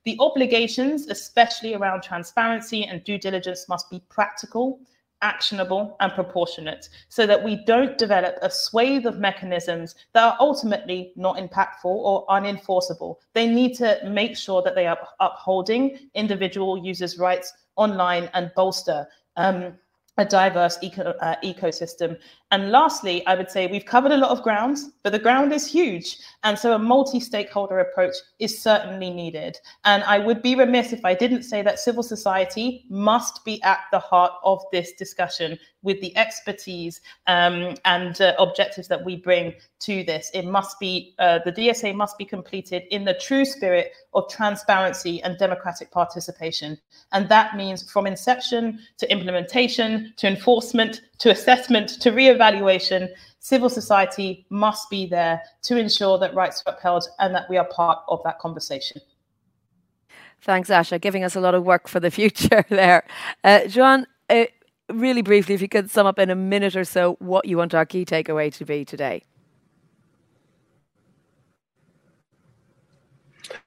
The 0.05 0.17
obligations, 0.19 1.07
especially 1.07 1.73
around 1.73 2.03
transparency 2.03 2.85
and 2.85 3.03
due 3.03 3.17
diligence, 3.17 3.67
must 3.67 3.89
be 3.89 4.01
practical 4.09 4.79
actionable 5.21 5.95
and 6.01 6.13
proportionate 6.13 6.87
so 7.09 7.25
that 7.25 7.43
we 7.43 7.63
don't 7.65 7.97
develop 7.97 8.35
a 8.41 8.49
swathe 8.49 9.07
of 9.07 9.17
mechanisms 9.17 9.95
that 10.13 10.23
are 10.23 10.37
ultimately 10.39 11.13
not 11.15 11.37
impactful 11.37 11.85
or 11.85 12.25
unenforceable. 12.27 13.15
They 13.33 13.47
need 13.47 13.75
to 13.77 13.99
make 14.05 14.37
sure 14.37 14.61
that 14.61 14.75
they 14.75 14.85
are 14.85 14.99
upholding 15.19 15.97
individual 16.13 16.77
users' 16.77 17.17
rights 17.17 17.53
online 17.75 18.29
and 18.33 18.51
bolster 18.55 19.07
um, 19.35 19.73
a 20.17 20.25
diverse 20.25 20.77
eco, 20.81 21.03
uh, 21.21 21.35
ecosystem. 21.43 22.17
And 22.51 22.71
lastly, 22.71 23.25
I 23.25 23.35
would 23.35 23.49
say 23.49 23.65
we've 23.65 23.85
covered 23.85 24.11
a 24.11 24.17
lot 24.17 24.29
of 24.29 24.43
ground, 24.43 24.77
but 25.03 25.11
the 25.11 25.19
ground 25.19 25.51
is 25.51 25.65
huge. 25.65 26.17
And 26.43 26.57
so 26.57 26.73
a 26.73 26.79
multi 26.79 27.19
stakeholder 27.19 27.79
approach 27.79 28.15
is 28.39 28.61
certainly 28.61 29.09
needed. 29.09 29.57
And 29.83 30.03
I 30.03 30.19
would 30.19 30.43
be 30.43 30.55
remiss 30.55 30.93
if 30.93 31.03
I 31.03 31.15
didn't 31.15 31.43
say 31.43 31.63
that 31.63 31.79
civil 31.79 32.03
society 32.03 32.85
must 32.87 33.43
be 33.45 33.61
at 33.63 33.79
the 33.91 33.99
heart 33.99 34.33
of 34.43 34.63
this 34.71 34.93
discussion 34.93 35.57
with 35.81 36.01
the 36.01 36.15
expertise 36.17 37.01
um, 37.27 37.75
and 37.85 38.19
uh, 38.19 38.33
objectives 38.39 38.87
that 38.87 39.05
we 39.05 39.15
bring 39.15 39.53
to 39.79 40.03
this. 40.03 40.31
It 40.33 40.45
must 40.45 40.79
be, 40.79 41.13
uh, 41.19 41.39
the 41.45 41.51
DSA 41.51 41.93
must 41.95 42.17
be 42.17 42.25
completed 42.25 42.83
in 42.89 43.05
the 43.05 43.13
true 43.13 43.45
spirit 43.45 43.91
of 44.13 44.29
transparency 44.29 45.21
and 45.23 45.37
democratic 45.37 45.91
participation. 45.91 46.77
And 47.11 47.29
that 47.29 47.55
means 47.55 47.89
from 47.89 48.07
inception 48.07 48.79
to 48.97 49.11
implementation 49.11 50.13
to 50.17 50.27
enforcement 50.27 51.01
to 51.19 51.31
assessment 51.31 51.89
to 52.01 52.11
re-evaluation, 52.11 52.44
civil 53.39 53.69
society 53.69 54.45
must 54.49 54.89
be 54.89 55.05
there 55.05 55.41
to 55.63 55.77
ensure 55.77 56.17
that 56.17 56.33
rights 56.33 56.63
are 56.65 56.73
upheld 56.73 57.07
and 57.19 57.33
that 57.35 57.49
we 57.49 57.57
are 57.57 57.65
part 57.65 57.99
of 58.07 58.21
that 58.23 58.39
conversation. 58.39 59.01
Thanks, 60.41 60.69
Asha, 60.69 60.99
giving 60.99 61.23
us 61.23 61.35
a 61.35 61.39
lot 61.39 61.55
of 61.55 61.63
work 61.63 61.87
for 61.87 61.99
the 61.99 62.11
future 62.19 62.65
there. 62.69 63.03
Uh, 63.43 63.67
Joan, 63.67 64.05
uh, 64.29 64.45
really 64.89 65.21
briefly, 65.21 65.55
if 65.55 65.61
you 65.61 65.69
could 65.69 65.89
sum 65.89 66.05
up 66.07 66.19
in 66.19 66.29
a 66.29 66.35
minute 66.35 66.75
or 66.75 66.85
so 66.85 67.15
what 67.19 67.45
you 67.45 67.57
want 67.57 67.73
our 67.73 67.85
key 67.85 68.05
takeaway 68.05 68.53
to 68.55 68.65
be 68.65 68.85
today. 68.85 69.23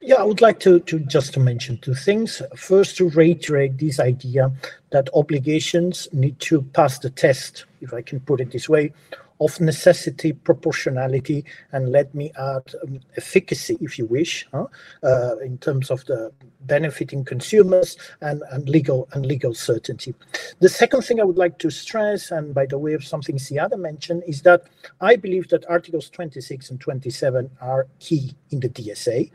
Yeah, 0.01 0.15
I 0.15 0.23
would 0.23 0.41
like 0.41 0.59
to, 0.61 0.79
to 0.81 0.99
just 0.99 1.33
to 1.33 1.39
mention 1.39 1.77
two 1.77 1.93
things. 1.93 2.41
First, 2.55 2.97
to 2.97 3.09
reiterate 3.09 3.77
this 3.77 3.99
idea 3.99 4.51
that 4.91 5.09
obligations 5.13 6.07
need 6.11 6.39
to 6.41 6.61
pass 6.61 6.99
the 6.99 7.09
test, 7.09 7.65
if 7.81 7.93
I 7.93 8.01
can 8.01 8.19
put 8.19 8.41
it 8.41 8.51
this 8.51 8.67
way, 8.69 8.93
of 9.39 9.59
necessity, 9.59 10.33
proportionality, 10.33 11.45
and 11.71 11.91
let 11.91 12.13
me 12.13 12.31
add 12.37 12.73
um, 12.83 12.99
efficacy, 13.17 13.77
if 13.81 13.97
you 13.97 14.05
wish, 14.05 14.47
huh? 14.51 14.65
uh, 15.03 15.37
in 15.37 15.57
terms 15.59 15.89
of 15.89 16.03
the 16.05 16.31
benefiting 16.61 17.23
consumers 17.23 17.97
and, 18.21 18.43
and 18.51 18.67
legal 18.67 19.07
and 19.13 19.25
legal 19.25 19.53
certainty. 19.53 20.13
The 20.59 20.69
second 20.69 21.03
thing 21.03 21.19
I 21.19 21.23
would 21.23 21.37
like 21.37 21.57
to 21.59 21.69
stress, 21.69 22.31
and 22.31 22.53
by 22.53 22.65
the 22.65 22.77
way 22.77 22.93
of 22.93 23.03
something 23.03 23.37
Siada 23.37 23.79
mentioned, 23.79 24.23
is 24.27 24.41
that 24.41 24.63
I 24.99 25.15
believe 25.15 25.47
that 25.49 25.69
Articles 25.69 26.09
26 26.09 26.71
and 26.71 26.81
27 26.81 27.49
are 27.61 27.87
key 27.99 28.33
in 28.51 28.59
the 28.59 28.69
DSA. 28.69 29.31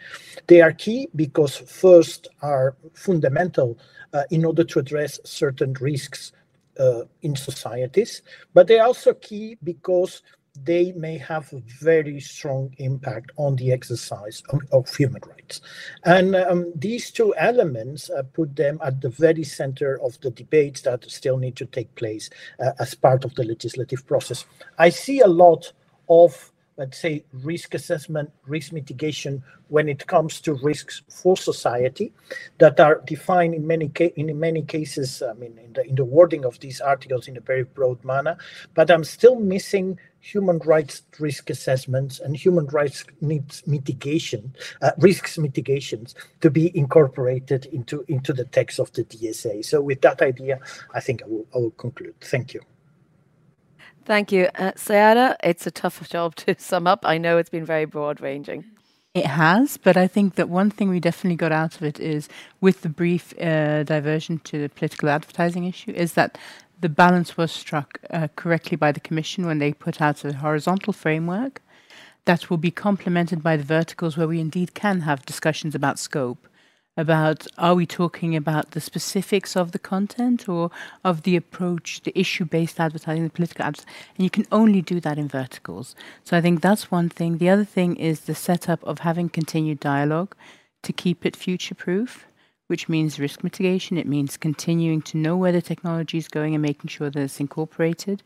They 0.46 0.60
are 0.60 0.72
key 0.72 1.08
because 1.16 1.56
first 1.56 2.28
are 2.42 2.76
fundamental 2.92 3.78
uh, 4.12 4.24
in 4.30 4.44
order 4.44 4.64
to 4.64 4.78
address 4.78 5.18
certain 5.24 5.72
risks 5.74 6.32
in 7.22 7.36
societies, 7.36 8.22
but 8.52 8.66
they're 8.66 8.84
also 8.84 9.14
key 9.14 9.56
because 9.62 10.22
they 10.62 10.92
may 10.92 11.18
have 11.18 11.52
a 11.52 11.62
very 11.80 12.20
strong 12.20 12.72
impact 12.78 13.32
on 13.36 13.56
the 13.56 13.72
exercise 13.72 14.42
of, 14.50 14.60
of 14.70 14.94
human 14.94 15.20
rights. 15.28 15.60
And 16.04 16.36
um, 16.36 16.72
these 16.76 17.10
two 17.10 17.34
elements 17.36 18.08
uh, 18.10 18.22
put 18.22 18.54
them 18.54 18.78
at 18.84 19.00
the 19.00 19.08
very 19.08 19.42
center 19.42 20.00
of 20.00 20.20
the 20.20 20.30
debates 20.30 20.82
that 20.82 21.10
still 21.10 21.38
need 21.38 21.56
to 21.56 21.66
take 21.66 21.92
place 21.96 22.30
uh, 22.60 22.70
as 22.78 22.94
part 22.94 23.24
of 23.24 23.34
the 23.34 23.44
legislative 23.44 24.06
process. 24.06 24.44
I 24.78 24.90
see 24.90 25.20
a 25.20 25.26
lot 25.26 25.72
of 26.08 26.52
let's 26.76 26.98
say, 26.98 27.24
risk 27.32 27.74
assessment, 27.74 28.30
risk 28.46 28.72
mitigation 28.72 29.42
when 29.68 29.88
it 29.88 30.06
comes 30.06 30.40
to 30.42 30.54
risks 30.54 31.02
for 31.08 31.36
society 31.36 32.12
that 32.58 32.80
are 32.80 33.02
defined 33.06 33.54
in 33.54 33.66
many 33.66 33.88
ca- 33.88 34.12
in 34.16 34.38
many 34.38 34.62
cases, 34.62 35.22
I 35.22 35.32
mean, 35.34 35.58
in 35.58 35.72
the 35.72 35.86
in 35.86 35.94
the 35.94 36.04
wording 36.04 36.44
of 36.44 36.58
these 36.60 36.80
articles 36.80 37.28
in 37.28 37.36
a 37.36 37.40
very 37.40 37.64
broad 37.64 38.04
manner. 38.04 38.36
But 38.74 38.90
I'm 38.90 39.04
still 39.04 39.36
missing 39.36 39.98
human 40.20 40.58
rights 40.60 41.02
risk 41.20 41.50
assessments 41.50 42.18
and 42.18 42.34
human 42.34 42.66
rights 42.68 43.04
needs 43.20 43.62
mitigation, 43.66 44.54
uh, 44.80 44.92
risks 44.98 45.36
mitigations 45.36 46.14
to 46.40 46.50
be 46.50 46.76
incorporated 46.76 47.66
into, 47.66 48.04
into 48.08 48.32
the 48.32 48.46
text 48.46 48.78
of 48.78 48.90
the 48.94 49.04
DSA. 49.04 49.62
So 49.64 49.82
with 49.82 50.00
that 50.00 50.22
idea, 50.22 50.60
I 50.94 51.00
think 51.00 51.22
I 51.22 51.26
will, 51.26 51.46
I 51.54 51.58
will 51.58 51.72
conclude. 51.72 52.14
Thank 52.22 52.54
you. 52.54 52.62
Thank 54.04 54.32
you. 54.32 54.48
Uh, 54.54 54.72
Siada, 54.72 55.36
it's 55.42 55.66
a 55.66 55.70
tough 55.70 56.08
job 56.10 56.34
to 56.36 56.54
sum 56.58 56.86
up. 56.86 57.00
I 57.04 57.18
know 57.18 57.38
it's 57.38 57.50
been 57.50 57.64
very 57.64 57.86
broad 57.86 58.20
ranging. 58.20 58.64
It 59.14 59.26
has, 59.26 59.76
but 59.76 59.96
I 59.96 60.08
think 60.08 60.34
that 60.34 60.48
one 60.48 60.70
thing 60.70 60.90
we 60.90 60.98
definitely 60.98 61.36
got 61.36 61.52
out 61.52 61.76
of 61.76 61.82
it 61.82 62.00
is 62.00 62.28
with 62.60 62.82
the 62.82 62.88
brief 62.88 63.32
uh, 63.40 63.84
diversion 63.84 64.40
to 64.40 64.60
the 64.60 64.68
political 64.68 65.08
advertising 65.08 65.64
issue 65.64 65.92
is 65.92 66.14
that 66.14 66.36
the 66.80 66.88
balance 66.88 67.36
was 67.36 67.52
struck 67.52 68.00
uh, 68.10 68.26
correctly 68.34 68.76
by 68.76 68.90
the 68.90 68.98
Commission 68.98 69.46
when 69.46 69.58
they 69.58 69.72
put 69.72 70.00
out 70.00 70.24
a 70.24 70.32
horizontal 70.32 70.92
framework 70.92 71.62
that 72.24 72.50
will 72.50 72.56
be 72.56 72.72
complemented 72.72 73.42
by 73.42 73.56
the 73.56 73.62
verticals 73.62 74.16
where 74.16 74.26
we 74.26 74.40
indeed 74.40 74.74
can 74.74 75.02
have 75.02 75.24
discussions 75.24 75.76
about 75.76 75.98
scope 75.98 76.48
about 76.96 77.46
are 77.58 77.74
we 77.74 77.86
talking 77.86 78.36
about 78.36 78.70
the 78.70 78.80
specifics 78.80 79.56
of 79.56 79.72
the 79.72 79.78
content 79.78 80.48
or 80.48 80.70
of 81.02 81.22
the 81.22 81.36
approach, 81.36 82.02
the 82.02 82.18
issue 82.18 82.44
based 82.44 82.78
advertising, 82.78 83.24
the 83.24 83.30
political 83.30 83.64
advertising? 83.64 83.92
And 84.16 84.24
you 84.24 84.30
can 84.30 84.46
only 84.52 84.80
do 84.80 85.00
that 85.00 85.18
in 85.18 85.28
verticals. 85.28 85.96
So 86.22 86.36
I 86.36 86.40
think 86.40 86.60
that's 86.60 86.90
one 86.90 87.08
thing. 87.08 87.38
The 87.38 87.50
other 87.50 87.64
thing 87.64 87.96
is 87.96 88.20
the 88.20 88.34
setup 88.34 88.82
of 88.84 89.00
having 89.00 89.28
continued 89.28 89.80
dialogue 89.80 90.36
to 90.82 90.92
keep 90.92 91.26
it 91.26 91.34
future 91.34 91.74
proof, 91.74 92.26
which 92.68 92.88
means 92.88 93.18
risk 93.18 93.42
mitigation. 93.42 93.98
It 93.98 94.06
means 94.06 94.36
continuing 94.36 95.02
to 95.02 95.18
know 95.18 95.36
where 95.36 95.52
the 95.52 95.62
technology 95.62 96.18
is 96.18 96.28
going 96.28 96.54
and 96.54 96.62
making 96.62 96.88
sure 96.88 97.10
that 97.10 97.20
it's 97.20 97.40
incorporated. 97.40 98.22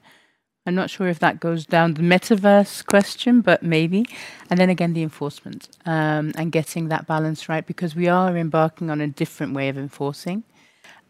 I'm 0.69 0.75
not 0.75 0.91
sure 0.91 1.09
if 1.09 1.19
that 1.21 1.41
goes 1.41 1.65
down 1.65 1.95
the 1.95 2.03
metaverse 2.03 2.85
question, 2.85 3.41
but 3.41 3.63
maybe. 3.63 4.05
And 4.51 4.61
then 4.61 4.69
again, 4.69 4.93
the 4.93 5.03
enforcement 5.03 5.67
um, 5.87 6.33
and 6.37 6.53
getting 6.53 6.89
that 6.89 7.07
balance 7.07 7.49
right 7.49 7.67
because 7.67 7.97
we 7.97 8.07
are 8.07 8.37
embarking 8.37 8.91
on 8.91 9.01
a 9.01 9.07
different 9.07 9.55
way 9.55 9.71
of 9.71 9.79
enforcing 9.79 10.45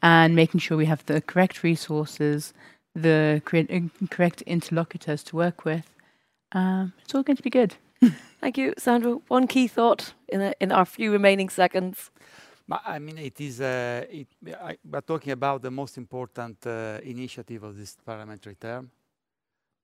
and 0.01 0.37
making 0.37 0.61
sure 0.61 0.77
we 0.77 0.87
have 0.87 1.05
the 1.07 1.21
correct 1.21 1.65
resources, 1.65 2.55
the 2.95 3.43
correct 3.45 4.43
interlocutors 4.43 5.25
to 5.25 5.35
work 5.35 5.65
with. 5.65 5.91
Um, 6.53 6.93
it's 7.03 7.13
all 7.17 7.25
going 7.25 7.37
to 7.37 7.43
be 7.43 7.51
good. 7.51 7.75
Thank 8.41 8.59
you, 8.59 8.75
Sandro. 8.79 9.23
One 9.27 9.49
key 9.49 9.67
thought 9.67 10.15
in, 10.29 10.41
a, 10.41 10.55
in 10.61 10.71
our 10.71 10.85
few 10.85 11.11
remaining 11.11 11.49
seconds. 11.49 12.13
I 12.71 13.01
mean, 13.01 13.19
it 13.19 13.41
is. 13.41 13.61
Uh, 13.61 14.05
it, 14.09 14.29
I, 14.63 14.77
we're 14.89 15.01
talking 15.01 15.33
about 15.33 15.63
the 15.63 15.71
most 15.71 15.97
important 15.97 16.65
uh, 16.67 17.01
initiative 17.03 17.63
of 17.65 17.77
this 17.77 17.97
parliamentary 18.05 18.55
term, 18.57 18.91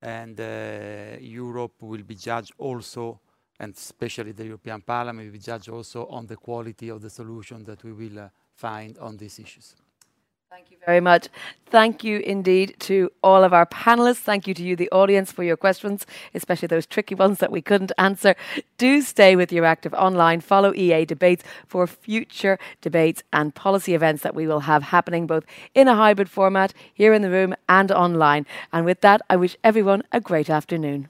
and 0.04 0.38
uh, 0.38 1.16
Europe 1.18 1.80
will 1.80 2.02
be 2.02 2.14
judged 2.14 2.52
also, 2.58 3.20
and 3.58 3.74
especially 3.74 4.32
the 4.32 4.44
European 4.44 4.82
Parliament 4.82 5.26
will 5.26 5.32
be 5.32 5.38
judged 5.38 5.70
also 5.70 6.06
on 6.06 6.26
the 6.26 6.36
quality 6.36 6.90
of 6.90 7.00
the 7.00 7.08
solution 7.08 7.64
that 7.64 7.82
we 7.82 7.92
will 7.92 8.18
uh, 8.18 8.28
find 8.54 8.98
on 8.98 9.16
these 9.16 9.38
issues. 9.38 9.74
Thank 10.54 10.70
you 10.70 10.76
very 10.86 11.00
much. 11.00 11.26
Thank 11.66 12.04
you 12.04 12.20
indeed 12.20 12.76
to 12.90 13.10
all 13.24 13.42
of 13.42 13.52
our 13.52 13.66
panelists. 13.66 14.18
Thank 14.18 14.46
you 14.46 14.54
to 14.54 14.62
you, 14.62 14.76
the 14.76 14.88
audience, 14.92 15.32
for 15.32 15.42
your 15.42 15.56
questions, 15.56 16.06
especially 16.32 16.68
those 16.68 16.86
tricky 16.86 17.16
ones 17.16 17.40
that 17.40 17.50
we 17.50 17.60
couldn't 17.60 17.90
answer. 17.98 18.36
Do 18.78 19.02
stay 19.02 19.34
with 19.34 19.50
your 19.50 19.64
active 19.64 19.92
online. 19.94 20.40
Follow 20.40 20.72
EA 20.72 21.06
debates 21.06 21.42
for 21.66 21.88
future 21.88 22.56
debates 22.80 23.24
and 23.32 23.52
policy 23.52 23.94
events 23.94 24.22
that 24.22 24.36
we 24.36 24.46
will 24.46 24.60
have 24.60 24.84
happening 24.84 25.26
both 25.26 25.44
in 25.74 25.88
a 25.88 25.96
hybrid 25.96 26.30
format 26.30 26.72
here 26.94 27.12
in 27.12 27.22
the 27.22 27.30
room 27.30 27.56
and 27.68 27.90
online. 27.90 28.46
And 28.72 28.84
with 28.84 29.00
that, 29.00 29.22
I 29.28 29.34
wish 29.34 29.56
everyone 29.64 30.04
a 30.12 30.20
great 30.20 30.48
afternoon. 30.48 31.08